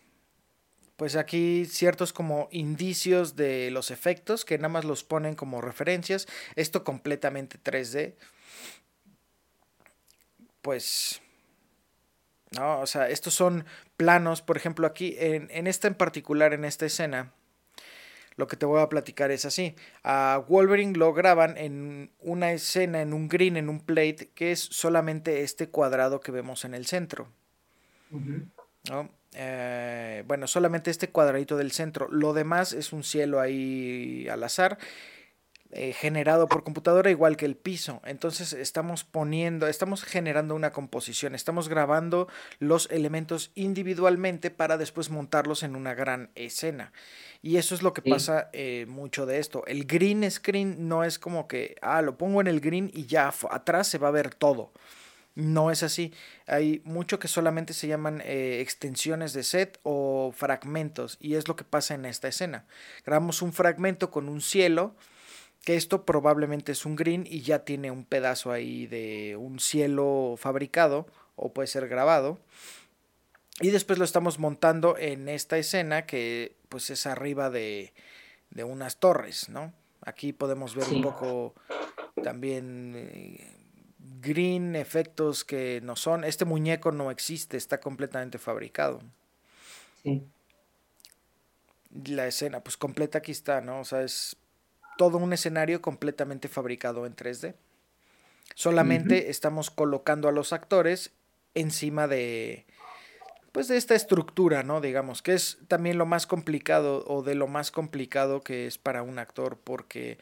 pues 0.94 1.16
aquí 1.16 1.66
ciertos 1.66 2.12
como 2.12 2.46
indicios 2.52 3.34
de 3.34 3.72
los 3.72 3.90
efectos 3.90 4.44
que 4.44 4.56
nada 4.56 4.68
más 4.68 4.84
los 4.84 5.02
ponen 5.02 5.34
como 5.34 5.60
referencias. 5.60 6.28
Esto 6.54 6.84
completamente 6.84 7.58
3D. 7.58 8.14
Pues... 10.62 11.20
No, 12.52 12.78
o 12.78 12.86
sea, 12.86 13.08
estos 13.08 13.34
son 13.34 13.64
planos, 13.96 14.42
por 14.42 14.56
ejemplo, 14.56 14.86
aquí, 14.86 15.16
en, 15.18 15.48
en 15.50 15.66
esta 15.66 15.88
en 15.88 15.94
particular, 15.94 16.52
en 16.52 16.64
esta 16.64 16.86
escena, 16.86 17.32
lo 18.40 18.48
que 18.48 18.56
te 18.56 18.66
voy 18.66 18.80
a 18.80 18.88
platicar 18.88 19.30
es 19.30 19.44
así. 19.44 19.76
A 20.02 20.42
Wolverine 20.48 20.98
lo 20.98 21.12
graban 21.12 21.56
en 21.56 22.10
una 22.18 22.52
escena, 22.52 23.02
en 23.02 23.12
un 23.12 23.28
green, 23.28 23.56
en 23.56 23.68
un 23.68 23.80
plate, 23.80 24.30
que 24.34 24.50
es 24.50 24.60
solamente 24.60 25.42
este 25.42 25.68
cuadrado 25.68 26.20
que 26.20 26.32
vemos 26.32 26.64
en 26.64 26.74
el 26.74 26.86
centro. 26.86 27.28
¿no? 28.90 29.10
Eh, 29.34 30.24
bueno, 30.26 30.46
solamente 30.46 30.90
este 30.90 31.10
cuadradito 31.10 31.56
del 31.56 31.70
centro. 31.70 32.08
Lo 32.10 32.32
demás 32.32 32.72
es 32.72 32.92
un 32.92 33.04
cielo 33.04 33.40
ahí 33.40 34.26
al 34.28 34.42
azar. 34.42 34.78
Eh, 35.72 35.92
generado 35.92 36.48
por 36.48 36.64
computadora 36.64 37.12
igual 37.12 37.36
que 37.36 37.46
el 37.46 37.54
piso. 37.54 38.02
Entonces 38.04 38.52
estamos 38.52 39.04
poniendo, 39.04 39.68
estamos 39.68 40.02
generando 40.02 40.56
una 40.56 40.72
composición, 40.72 41.36
estamos 41.36 41.68
grabando 41.68 42.26
los 42.58 42.88
elementos 42.90 43.52
individualmente 43.54 44.50
para 44.50 44.78
después 44.78 45.10
montarlos 45.10 45.62
en 45.62 45.76
una 45.76 45.94
gran 45.94 46.30
escena. 46.34 46.92
Y 47.40 47.56
eso 47.56 47.76
es 47.76 47.82
lo 47.82 47.94
que 47.94 48.02
pasa 48.02 48.50
eh, 48.52 48.84
mucho 48.88 49.26
de 49.26 49.38
esto. 49.38 49.64
El 49.66 49.84
green 49.86 50.28
screen 50.28 50.88
no 50.88 51.04
es 51.04 51.20
como 51.20 51.46
que, 51.46 51.76
ah, 51.82 52.02
lo 52.02 52.18
pongo 52.18 52.40
en 52.40 52.48
el 52.48 52.60
green 52.60 52.90
y 52.92 53.06
ya 53.06 53.32
atrás 53.50 53.86
se 53.86 53.98
va 53.98 54.08
a 54.08 54.12
ver 54.12 54.34
todo. 54.34 54.72
No 55.36 55.70
es 55.70 55.84
así. 55.84 56.12
Hay 56.48 56.82
mucho 56.84 57.20
que 57.20 57.28
solamente 57.28 57.74
se 57.74 57.86
llaman 57.86 58.20
eh, 58.24 58.58
extensiones 58.60 59.32
de 59.32 59.44
set 59.44 59.78
o 59.84 60.32
fragmentos. 60.34 61.16
Y 61.20 61.36
es 61.36 61.46
lo 61.46 61.54
que 61.54 61.62
pasa 61.62 61.94
en 61.94 62.06
esta 62.06 62.26
escena. 62.26 62.66
Grabamos 63.06 63.40
un 63.40 63.52
fragmento 63.52 64.10
con 64.10 64.28
un 64.28 64.40
cielo. 64.40 64.96
Que 65.64 65.76
esto 65.76 66.06
probablemente 66.06 66.72
es 66.72 66.86
un 66.86 66.96
green 66.96 67.26
y 67.26 67.42
ya 67.42 67.64
tiene 67.64 67.90
un 67.90 68.04
pedazo 68.04 68.50
ahí 68.50 68.86
de 68.86 69.36
un 69.36 69.60
cielo 69.60 70.34
fabricado 70.38 71.06
o 71.36 71.52
puede 71.52 71.68
ser 71.68 71.88
grabado. 71.88 72.38
Y 73.60 73.70
después 73.70 73.98
lo 73.98 74.04
estamos 74.04 74.38
montando 74.38 74.96
en 74.96 75.28
esta 75.28 75.58
escena 75.58 76.06
que 76.06 76.56
pues 76.70 76.88
es 76.88 77.06
arriba 77.06 77.50
de, 77.50 77.92
de 78.50 78.64
unas 78.64 78.98
torres, 78.98 79.48
¿no? 79.50 79.72
Aquí 80.02 80.32
podemos 80.32 80.74
ver 80.74 80.88
un 80.88 81.02
poco 81.02 81.54
también 82.22 82.94
eh, 82.96 83.56
green, 84.20 84.76
efectos 84.76 85.44
que 85.44 85.80
no 85.82 85.96
son. 85.96 86.24
Este 86.24 86.44
muñeco 86.44 86.92
no 86.92 87.10
existe, 87.10 87.56
está 87.56 87.80
completamente 87.80 88.38
fabricado. 88.38 89.02
Sí. 90.02 90.22
La 92.06 92.26
escena, 92.26 92.60
pues 92.60 92.76
completa 92.76 93.18
aquí 93.18 93.32
está, 93.32 93.60
¿no? 93.60 93.80
O 93.80 93.84
sea, 93.84 94.02
es 94.02 94.36
todo 95.00 95.16
un 95.16 95.32
escenario 95.32 95.80
completamente 95.80 96.46
fabricado 96.46 97.06
en 97.06 97.16
3D. 97.16 97.54
Solamente 98.54 99.30
estamos 99.30 99.70
colocando 99.70 100.28
a 100.28 100.32
los 100.32 100.52
actores 100.52 101.12
encima 101.54 102.06
de, 102.06 102.66
pues 103.50 103.68
de 103.68 103.78
esta 103.78 103.94
estructura, 103.94 104.62
¿no? 104.62 104.82
Digamos, 104.82 105.22
que 105.22 105.32
es 105.32 105.56
también 105.68 105.96
lo 105.96 106.04
más 106.04 106.26
complicado 106.26 107.02
o 107.06 107.22
de 107.22 107.34
lo 107.34 107.48
más 107.48 107.70
complicado 107.70 108.42
que 108.42 108.66
es 108.66 108.76
para 108.76 109.02
un 109.02 109.18
actor 109.18 109.56
porque 109.64 110.18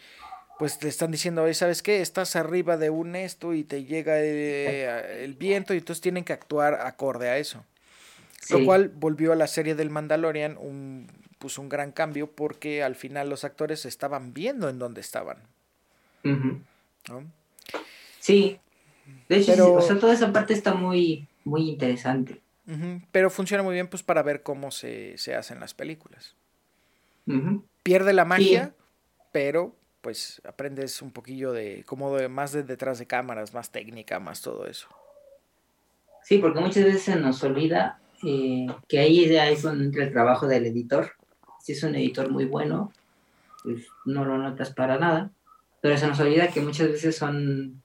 pues 0.61 0.79
te 0.79 0.87
están 0.87 1.11
diciendo, 1.11 1.53
¿sabes 1.55 1.83
qué? 1.83 2.01
Estás 2.01 2.37
arriba 2.37 2.77
de 2.77 2.91
un 2.91 3.17
esto 3.17 3.55
y 3.55 3.65
te 3.65 3.83
llega 3.83 4.21
eh, 4.21 5.25
el, 5.25 5.35
viento 5.35 5.75
y 5.75 5.79
entonces 5.79 6.01
tienen 6.01 6.23
que 6.23 6.35
actuar 6.35 6.75
acorde 6.87 7.29
a 7.29 7.37
eso. 7.37 7.65
Lo 8.51 8.65
cual 8.65 8.91
volvió 8.91 9.33
a 9.33 9.37
la 9.37 9.49
serie 9.49 9.75
del 9.75 9.91
Mandalorian 9.91 10.57
un, 10.57 11.09
pues 11.39 11.59
un 11.59 11.69
gran 11.69 11.93
cambio 11.93 12.31
porque 12.31 12.83
al 12.83 12.95
final 12.95 13.29
los 13.29 13.45
actores 13.45 13.85
estaban 13.85 14.35
viendo 14.35 14.69
en 14.69 14.79
dónde 14.79 15.01
estaban. 15.01 15.39
Sí. 18.21 18.59
De 19.29 19.37
hecho, 19.39 19.75
o 19.75 19.81
sea, 19.81 19.99
toda 19.99 20.13
esa 20.13 20.33
parte 20.33 20.53
está 20.53 20.75
muy, 20.75 21.27
muy 21.45 21.71
interesante. 21.71 22.41
Pero 23.13 23.31
funciona 23.31 23.63
muy 23.63 23.75
bien 23.75 23.89
pues 23.89 24.03
para 24.03 24.23
ver 24.23 24.43
cómo 24.43 24.71
se, 24.71 25.17
hacen 25.37 25.61
las 25.61 25.75
películas. 25.75 26.35
Pierde 27.83 28.13
la 28.13 28.25
magia, 28.25 28.75
pero 29.33 29.75
pues 30.01 30.41
aprendes 30.45 31.03
un 31.03 31.11
poquillo 31.11 31.53
de 31.53 31.85
como 31.85 32.15
de 32.17 32.29
más 32.29 32.53
de 32.53 32.63
detrás 32.63 32.99
de 32.99 33.07
cámaras, 33.07 33.53
más 33.55 33.71
técnica, 33.71 34.21
más 34.21 34.43
todo 34.43 34.67
eso. 34.67 34.89
Sí, 36.23 36.39
porque 36.39 36.61
muchas 36.61 36.85
veces 36.85 37.03
se 37.03 37.17
nos 37.17 37.43
olvida 37.43 38.01
eh, 38.23 38.67
que 38.87 38.99
ahí 38.99 39.29
ya 39.29 39.49
es 39.49 39.63
donde 39.63 39.85
entra 39.85 40.05
el 40.05 40.13
trabajo 40.13 40.47
del 40.47 40.67
editor. 40.67 41.13
Si 41.69 41.73
es 41.73 41.83
un 41.83 41.95
editor 41.97 42.31
muy 42.31 42.47
bueno, 42.47 42.95
pues 43.63 43.89
no 44.07 44.25
lo 44.25 44.39
notas 44.39 44.73
para 44.73 44.99
nada. 44.99 45.31
Pero 45.83 45.99
se 45.99 46.07
nos 46.07 46.19
olvida 46.19 46.49
que 46.49 46.63
muchas 46.63 46.89
veces 46.89 47.15
son 47.15 47.83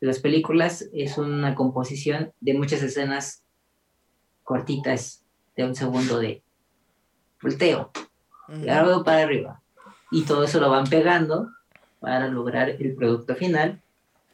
las 0.00 0.18
películas, 0.18 0.88
es 0.92 1.18
una 1.18 1.54
composición 1.54 2.32
de 2.40 2.54
muchas 2.54 2.82
escenas 2.82 3.44
cortitas 4.42 5.22
de 5.54 5.64
un 5.64 5.76
segundo 5.76 6.18
de 6.18 6.42
volteo, 7.40 7.92
ahora 8.48 9.04
para 9.04 9.22
arriba. 9.22 9.62
Y 10.10 10.22
todo 10.22 10.42
eso 10.42 10.58
lo 10.58 10.68
van 10.68 10.88
pegando 10.88 11.48
para 12.00 12.26
lograr 12.26 12.70
el 12.70 12.92
producto 12.96 13.36
final. 13.36 13.80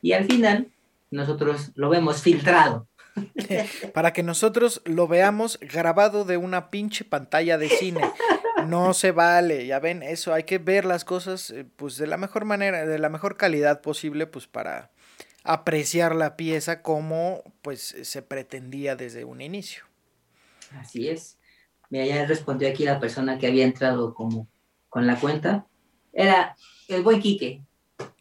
Y 0.00 0.12
al 0.12 0.24
final, 0.24 0.68
nosotros 1.10 1.72
lo 1.74 1.90
vemos 1.90 2.22
filtrado. 2.22 2.86
para 3.92 4.14
que 4.14 4.22
nosotros 4.22 4.80
lo 4.86 5.08
veamos 5.08 5.58
grabado 5.60 6.24
de 6.24 6.38
una 6.38 6.70
pinche 6.70 7.04
pantalla 7.04 7.58
de 7.58 7.68
cine. 7.68 8.00
No 8.68 8.94
se 8.94 9.12
vale, 9.12 9.66
ya 9.66 9.80
ven, 9.80 10.02
eso 10.02 10.34
hay 10.34 10.44
que 10.44 10.58
ver 10.58 10.84
las 10.84 11.04
cosas 11.04 11.50
eh, 11.50 11.64
pues 11.76 11.96
de 11.96 12.06
la 12.06 12.16
mejor 12.16 12.44
manera, 12.44 12.86
de 12.86 12.98
la 12.98 13.08
mejor 13.08 13.36
calidad 13.36 13.80
posible 13.80 14.26
pues 14.26 14.46
para 14.46 14.90
apreciar 15.44 16.14
la 16.14 16.36
pieza 16.36 16.82
como 16.82 17.42
pues 17.62 17.96
se 18.02 18.22
pretendía 18.22 18.96
desde 18.96 19.24
un 19.24 19.40
inicio. 19.40 19.84
Así 20.78 21.08
es. 21.08 21.38
Mira, 21.90 22.04
ya 22.04 22.26
respondió 22.26 22.68
aquí 22.68 22.84
la 22.84 23.00
persona 23.00 23.38
que 23.38 23.46
había 23.46 23.64
entrado 23.64 24.14
como 24.14 24.46
con 24.88 25.06
la 25.06 25.18
cuenta. 25.18 25.66
Era 26.12 26.56
el 26.88 27.02
buen 27.02 27.20
Quique. 27.20 27.62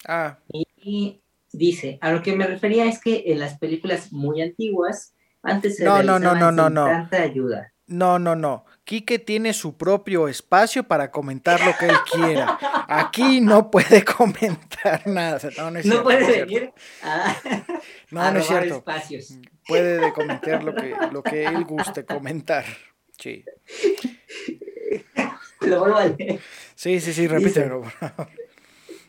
Ah. 0.08 0.38
Y, 0.50 1.22
dice, 1.52 1.98
a 2.02 2.12
lo 2.12 2.22
que 2.22 2.36
me 2.36 2.48
refería 2.48 2.86
es 2.86 3.02
que 3.02 3.24
en 3.28 3.40
las 3.40 3.58
películas 3.58 4.14
muy 4.14 4.42
antiguas, 4.42 5.14
antes 5.44 5.78
se 5.78 5.86
no, 5.86 6.04
no, 6.04 6.20
no, 6.20 6.36
no, 6.36 6.52
no, 6.52 6.70
no. 6.70 6.86
tanta 6.86 7.22
ayuda. 7.22 7.74
No, 7.88 8.20
no, 8.20 8.36
no. 8.36 8.66
Quique 8.84 9.18
tiene 9.18 9.54
su 9.54 9.78
propio 9.78 10.28
espacio 10.28 10.84
para 10.84 11.10
comentar 11.10 11.66
lo 11.66 11.74
que 11.78 11.86
él 11.86 11.96
quiera. 12.12 12.58
Aquí 12.88 13.40
no 13.40 13.72
puede 13.72 14.04
comentar 14.18 15.08
nada. 15.08 15.40
No, 15.58 15.72
no, 15.72 15.80
es 15.80 15.86
no 15.86 16.04
puede 16.04 16.44
venir 16.44 16.74
a, 17.02 17.36
no, 18.12 18.32
no 18.32 18.40
es 18.40 18.48
cierto. 18.48 18.76
espacios. 18.78 19.40
Puede 19.66 20.12
comentar 20.14 20.64
lo 20.64 20.76
que, 20.76 20.94
lo 21.12 21.24
que 21.24 21.46
él 21.46 21.64
guste 21.64 22.06
comentar. 22.06 22.66
Sí. 23.18 23.44
Lo 25.62 25.80
vuelvo 25.80 25.98
a 25.98 26.06
leer. 26.06 26.40
Sí, 26.76 27.00
sí, 27.00 27.14
sí, 27.14 27.28
repítelo. 27.28 27.82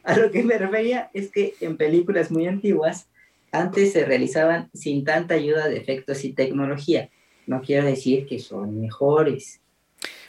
A 0.03 0.17
lo 0.17 0.31
que 0.31 0.43
me 0.43 0.57
refería 0.57 1.11
es 1.13 1.31
que 1.31 1.55
en 1.61 1.77
películas 1.77 2.31
muy 2.31 2.47
antiguas, 2.47 3.11
antes 3.53 3.93
se 3.93 4.07
realizaban 4.07 4.71
sin 4.73 5.05
tanta 5.05 5.35
ayuda 5.35 5.69
de 5.69 5.77
efectos 5.77 6.25
y 6.25 6.33
tecnología. 6.33 7.11
No 7.49 7.61
quiero 7.61 7.87
decir 7.87 8.27
que 8.27 8.39
son 8.39 8.81
mejores, 8.81 9.61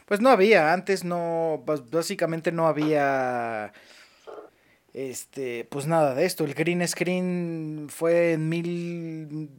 pues 0.09 0.21
no 0.21 0.29
había, 0.29 0.73
antes 0.73 1.03
no, 1.03 1.63
básicamente 1.91 2.51
no 2.51 2.65
había, 2.65 3.73
este, 4.91 5.65
pues 5.65 5.85
nada 5.85 6.15
de 6.15 6.25
esto. 6.25 6.45
El 6.45 6.55
green 6.55 6.85
screen 6.87 7.85
fue 7.89 8.33
en 8.33 8.49
mil, 8.49 9.51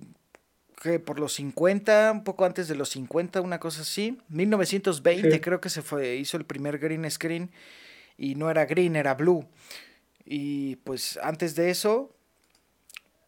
que 0.83 0.99
por 0.99 1.21
los 1.21 1.35
50, 1.35 2.11
un 2.13 2.25
poco 2.25 2.45
antes 2.45 2.67
de 2.67 2.75
los 2.75 2.89
50, 2.89 3.41
una 3.41 3.61
cosa 3.61 3.83
así. 3.83 4.19
1920 4.29 5.41
creo 5.41 5.61
que 5.61 5.69
se 5.69 5.83
fue, 5.83 6.17
hizo 6.17 6.37
el 6.37 6.45
primer 6.45 6.81
green 6.81 7.09
screen 7.09 7.53
y 8.19 8.35
no 8.35 8.51
era 8.51 8.67
green, 8.67 8.97
era 8.97 9.15
blue. 9.15 9.47
Y 10.25 10.77
pues 10.83 11.17
antes 11.23 11.55
de 11.55 11.71
eso, 11.71 12.13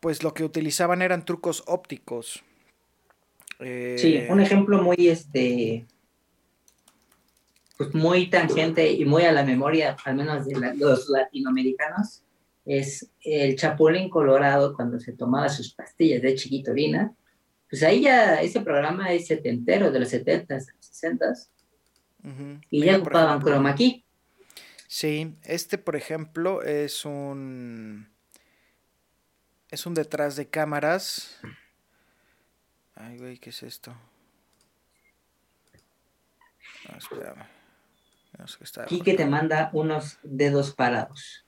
pues 0.00 0.24
lo 0.24 0.34
que 0.34 0.42
utilizaban 0.42 1.02
eran 1.02 1.24
trucos 1.24 1.62
ópticos. 1.68 2.42
Sí, 3.62 4.22
un 4.28 4.40
eh, 4.40 4.42
ejemplo 4.42 4.82
muy 4.82 5.08
este 5.08 5.86
pues 7.76 7.94
muy 7.94 8.28
tangente 8.28 8.92
y 8.92 9.04
muy 9.04 9.24
a 9.24 9.32
la 9.32 9.44
memoria, 9.44 9.96
al 10.04 10.14
menos 10.14 10.46
de 10.46 10.74
los 10.76 11.08
latinoamericanos, 11.08 12.22
es 12.64 13.10
el 13.22 13.56
Chapulín 13.56 14.08
Colorado 14.08 14.74
cuando 14.74 15.00
se 15.00 15.12
tomaba 15.12 15.48
sus 15.48 15.74
pastillas 15.74 16.22
de 16.22 16.34
chiquitorina. 16.34 17.12
Pues 17.68 17.82
ahí 17.82 18.02
ya 18.02 18.40
ese 18.40 18.60
programa 18.60 19.12
es 19.12 19.26
setentero, 19.26 19.90
de 19.90 20.00
los 20.00 20.12
70s, 20.12 20.66
60s. 20.80 21.48
Y 22.70 22.84
ya 22.84 22.98
ocupaban 22.98 23.40
chroma 23.40 23.74
key. 23.74 24.04
Sí, 24.86 25.34
este 25.44 25.78
por 25.78 25.96
ejemplo 25.96 26.62
es 26.62 27.04
un 27.04 28.12
es 29.70 29.86
un 29.86 29.94
detrás 29.94 30.36
de 30.36 30.48
cámaras. 30.48 31.40
Ay, 32.94 33.18
güey, 33.18 33.38
¿qué 33.38 33.50
es 33.50 33.62
esto? 33.62 33.94
No, 36.88 36.98
espérame. 36.98 37.46
Quique 38.88 39.14
te 39.14 39.26
manda 39.26 39.70
unos 39.72 40.18
dedos 40.22 40.74
parados. 40.74 41.44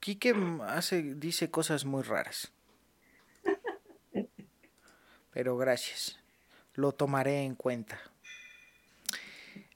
Quique 0.00 0.34
hace, 0.66 1.14
dice 1.14 1.50
cosas 1.50 1.84
muy 1.84 2.02
raras. 2.02 2.52
Pero 5.32 5.56
gracias. 5.56 6.18
Lo 6.74 6.92
tomaré 6.92 7.42
en 7.42 7.54
cuenta. 7.54 8.00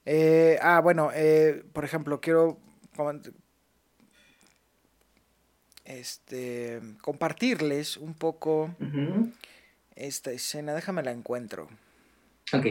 Eh, 0.05 0.57
ah, 0.61 0.79
bueno, 0.81 1.11
eh, 1.13 1.63
por 1.73 1.85
ejemplo, 1.85 2.19
quiero 2.19 2.59
este, 5.85 6.81
compartirles 7.01 7.97
un 7.97 8.13
poco 8.13 8.75
esta 9.97 10.31
escena. 10.31 10.73
Déjame 10.73 11.03
la 11.03 11.11
encuentro. 11.11 11.67
Ok. 12.53 12.65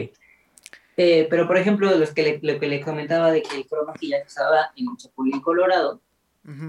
Eh, 0.99 1.27
pero, 1.29 1.45
por 1.45 1.57
ejemplo, 1.57 1.95
los 1.95 2.11
que 2.11 2.39
lo 2.41 2.59
que 2.59 2.67
le 2.67 2.81
comentaba 2.81 3.31
de 3.31 3.43
que 3.43 3.55
el 3.55 3.67
chroma 3.67 3.93
key 3.93 4.09
ya 4.09 4.19
se 4.21 4.27
usaba 4.27 4.71
en 4.75 4.97
Chapulín 4.97 5.41
Colorado, 5.41 6.01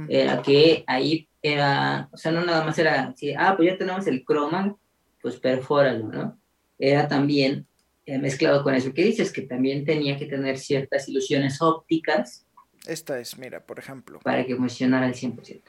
era 0.08 0.42
que 0.42 0.84
ahí 0.86 1.28
era, 1.40 2.08
o 2.12 2.16
sea, 2.16 2.32
no 2.32 2.44
nada 2.44 2.64
más 2.64 2.76
era 2.78 3.04
así, 3.04 3.32
ah, 3.32 3.54
pues 3.56 3.70
ya 3.70 3.78
tenemos 3.78 4.06
el 4.08 4.24
croma, 4.24 4.76
pues 5.22 5.36
perfóralo, 5.36 6.08
¿no? 6.08 6.38
Era 6.78 7.06
también 7.06 7.66
eh, 8.04 8.18
mezclado 8.18 8.62
con 8.62 8.74
eso 8.74 8.92
que 8.92 9.04
dices, 9.04 9.32
que 9.32 9.42
también 9.42 9.84
tenía 9.84 10.16
que 10.18 10.26
tener 10.26 10.58
ciertas 10.58 11.08
ilusiones 11.08 11.62
ópticas. 11.62 12.44
Esta 12.86 13.18
es, 13.20 13.38
mira, 13.38 13.60
por 13.60 13.78
ejemplo. 13.78 14.18
Para 14.20 14.44
que 14.44 14.56
funcionara 14.56 15.06
al 15.06 15.14
100%. 15.14 15.62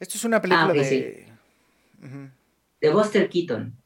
Esto 0.00 0.18
es 0.18 0.24
una 0.24 0.40
película 0.40 0.68
ah, 0.70 0.72
de... 0.72 1.26
De 2.80 2.90
Buster 2.90 3.28
Keaton. 3.28 3.76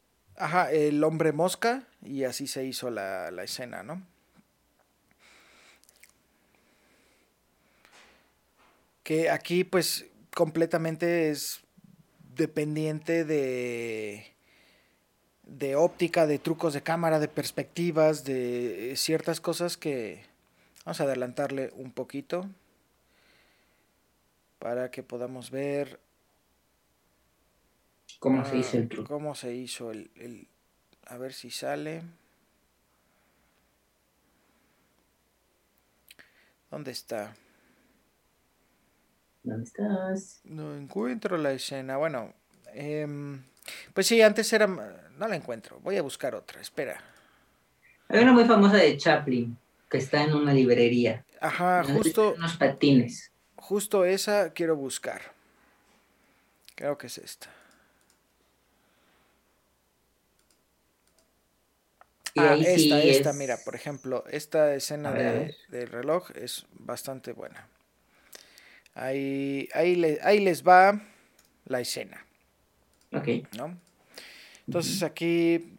Ajá, 0.41 0.72
el 0.72 1.05
hombre 1.05 1.32
mosca 1.32 1.82
y 2.03 2.24
así 2.24 2.47
se 2.47 2.64
hizo 2.64 2.88
la, 2.88 3.28
escena, 3.45 3.82
¿no? 3.82 4.03
Que 9.03 9.28
aquí 9.28 9.64
pues 9.64 10.07
completamente 10.34 11.28
es 11.28 11.61
dependiente 12.34 13.26
de 13.26 14.32
de 15.45 15.76
óptica, 15.76 16.26
de 16.26 16.38
trucos 16.38 16.72
de 16.72 16.82
cámara, 16.82 17.18
de 17.18 17.28
perspectivas, 17.28 18.24
de 18.24 18.95
ciertas 18.97 19.43
cosas 19.43 19.76
que 19.76 20.24
vamos 20.86 21.03
a 21.03 21.05
adelantarle 21.05 21.70
un 21.76 21.93
poquito 21.93 22.49
para 24.59 24.91
que 24.91 25.03
podamos 25.03 25.51
ver 25.51 26.01
¿Cómo 28.21 28.45
se 28.45 28.59
hizo 28.59 28.77
el 28.77 28.89
truco? 28.89 29.14
¿Cómo 29.14 29.35
se 29.35 29.55
hizo 29.55 29.91
el, 29.91 30.47
A 31.07 31.16
ver 31.16 31.33
si 31.33 31.51
sale. 31.51 32.03
¿Dónde 36.71 36.91
está? 36.91 37.35
¿Dónde 39.43 39.64
estás? 39.64 40.41
No 40.45 40.77
encuentro 40.77 41.39
la 41.39 41.53
escena. 41.53 41.97
Bueno, 41.97 42.35
em, 42.75 43.43
pues 43.95 44.07
sí, 44.07 44.21
antes 44.21 44.53
era... 44.53 44.66
No 44.66 45.27
la 45.27 45.35
encuentro. 45.35 45.81
Voy 45.81 45.97
a 45.97 46.03
buscar 46.03 46.35
otra. 46.35 46.61
Espera. 46.61 47.03
Hay 48.09 48.21
una 48.21 48.35
muy 48.35 48.45
famosa 48.45 48.77
de 48.77 48.99
Chaplin 48.99 49.57
que 49.91 49.97
está 49.97 50.23
en 50.23 50.35
una 50.35 50.53
librería. 50.53 51.25
Ajá, 51.41 51.83
justo... 51.85 52.35
Unos 52.37 52.59
patines. 52.59 53.33
Justo 53.57 54.05
esa 54.05 54.53
quiero 54.53 54.77
buscar. 54.77 55.23
Creo 56.75 56.99
que 56.99 57.07
es 57.07 57.16
esta. 57.16 57.60
Ah, 62.37 62.55
esta, 62.55 63.03
esta, 63.03 63.33
mira, 63.33 63.59
por 63.64 63.74
ejemplo, 63.74 64.24
esta 64.31 64.74
escena 64.74 65.12
de, 65.12 65.57
del 65.68 65.89
reloj 65.89 66.31
es 66.35 66.66
bastante 66.72 67.33
buena. 67.33 67.68
Ahí, 68.95 69.68
ahí, 69.74 70.18
ahí 70.22 70.41
les 70.41 70.66
va 70.66 71.01
la 71.66 71.81
escena. 71.81 72.24
Ok. 73.12 73.28
¿No? 73.57 73.78
Entonces 74.66 75.03
aquí 75.03 75.78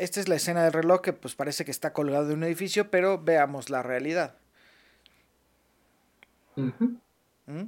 esta 0.00 0.20
es 0.20 0.28
la 0.28 0.36
escena 0.36 0.64
del 0.64 0.72
reloj 0.72 1.02
que 1.02 1.12
pues 1.12 1.34
parece 1.34 1.66
que 1.66 1.70
está 1.70 1.92
colgado 1.92 2.26
de 2.26 2.32
un 2.32 2.42
edificio, 2.42 2.90
pero 2.90 3.22
veamos 3.22 3.68
la 3.68 3.82
realidad. 3.82 4.34
¿Mm? 6.56 7.64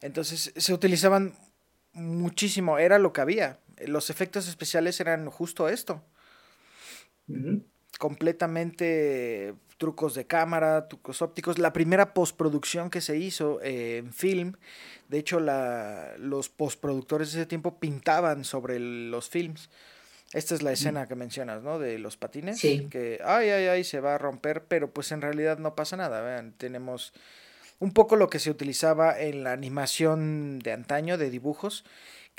Entonces 0.00 0.54
se 0.56 0.72
utilizaban 0.72 1.34
muchísimo, 1.92 2.78
era 2.78 2.98
lo 2.98 3.12
que 3.12 3.20
había. 3.20 3.58
Los 3.86 4.10
efectos 4.10 4.48
especiales 4.48 5.00
eran 5.00 5.30
justo 5.30 5.68
esto. 5.68 6.02
Completamente 7.98 9.54
trucos 9.80 10.14
de 10.14 10.26
cámara, 10.26 10.88
trucos 10.88 11.22
ópticos. 11.22 11.58
La 11.58 11.72
primera 11.72 12.12
postproducción 12.12 12.90
que 12.90 13.00
se 13.00 13.16
hizo 13.16 13.60
eh, 13.62 13.96
en 13.98 14.12
film, 14.12 14.52
de 15.08 15.18
hecho 15.18 15.40
la, 15.40 16.14
los 16.18 16.48
postproductores 16.48 17.32
de 17.32 17.40
ese 17.40 17.46
tiempo 17.46 17.80
pintaban 17.80 18.44
sobre 18.44 18.78
los 18.78 19.28
films. 19.30 19.70
Esta 20.32 20.54
es 20.54 20.62
la 20.62 20.70
escena 20.70 21.06
que 21.06 21.16
mencionas, 21.16 21.62
¿no? 21.62 21.78
De 21.78 21.98
los 21.98 22.16
patines. 22.16 22.60
Sí. 22.60 22.86
Que, 22.88 23.20
ay, 23.24 23.48
ay, 23.48 23.66
ay, 23.66 23.84
se 23.84 24.00
va 24.00 24.14
a 24.14 24.18
romper, 24.18 24.64
pero 24.64 24.92
pues 24.92 25.10
en 25.10 25.22
realidad 25.22 25.58
no 25.58 25.74
pasa 25.74 25.96
nada. 25.96 26.20
Vean, 26.20 26.52
tenemos 26.52 27.12
un 27.80 27.92
poco 27.92 28.14
lo 28.14 28.28
que 28.28 28.38
se 28.38 28.50
utilizaba 28.50 29.18
en 29.18 29.42
la 29.42 29.52
animación 29.52 30.60
de 30.60 30.72
antaño 30.72 31.18
de 31.18 31.30
dibujos, 31.30 31.84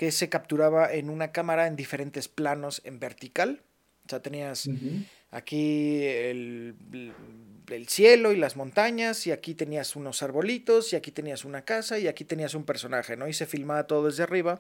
que 0.02 0.12
se 0.12 0.30
capturaba 0.30 0.92
en 0.92 1.12
una 1.12 1.32
cámara 1.32 1.68
en 1.68 1.76
diferentes 1.76 2.28
planos 2.28 2.82
en 2.86 3.00
vertical. 3.00 3.62
O 4.08 4.10
sea, 4.10 4.20
tenías 4.20 4.68
aquí 5.30 6.02
el, 6.04 6.74
el, 7.70 7.88
cielo 7.88 8.32
y 8.32 8.38
las 8.38 8.56
montañas, 8.56 9.28
y 9.28 9.32
aquí 9.32 9.54
tenías 9.54 9.96
unos 9.96 10.24
arbolitos, 10.24 10.92
y 10.92 10.96
aquí 10.96 11.12
tenías 11.12 11.46
una 11.46 11.66
casa, 11.66 12.00
y 12.00 12.08
aquí 12.08 12.26
tenías 12.26 12.56
un 12.56 12.64
personaje, 12.64 13.16
¿no? 13.16 13.28
Y 13.28 13.34
se 13.34 13.46
filmaba 13.46 13.86
todo 13.86 14.08
desde 14.08 14.24
arriba 14.24 14.60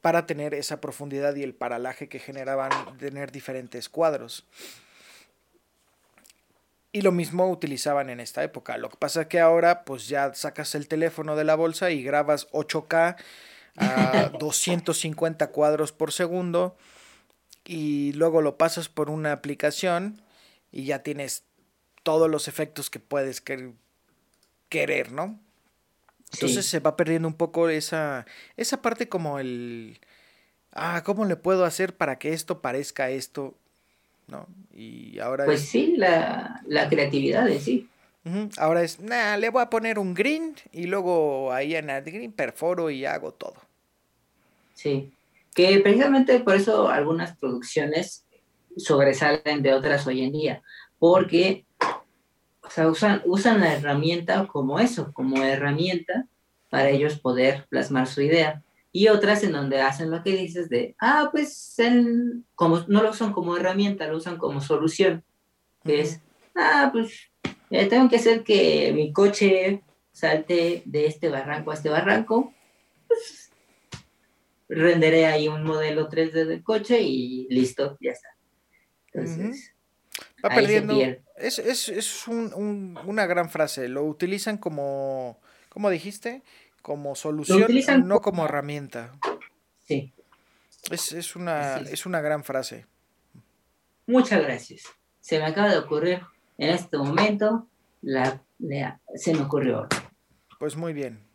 para 0.00 0.24
tener 0.24 0.54
esa 0.54 0.80
profundidad 0.80 1.36
y 1.36 1.42
el 1.42 1.52
paralaje 1.52 2.08
que 2.08 2.18
generaban 2.18 2.70
tener 2.96 3.32
diferentes 3.32 3.90
cuadros. 3.90 4.46
Y 6.90 7.02
lo 7.02 7.12
mismo 7.12 7.50
utilizaban 7.50 8.08
en 8.08 8.18
esta 8.18 8.42
época. 8.42 8.78
Lo 8.78 8.88
que 8.88 8.96
pasa 8.96 9.20
es 9.20 9.26
que 9.26 9.40
ahora 9.40 9.84
pues 9.84 10.08
ya 10.08 10.32
sacas 10.32 10.74
el 10.74 10.88
teléfono 10.88 11.36
de 11.36 11.44
la 11.44 11.54
bolsa 11.54 11.90
y 11.90 12.02
grabas 12.02 12.50
8K 12.52 13.16
a 13.76 14.30
250 14.38 15.48
cuadros 15.48 15.92
por 15.92 16.12
segundo 16.12 16.76
y 17.64 18.12
luego 18.12 18.42
lo 18.42 18.56
pasas 18.58 18.88
por 18.88 19.10
una 19.10 19.32
aplicación 19.32 20.20
y 20.70 20.84
ya 20.84 21.00
tienes 21.00 21.44
todos 22.02 22.30
los 22.30 22.48
efectos 22.48 22.90
que 22.90 23.00
puedes 23.00 23.42
querer, 24.68 25.12
¿no? 25.12 25.38
Entonces 26.32 26.66
se 26.66 26.80
va 26.80 26.96
perdiendo 26.96 27.28
un 27.28 27.34
poco 27.34 27.68
esa, 27.68 28.26
esa 28.56 28.82
parte 28.82 29.08
como 29.08 29.38
el, 29.38 30.00
ah, 30.72 31.02
¿cómo 31.04 31.24
le 31.24 31.36
puedo 31.36 31.64
hacer 31.64 31.96
para 31.96 32.18
que 32.18 32.32
esto 32.32 32.60
parezca 32.60 33.10
esto? 33.10 33.54
¿no? 34.26 34.46
Y 34.72 35.18
ahora 35.18 35.44
Pues 35.44 35.60
sí, 35.60 35.94
la, 35.96 36.62
creatividad 36.90 37.48
es 37.48 37.64
sí. 37.64 37.88
Ahora 38.56 38.82
es, 38.82 39.00
nah, 39.00 39.36
le 39.36 39.50
voy 39.50 39.62
a 39.62 39.68
poner 39.68 39.98
un 39.98 40.14
green 40.14 40.54
y 40.72 40.86
luego 40.86 41.52
ahí 41.52 41.74
en 41.74 41.90
el 41.90 42.02
green 42.02 42.32
perforo 42.32 42.88
y 42.88 43.04
hago 43.04 43.32
todo. 43.32 43.56
Sí, 44.74 45.12
que 45.54 45.78
precisamente 45.80 46.40
por 46.40 46.56
eso 46.56 46.88
algunas 46.88 47.36
producciones 47.36 48.26
sobresalen 48.76 49.62
de 49.62 49.72
otras 49.72 50.06
hoy 50.06 50.22
en 50.22 50.32
día, 50.32 50.62
porque 50.98 51.64
o 52.64 52.70
sea, 52.70 52.88
usan, 52.88 53.22
usan 53.24 53.60
la 53.60 53.74
herramienta 53.74 54.46
como 54.46 54.78
eso, 54.78 55.12
como 55.12 55.42
herramienta 55.42 56.26
para 56.70 56.88
ellos 56.88 57.18
poder 57.20 57.66
plasmar 57.68 58.06
su 58.06 58.22
idea. 58.22 58.62
Y 58.90 59.08
otras 59.08 59.42
en 59.42 59.52
donde 59.52 59.80
hacen 59.80 60.10
lo 60.10 60.22
que 60.22 60.36
dices 60.36 60.68
de, 60.68 60.94
ah, 61.00 61.28
pues 61.30 61.76
como, 62.54 62.80
no 62.88 63.02
lo 63.02 63.10
usan 63.10 63.32
como 63.32 63.56
herramienta, 63.56 64.06
lo 64.06 64.16
usan 64.16 64.38
como 64.38 64.60
solución, 64.60 65.24
que 65.84 66.00
es, 66.00 66.20
ah, 66.54 66.90
pues 66.92 67.30
eh, 67.70 67.86
tengo 67.86 68.08
que 68.08 68.16
hacer 68.16 68.44
que 68.44 68.92
mi 68.94 69.12
coche 69.12 69.82
salte 70.12 70.82
de 70.84 71.06
este 71.06 71.28
barranco 71.28 71.72
a 71.72 71.74
este 71.74 71.90
barranco, 71.90 72.52
pues 73.08 73.43
renderé 74.68 75.26
ahí 75.26 75.48
un 75.48 75.64
modelo 75.64 76.08
3D 76.08 76.46
del 76.46 76.62
coche 76.62 77.00
y 77.02 77.46
listo, 77.50 77.96
ya 78.00 78.12
está. 78.12 78.28
Entonces, 79.12 79.74
va 80.44 80.50
perdiendo. 80.50 80.94
Es, 81.36 81.58
es, 81.58 81.88
es 81.88 82.28
un, 82.28 82.98
una 83.04 83.26
gran 83.26 83.50
frase, 83.50 83.88
lo 83.88 84.04
utilizan 84.04 84.58
como, 84.58 85.40
¿cómo 85.68 85.90
dijiste? 85.90 86.42
como 86.84 87.14
solución, 87.14 87.66
no 88.06 88.20
como, 88.20 88.44
herramienta. 88.44 89.14
Sí. 89.84 90.12
Es, 90.90 91.34
una, 91.34 91.78
es. 91.78 92.04
una 92.04 92.20
gran 92.20 92.44
frase. 92.44 92.84
Muchas 94.06 94.42
gracias. 94.42 94.82
Se 95.18 95.38
me 95.38 95.46
acaba 95.46 95.70
de 95.70 95.78
ocurrir 95.78 96.20
en 96.58 96.68
este 96.68 96.98
momento, 96.98 97.66
la, 98.02 98.42
se 99.14 99.32
me 99.32 99.40
ocurrió. 99.40 99.88
Pues 100.58 100.76
muy 100.76 100.92
bien. 100.92 101.26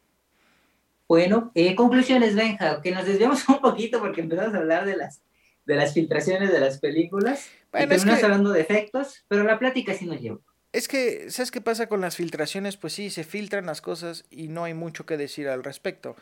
Bueno, 1.10 1.52
eh, 1.56 1.74
conclusiones, 1.74 2.36
Benja, 2.36 2.84
que 2.84 2.92
nos 2.92 3.04
desviamos 3.04 3.44
un 3.50 3.60
poquito 3.60 4.00
porque 4.00 4.22
empezamos 4.22 4.54
a 4.54 4.58
hablar 4.58 4.86
de 4.86 4.96
las, 4.96 5.24
de 5.66 5.76
las 5.76 5.94
filtraciones 5.94 6.52
de 6.52 6.60
las 6.60 6.78
películas. 6.78 7.50
Bueno, 7.72 7.96
y 7.96 8.10
hablando 8.24 8.52
de 8.52 8.62
efectos, 8.62 9.26
pero 9.28 9.44
la 9.44 9.58
plática 9.58 9.96
sí 9.96 10.06
nos 10.06 10.22
llevó. 10.22 10.42
Es 10.72 10.88
que, 10.88 11.32
¿sabes 11.32 11.50
qué 11.50 11.62
pasa 11.62 11.88
con 11.88 12.00
las 12.00 12.16
filtraciones? 12.16 12.78
Pues 12.78 12.94
sí, 12.94 13.10
se 13.10 13.24
filtran 13.24 13.66
las 13.66 13.82
cosas 13.82 14.26
y 14.30 14.50
no 14.50 14.66
hay 14.66 14.76
mucho 14.76 15.08
que 15.08 15.18
decir 15.18 15.48
al 15.48 15.64
respecto. 15.64 16.16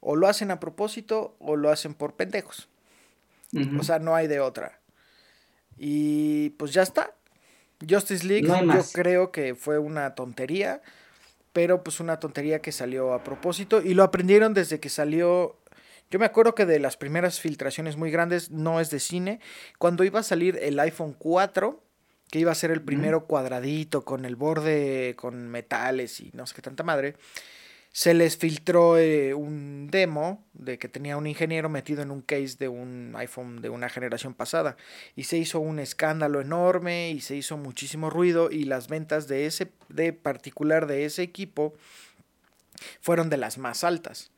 O 0.00 0.16
lo 0.16 0.26
hacen 0.26 0.50
a 0.50 0.58
propósito 0.58 1.36
o 1.38 1.54
lo 1.54 1.70
hacen 1.70 1.94
por 1.94 2.14
pendejos. 2.14 2.68
O 3.78 3.84
sea, 3.84 4.00
no 4.00 4.16
hay 4.16 4.26
de 4.26 4.40
otra. 4.40 4.80
Y 5.78 6.50
pues 6.50 6.72
ya 6.72 6.82
está. 6.82 7.14
Justice 7.88 8.26
League 8.26 8.48
yo 8.48 8.82
creo 8.92 9.30
que 9.30 9.54
fue 9.54 9.78
una 9.78 10.16
tontería, 10.16 10.82
pero 11.54 11.82
pues 11.82 12.00
una 12.00 12.20
tontería 12.20 12.60
que 12.60 12.72
salió 12.72 13.14
a 13.14 13.24
propósito 13.24 13.80
y 13.80 13.94
lo 13.94 14.02
aprendieron 14.02 14.52
desde 14.52 14.80
que 14.80 14.90
salió 14.90 15.56
yo 16.10 16.18
me 16.18 16.26
acuerdo 16.26 16.54
que 16.54 16.66
de 16.66 16.78
las 16.78 16.96
primeras 16.96 17.40
filtraciones 17.40 17.96
muy 17.96 18.10
grandes, 18.10 18.50
no 18.50 18.78
es 18.78 18.90
de 18.90 19.00
cine, 19.00 19.40
cuando 19.78 20.04
iba 20.04 20.20
a 20.20 20.22
salir 20.22 20.58
el 20.60 20.78
iPhone 20.78 21.14
4, 21.18 21.82
que 22.30 22.38
iba 22.38 22.52
a 22.52 22.54
ser 22.54 22.70
el 22.70 22.82
primero 22.82 23.26
cuadradito 23.26 24.04
con 24.04 24.24
el 24.24 24.36
borde 24.36 25.14
con 25.16 25.48
metales 25.48 26.20
y 26.20 26.30
no 26.34 26.46
sé 26.46 26.54
qué 26.54 26.62
tanta 26.62 26.82
madre, 26.82 27.16
se 27.94 28.12
les 28.12 28.36
filtró 28.36 28.98
eh, 28.98 29.34
un 29.34 29.86
demo 29.88 30.44
de 30.52 30.80
que 30.80 30.88
tenía 30.88 31.16
un 31.16 31.28
ingeniero 31.28 31.68
metido 31.68 32.02
en 32.02 32.10
un 32.10 32.22
case 32.22 32.56
de 32.58 32.66
un 32.66 33.14
iPhone 33.16 33.62
de 33.62 33.68
una 33.68 33.88
generación 33.88 34.34
pasada 34.34 34.76
y 35.14 35.24
se 35.24 35.36
hizo 35.36 35.60
un 35.60 35.78
escándalo 35.78 36.40
enorme 36.40 37.10
y 37.10 37.20
se 37.20 37.36
hizo 37.36 37.56
muchísimo 37.56 38.10
ruido 38.10 38.50
y 38.50 38.64
las 38.64 38.88
ventas 38.88 39.28
de 39.28 39.46
ese 39.46 39.70
de 39.90 40.12
particular 40.12 40.88
de 40.88 41.04
ese 41.04 41.22
equipo 41.22 41.72
fueron 43.00 43.30
de 43.30 43.36
las 43.36 43.58
más 43.58 43.84
altas. 43.84 44.32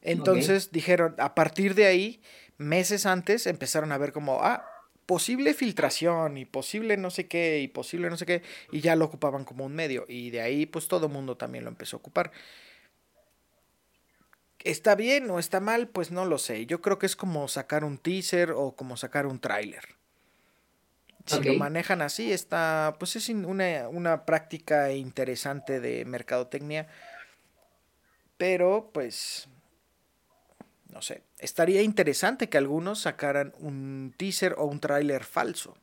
Entonces 0.00 0.72
dijeron, 0.72 1.14
a 1.18 1.34
partir 1.34 1.74
de 1.74 1.84
ahí, 1.84 2.22
meses 2.56 3.04
antes 3.04 3.46
empezaron 3.46 3.92
a 3.92 3.98
ver 3.98 4.12
como, 4.12 4.42
ah, 4.42 4.64
posible 5.04 5.52
filtración 5.52 6.38
y 6.38 6.46
posible 6.46 6.96
no 6.96 7.10
sé 7.10 7.28
qué 7.28 7.60
y 7.60 7.68
posible 7.68 8.08
no 8.08 8.16
sé 8.16 8.24
qué 8.24 8.42
y 8.72 8.80
ya 8.80 8.96
lo 8.96 9.04
ocupaban 9.04 9.44
como 9.44 9.64
un 9.64 9.74
medio 9.74 10.04
y 10.06 10.28
de 10.30 10.42
ahí 10.42 10.66
pues 10.66 10.86
todo 10.86 11.06
el 11.06 11.12
mundo 11.12 11.36
también 11.36 11.64
lo 11.64 11.70
empezó 11.70 11.96
a 11.96 12.00
ocupar. 12.00 12.32
¿Está 14.64 14.94
bien 14.94 15.30
o 15.30 15.38
está 15.38 15.60
mal? 15.60 15.88
Pues 15.88 16.10
no 16.10 16.24
lo 16.24 16.38
sé. 16.38 16.66
Yo 16.66 16.80
creo 16.80 16.98
que 16.98 17.06
es 17.06 17.16
como 17.16 17.48
sacar 17.48 17.84
un 17.84 17.98
teaser 17.98 18.52
o 18.52 18.72
como 18.72 18.96
sacar 18.96 19.26
un 19.26 19.38
tráiler. 19.38 19.84
Si 21.26 21.42
lo 21.42 21.54
manejan 21.54 22.00
así, 22.00 22.32
está, 22.32 22.96
pues 22.98 23.14
es 23.16 23.28
una, 23.28 23.88
una 23.88 24.24
práctica 24.24 24.92
interesante 24.92 25.78
de 25.78 26.06
mercadotecnia. 26.06 26.88
Pero, 28.38 28.90
pues, 28.94 29.46
no 30.90 31.02
sé, 31.02 31.22
estaría 31.38 31.82
interesante 31.82 32.48
que 32.48 32.56
algunos 32.56 33.00
sacaran 33.00 33.52
un 33.58 34.14
teaser 34.16 34.54
o 34.56 34.64
un 34.64 34.80
tráiler 34.80 35.24
falso. 35.24 35.76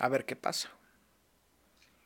A 0.00 0.08
ver 0.08 0.24
qué 0.24 0.34
pasa. 0.34 0.70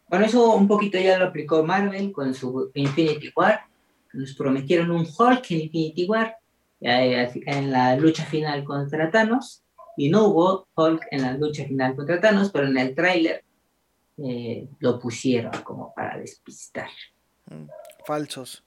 Bueno, 0.08 0.26
eso 0.26 0.54
un 0.54 0.68
poquito 0.68 0.98
ya 0.98 1.18
lo 1.18 1.28
aplicó 1.28 1.64
Marvel 1.64 2.12
con 2.12 2.34
su 2.34 2.70
Infinity 2.74 3.32
War. 3.34 3.66
Nos 4.12 4.34
prometieron 4.34 4.90
un 4.90 5.06
Hulk 5.06 5.50
en 5.50 5.60
Infinity 5.62 6.06
War 6.06 6.36
en 6.80 7.70
la 7.70 7.96
lucha 7.96 8.24
final 8.24 8.64
contra 8.64 9.10
Thanos. 9.10 9.62
Y 9.96 10.08
no 10.08 10.26
hubo 10.26 10.68
Hulk 10.74 11.06
en 11.10 11.22
la 11.22 11.34
lucha 11.34 11.64
final 11.64 11.94
contra 11.94 12.20
Thanos, 12.20 12.50
pero 12.50 12.66
en 12.66 12.78
el 12.78 12.94
tráiler 12.94 13.44
eh, 14.18 14.68
lo 14.78 14.98
pusieron 14.98 15.52
como 15.62 15.92
para 15.94 16.18
despistar. 16.18 16.88
Mm, 17.46 17.66
falsos. 18.04 18.64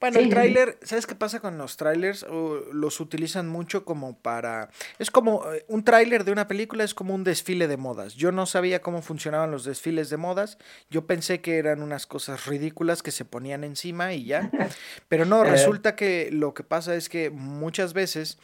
Bueno, 0.00 0.18
el 0.18 0.30
tráiler, 0.30 0.78
¿sabes 0.82 1.06
qué 1.06 1.14
pasa 1.14 1.40
con 1.40 1.58
los 1.58 1.76
trailers? 1.76 2.24
los 2.72 3.00
utilizan 3.00 3.48
mucho 3.48 3.84
como 3.84 4.18
para... 4.18 4.70
Es 4.98 5.10
como 5.10 5.52
eh, 5.52 5.66
un 5.68 5.84
tráiler 5.84 6.24
de 6.24 6.32
una 6.32 6.48
película, 6.48 6.84
es 6.84 6.94
como 6.94 7.14
un 7.14 7.22
desfile 7.22 7.68
de 7.68 7.76
modas. 7.76 8.14
Yo 8.14 8.32
no 8.32 8.46
sabía 8.46 8.80
cómo 8.80 9.02
funcionaban 9.02 9.50
los 9.50 9.64
desfiles 9.64 10.08
de 10.08 10.16
modas. 10.16 10.56
Yo 10.88 11.06
pensé 11.06 11.42
que 11.42 11.58
eran 11.58 11.82
unas 11.82 12.06
cosas 12.06 12.46
ridículas 12.46 13.02
que 13.02 13.10
se 13.10 13.26
ponían 13.26 13.62
encima 13.62 14.14
y 14.14 14.24
ya. 14.24 14.50
Pero 15.08 15.26
no, 15.26 15.44
eh. 15.44 15.50
resulta 15.50 15.96
que 15.96 16.30
lo 16.32 16.54
que 16.54 16.64
pasa 16.64 16.94
es 16.94 17.10
que 17.10 17.28
muchas 17.28 17.92
veces 17.92 18.38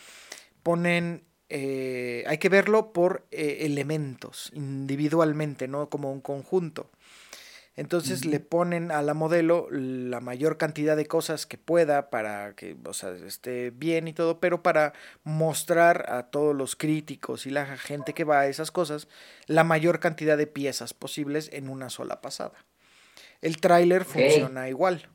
ponen 0.63 1.25
eh, 1.49 2.25
hay 2.27 2.39
que 2.39 2.49
verlo 2.49 2.93
por 2.93 3.25
elementos, 3.31 4.51
individualmente, 4.53 5.69
no 5.69 5.89
como 5.89 6.13
un 6.13 6.21
conjunto. 6.21 6.91
Entonces 7.77 8.25
le 8.25 8.41
ponen 8.41 8.91
a 8.91 9.03
la 9.03 9.13
modelo 9.13 9.69
la 9.71 10.21
mayor 10.21 10.57
cantidad 10.57 10.97
de 10.97 11.05
cosas 11.05 11.45
que 11.45 11.59
pueda 11.59 12.09
para 12.09 12.55
que 12.55 12.75
o 12.87 12.95
sea, 12.95 13.11
esté 13.11 13.71
bien 13.71 14.09
y 14.09 14.15
todo, 14.15 14.41
pero 14.41 14.63
para 14.63 14.95
mostrar 15.25 16.11
a 16.11 16.25
todos 16.25 16.57
los 16.57 16.75
críticos 16.75 17.45
y 17.45 17.51
la 17.51 17.67
gente 17.77 18.15
que 18.15 18.25
va 18.25 18.41
a 18.41 18.47
esas 18.47 18.71
cosas 18.71 19.09
la 19.47 19.63
mayor 19.63 20.01
cantidad 20.01 20.39
de 20.39 20.47
piezas 20.47 20.95
posibles 20.95 21.51
en 21.53 21.69
una 21.69 21.91
sola 21.91 22.23
pasada. 22.23 22.65
El 23.43 23.61
tráiler 23.61 24.07
funciona 24.07 24.71
igual. 24.71 25.11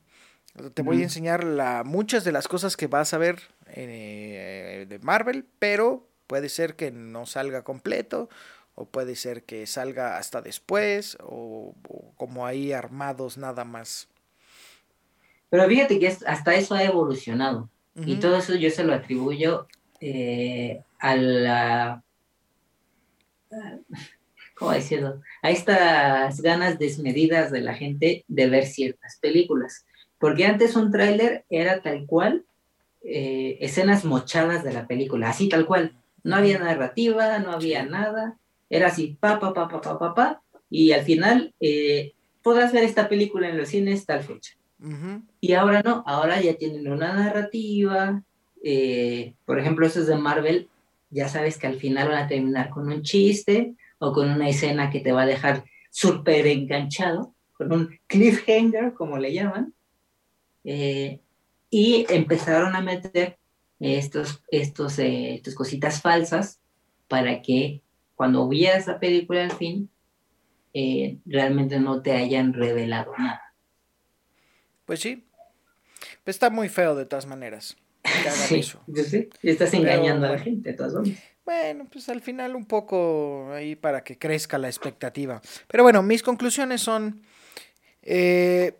Te 0.76 0.84
voy 0.84 1.00
a 1.00 1.04
enseñar 1.04 1.44
la, 1.44 1.84
muchas 1.84 2.24
de 2.24 2.32
las 2.32 2.48
cosas 2.48 2.78
que 2.78 2.86
vas 2.86 3.14
a 3.16 3.18
ver 3.18 3.42
eh, 3.68 4.86
de 4.88 5.00
Marvel, 5.00 5.46
pero 5.58 6.08
puede 6.28 6.50
ser 6.50 6.76
que 6.76 6.92
no 6.92 7.26
salga 7.26 7.64
completo 7.64 8.30
o 8.76 8.86
puede 8.86 9.16
ser 9.16 9.44
que 9.44 9.68
salga 9.68 10.18
hasta 10.18 10.42
después, 10.42 11.18
o, 11.22 11.76
como 12.18 12.46
ahí 12.46 12.72
armados 12.72 13.38
nada 13.38 13.64
más. 13.66 14.08
Pero 15.50 15.68
fíjate 15.68 16.00
que 16.00 16.08
hasta 16.08 16.56
eso 16.56 16.76
ha 16.76 16.84
evolucionado. 16.84 17.70
Y 18.06 18.16
todo 18.16 18.38
eso 18.38 18.56
yo 18.56 18.70
se 18.70 18.86
lo 18.86 18.94
atribuyo 18.94 19.68
eh, 20.00 20.82
a 21.00 21.16
la... 21.16 22.04
¿Cómo 24.56 24.72
decirlo? 24.72 25.22
A 25.42 25.50
estas 25.50 26.40
ganas 26.42 26.80
desmedidas 26.80 27.52
de 27.52 27.62
la 27.62 27.74
gente 27.74 28.24
de 28.30 28.50
ver 28.50 28.66
ciertas 28.66 29.18
películas. 29.20 29.86
Porque 30.20 30.46
antes 30.46 30.76
un 30.78 30.92
tráiler 30.92 31.44
era 31.50 31.82
tal 31.82 32.06
cual 32.06 32.46
eh, 33.04 33.58
escenas 33.60 34.06
mochadas 34.06 34.64
de 34.64 34.72
la 34.72 34.88
película, 34.88 35.30
así 35.30 35.50
tal 35.50 35.66
cual. 35.66 35.98
No 36.24 36.36
había 36.36 36.60
narrativa, 36.60 37.40
no 37.40 37.52
había 37.52 37.84
nada. 37.84 38.38
Era 38.72 38.88
así, 38.88 39.18
pa, 39.20 39.38
pa, 39.38 39.54
pa, 39.54 39.68
pa, 39.68 39.82
pa, 39.82 40.00
pa, 40.00 40.16
pa, 40.16 40.42
y 40.70 40.94
al 40.94 41.04
final 41.04 41.54
eh, 41.60 42.14
podrás 42.42 42.72
ver 42.72 42.86
esta 42.86 43.10
película 43.10 43.50
en 43.50 43.58
los 43.58 43.68
cines 43.68 44.06
tal 44.06 44.24
fecha. 44.24 44.54
Y 45.42 45.54
ahora 45.54 45.84
no, 45.84 46.04
ahora 46.08 46.42
ya 46.42 46.56
tienen 46.56 46.92
una 46.92 47.14
narrativa, 47.14 48.24
eh, 48.64 49.36
por 49.46 49.60
ejemplo, 49.60 49.86
esos 49.86 50.08
de 50.08 50.16
Marvel, 50.16 50.70
ya 51.10 51.28
sabes 51.28 51.58
que 51.58 51.68
al 51.68 51.76
final 51.76 52.08
van 52.08 52.24
a 52.24 52.28
terminar 52.28 52.70
con 52.70 52.88
un 52.88 53.04
chiste 53.04 53.76
o 54.00 54.14
con 54.14 54.32
una 54.32 54.48
escena 54.48 54.90
que 54.90 55.02
te 55.02 55.12
va 55.12 55.24
a 55.24 55.28
dejar 55.28 55.66
súper 55.92 56.48
enganchado, 56.48 57.36
con 57.54 57.74
un 57.74 58.00
cliffhanger, 58.08 58.94
como 58.94 59.18
le 59.18 59.34
llaman. 59.34 59.74
Eh, 60.64 61.20
y 61.70 62.06
empezaron 62.10 62.74
a 62.76 62.82
meter 62.82 63.38
estos, 63.82 64.42
estos, 64.50 64.98
estas 64.98 65.56
cositas 65.56 66.02
falsas 66.02 66.62
para 67.08 67.42
que 67.42 67.82
cuando 68.22 68.48
vieras 68.48 68.84
esa 68.84 69.00
película 69.00 69.44
al 69.44 69.52
fin, 69.52 69.90
eh, 70.76 71.18
realmente 71.26 71.80
no 71.80 72.04
te 72.04 72.12
hayan 72.12 72.54
revelado 72.54 73.14
nada. 73.18 73.56
Pues 74.86 75.00
sí. 75.00 75.26
Pues 76.24 76.36
está 76.36 76.52
muy 76.52 76.70
feo 76.70 76.94
de 76.94 77.08
todas 77.08 77.26
maneras. 77.26 77.76
sí, 78.48 78.62
sí. 78.62 79.30
Y 79.42 79.50
estás 79.50 79.74
engañando 79.74 80.28
a 80.28 80.34
la 80.34 80.38
gente, 80.38 80.70
de 80.70 80.78
todas 80.78 80.94
formas. 80.94 81.18
Bueno, 81.44 81.88
pues 81.92 82.10
al 82.10 82.22
final 82.22 82.56
un 82.56 82.66
poco 82.66 83.50
ahí 83.54 83.76
para 83.76 84.04
que 84.04 84.20
crezca 84.20 84.60
la 84.60 84.68
expectativa. 84.68 85.42
Pero 85.68 85.82
bueno, 85.82 86.04
mis 86.04 86.22
conclusiones 86.22 86.80
son, 86.82 87.24
eh, 88.04 88.78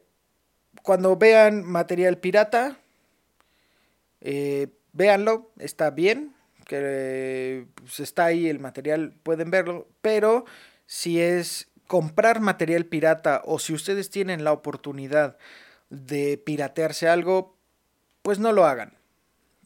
cuando 0.84 1.18
vean 1.18 1.66
material 1.66 2.20
pirata, 2.20 2.78
eh, 4.22 4.68
véanlo, 4.94 5.52
está 5.58 5.90
bien, 5.90 6.31
que 6.66 7.66
pues, 7.76 8.00
está 8.00 8.26
ahí 8.26 8.48
el 8.48 8.60
material, 8.60 9.14
pueden 9.24 9.52
verlo, 9.52 9.88
pero 10.02 10.46
si 10.86 11.20
es 11.22 11.70
comprar 11.88 12.40
material 12.40 12.86
pirata 12.86 13.42
o 13.46 13.60
si 13.60 13.74
ustedes 13.74 14.10
tienen 14.10 14.44
la 14.44 14.54
oportunidad 14.54 15.38
de 15.90 16.38
piratearse 16.38 17.10
algo, 17.10 17.58
pues 18.22 18.40
no 18.40 18.52
lo 18.52 18.66
hagan. 18.66 18.94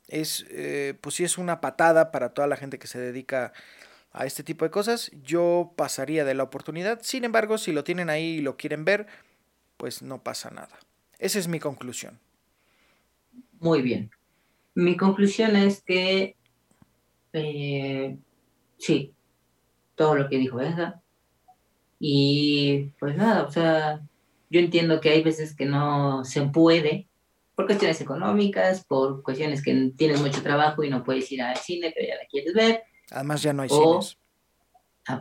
Es, 0.08 0.46
eh, 0.50 0.96
pues 1.02 1.16
si 1.16 1.24
es 1.24 1.38
una 1.38 1.62
patada 1.62 2.12
para 2.12 2.34
toda 2.34 2.48
la 2.48 2.58
gente 2.58 2.80
que 2.80 2.88
se 2.88 3.00
dedica 3.00 3.54
a 4.12 4.26
este 4.26 4.44
tipo 4.44 4.66
de 4.66 4.72
cosas, 4.72 5.12
yo 5.24 5.74
pasaría 5.76 6.26
de 6.26 6.34
la 6.34 6.44
oportunidad. 6.44 7.00
Sin 7.04 7.26
embargo, 7.26 7.58
si 7.58 7.72
lo 7.72 7.84
tienen 7.84 8.10
ahí 8.10 8.38
y 8.38 8.42
lo 8.42 8.56
quieren 8.56 8.86
ver, 8.86 9.08
pues 9.78 10.02
no 10.02 10.24
pasa 10.24 10.50
nada. 10.52 10.80
Esa 11.20 11.40
es 11.40 11.48
mi 11.48 11.60
conclusión. 11.60 12.20
Muy 13.60 13.82
bien. 13.82 14.12
Mi 14.74 14.98
conclusión 14.98 15.56
es 15.56 15.82
que 15.82 16.36
eh, 17.36 18.18
sí, 18.78 19.14
todo 19.96 20.16
lo 20.16 20.30
que 20.30 20.38
dijo 20.38 20.60
esa. 20.60 21.02
Y 22.00 22.92
pues 23.00 23.16
nada, 23.16 23.44
o 23.44 23.52
sea, 23.52 24.02
yo 24.50 24.60
entiendo 24.60 25.02
que 25.02 25.10
hay 25.10 25.24
veces 25.24 25.56
que 25.56 25.66
no 25.66 26.24
se 26.26 26.42
puede, 26.44 27.08
por 27.56 27.66
cuestiones 27.66 28.02
económicas, 28.02 28.84
por 28.86 29.24
cuestiones 29.24 29.64
que 29.64 29.92
tienes 29.96 30.22
mucho 30.22 30.42
trabajo 30.44 30.84
y 30.84 30.90
no 30.90 31.04
puedes 31.04 31.32
ir 31.32 31.42
al 31.42 31.58
cine, 31.58 31.92
pero 31.96 32.08
ya 32.08 32.16
la 32.16 32.28
quieres 32.30 32.54
ver. 32.54 32.84
Además 33.12 33.42
ya 33.42 33.54
no 33.54 33.64
hay 33.64 33.70
cines. 33.70 34.18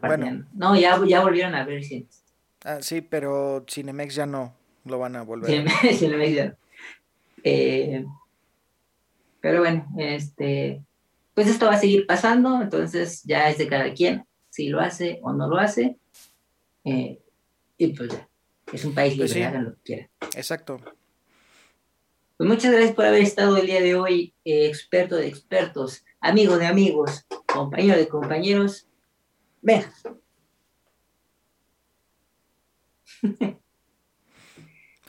bueno. 0.00 0.46
No, 0.52 0.76
ya, 0.76 1.00
ya 1.06 1.20
volvieron 1.22 1.54
a 1.54 1.64
ver 1.64 1.84
cines. 1.84 2.24
Ah, 2.64 2.78
sí, 2.80 3.02
pero 3.02 3.64
Cinemex 3.68 4.14
ya 4.14 4.26
no 4.26 4.54
lo 4.84 4.98
van 4.98 5.16
a 5.16 5.22
volver. 5.22 5.68
Cinemex, 5.94 6.34
ya. 6.34 6.56
Eh, 7.44 8.04
pero 9.40 9.60
bueno, 9.60 9.86
este, 9.98 10.82
pues 11.34 11.48
esto 11.48 11.66
va 11.66 11.74
a 11.74 11.80
seguir 11.80 12.06
pasando, 12.06 12.62
entonces 12.62 13.22
ya 13.24 13.50
es 13.50 13.58
de 13.58 13.68
cada 13.68 13.92
quien 13.92 14.24
si 14.50 14.68
lo 14.68 14.80
hace 14.80 15.18
o 15.22 15.32
no 15.32 15.48
lo 15.48 15.58
hace. 15.58 15.98
Eh, 16.84 17.18
y 17.76 17.88
pues 17.88 18.12
ya, 18.12 18.28
es 18.72 18.84
un 18.84 18.94
país 18.94 19.14
pues 19.16 19.30
libre, 19.30 19.46
hagan 19.46 19.64
lo 19.64 19.74
que 19.74 19.82
quieran. 19.82 20.08
Exacto. 20.36 20.80
Pues 22.36 22.48
muchas 22.48 22.72
gracias 22.72 22.94
por 22.94 23.04
haber 23.04 23.22
estado 23.22 23.56
el 23.56 23.66
día 23.66 23.80
de 23.80 23.94
hoy, 23.96 24.34
eh, 24.44 24.66
experto 24.66 25.16
de 25.16 25.26
expertos, 25.26 26.04
amigo 26.20 26.56
de 26.56 26.66
amigos, 26.66 27.26
compañero 27.46 27.96
de 27.96 28.08
compañeros. 28.08 28.86
Venga. 29.60 29.92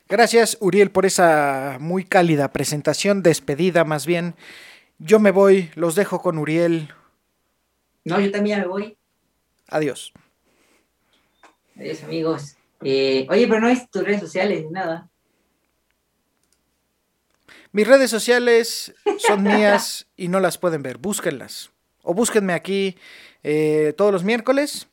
Gracias, 0.07 0.57
Uriel, 0.61 0.91
por 0.91 1.07
esa 1.07 1.77
muy 1.79 2.03
cálida 2.03 2.51
presentación, 2.51 3.23
despedida 3.23 3.83
más 3.85 4.05
bien. 4.05 4.35
Yo 4.99 5.19
me 5.19 5.31
voy, 5.31 5.71
los 5.75 5.95
dejo 5.95 6.21
con 6.21 6.37
Uriel. 6.37 6.93
No, 8.05 8.19
yo 8.19 8.31
también 8.31 8.59
me 8.59 8.67
voy. 8.67 8.97
Adiós. 9.67 10.13
Adiós, 11.75 12.03
amigos. 12.03 12.55
Eh, 12.81 13.27
oye, 13.29 13.47
pero 13.47 13.59
no 13.59 13.67
hay 13.67 13.85
tus 13.87 14.03
redes 14.03 14.21
sociales 14.21 14.63
ni 14.63 14.71
nada. 14.71 15.09
Mis 17.71 17.87
redes 17.87 18.09
sociales 18.09 18.93
son 19.17 19.43
mías 19.43 20.07
y 20.15 20.29
no 20.29 20.39
las 20.39 20.57
pueden 20.57 20.81
ver. 20.81 20.97
Búsquenlas. 20.97 21.71
O 22.03 22.13
búsquenme 22.13 22.53
aquí 22.53 22.95
eh, 23.43 23.93
todos 23.97 24.13
los 24.13 24.23
miércoles. 24.23 24.87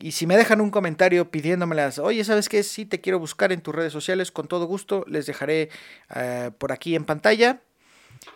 Y 0.00 0.12
si 0.12 0.26
me 0.26 0.36
dejan 0.36 0.60
un 0.60 0.70
comentario 0.70 1.30
pidiéndomelas, 1.30 1.98
oye, 1.98 2.24
¿sabes 2.24 2.48
qué? 2.48 2.62
Si 2.62 2.86
te 2.86 3.00
quiero 3.00 3.18
buscar 3.18 3.52
en 3.52 3.60
tus 3.60 3.74
redes 3.74 3.92
sociales, 3.92 4.32
con 4.32 4.48
todo 4.48 4.66
gusto 4.66 5.04
les 5.06 5.26
dejaré 5.26 5.70
eh, 6.14 6.50
por 6.58 6.72
aquí 6.72 6.94
en 6.94 7.04
pantalla. 7.04 7.62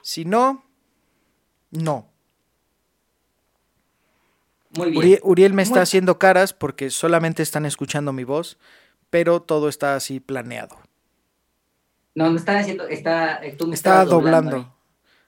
Si 0.03 0.25
no, 0.25 0.65
no. 1.73 2.13
Muy 4.77 4.91
bien. 4.91 5.19
Uriel, 5.23 5.53
me 5.53 5.63
está 5.63 5.83
haciendo 5.83 6.19
caras 6.19 6.53
porque 6.53 6.91
solamente 6.91 7.43
están 7.43 7.67
escuchando 7.67 8.13
mi 8.13 8.25
voz, 8.25 8.59
pero 9.11 9.43
todo 9.43 9.69
está 9.69 9.97
así 9.97 10.21
planeado. 10.21 10.77
No, 12.15 12.31
me 12.31 12.39
está 12.39 12.59
haciendo, 12.59 12.87
está, 12.89 13.41
tú 13.59 13.67
me 13.67 13.75
está 13.75 14.05
doblando. 14.05 14.75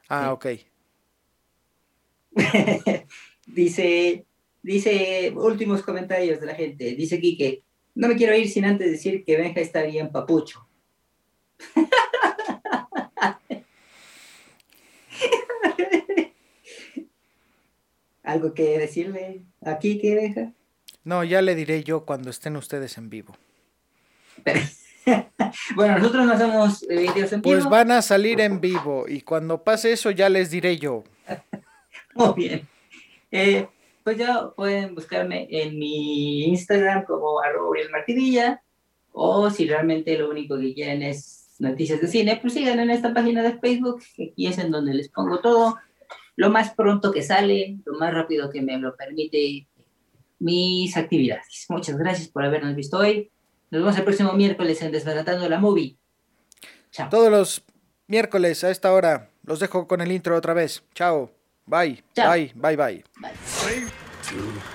Ah, 0.08 0.32
ok. 0.32 0.46
dice, 3.46 4.26
dice, 4.62 5.32
últimos 5.34 5.82
comentarios 5.82 6.40
de 6.40 6.46
la 6.46 6.54
gente. 6.54 6.94
Dice 6.94 7.20
Quique, 7.20 7.64
no 7.94 8.08
me 8.08 8.16
quiero 8.16 8.34
ir 8.34 8.50
sin 8.50 8.64
antes 8.64 8.90
decir 8.90 9.24
que 9.24 9.36
Benja 9.36 9.60
está 9.60 9.82
bien 9.82 10.12
papucho. 10.12 10.66
¿Algo 18.24 18.54
que 18.54 18.78
decirle 18.78 19.44
aquí 19.64 20.00
que 20.00 20.14
deja? 20.16 20.52
No, 21.04 21.22
ya 21.22 21.42
le 21.42 21.54
diré 21.54 21.84
yo 21.84 22.04
cuando 22.04 22.30
estén 22.30 22.56
ustedes 22.56 22.98
en 22.98 23.10
vivo. 23.10 23.36
bueno, 25.76 25.98
nosotros 25.98 26.26
no 26.26 26.32
hacemos 26.32 26.82
eh, 26.84 26.96
videos 26.96 27.32
en 27.32 27.42
vivo. 27.42 27.54
Pues 27.54 27.64
van 27.68 27.90
a 27.90 28.02
salir 28.02 28.40
en 28.40 28.60
vivo 28.60 29.04
y 29.06 29.20
cuando 29.20 29.62
pase 29.62 29.92
eso 29.92 30.10
ya 30.10 30.28
les 30.28 30.50
diré 30.50 30.78
yo. 30.78 31.04
Muy 32.14 32.32
bien. 32.34 32.68
Eh, 33.30 33.68
pues 34.02 34.16
ya 34.16 34.50
pueden 34.56 34.94
buscarme 34.94 35.46
en 35.50 35.78
mi 35.78 36.44
Instagram 36.44 37.04
como 37.04 37.40
arroba 37.40 37.76
Martidilla 37.92 38.62
o 39.12 39.50
si 39.50 39.66
realmente 39.66 40.18
lo 40.18 40.30
único 40.30 40.58
que 40.58 40.74
quieren 40.74 41.02
es 41.02 41.44
noticias 41.58 42.00
de 42.00 42.08
cine, 42.08 42.38
pues 42.40 42.54
sigan 42.54 42.80
en 42.80 42.90
esta 42.90 43.14
página 43.14 43.42
de 43.42 43.58
Facebook, 43.58 44.02
que 44.16 44.30
aquí 44.32 44.46
es 44.46 44.58
en 44.58 44.70
donde 44.70 44.94
les 44.94 45.08
pongo 45.08 45.40
todo, 45.40 45.78
lo 46.36 46.50
más 46.50 46.74
pronto 46.74 47.12
que 47.12 47.22
sale, 47.22 47.78
lo 47.84 47.98
más 47.98 48.12
rápido 48.12 48.50
que 48.50 48.62
me 48.62 48.78
lo 48.78 48.96
permite 48.96 49.66
mis 50.38 50.96
actividades. 50.96 51.66
Muchas 51.68 51.96
gracias 51.96 52.28
por 52.28 52.44
habernos 52.44 52.74
visto 52.74 52.98
hoy. 52.98 53.30
Nos 53.70 53.82
vemos 53.82 53.96
el 53.96 54.04
próximo 54.04 54.32
miércoles 54.32 54.80
en 54.82 54.92
Desbaratando 54.92 55.48
la 55.48 55.58
Movie. 55.58 55.96
Chao. 56.90 57.08
Todos 57.08 57.30
los 57.30 57.62
miércoles 58.06 58.62
a 58.64 58.70
esta 58.70 58.92
hora 58.92 59.30
los 59.42 59.60
dejo 59.60 59.86
con 59.86 60.00
el 60.00 60.12
intro 60.12 60.36
otra 60.36 60.54
vez. 60.54 60.84
Chao. 60.94 61.30
Bye. 61.66 62.04
Bye. 62.14 62.52
Bye. 62.54 62.76
Bye. 62.76 63.04
bye. 63.20 64.73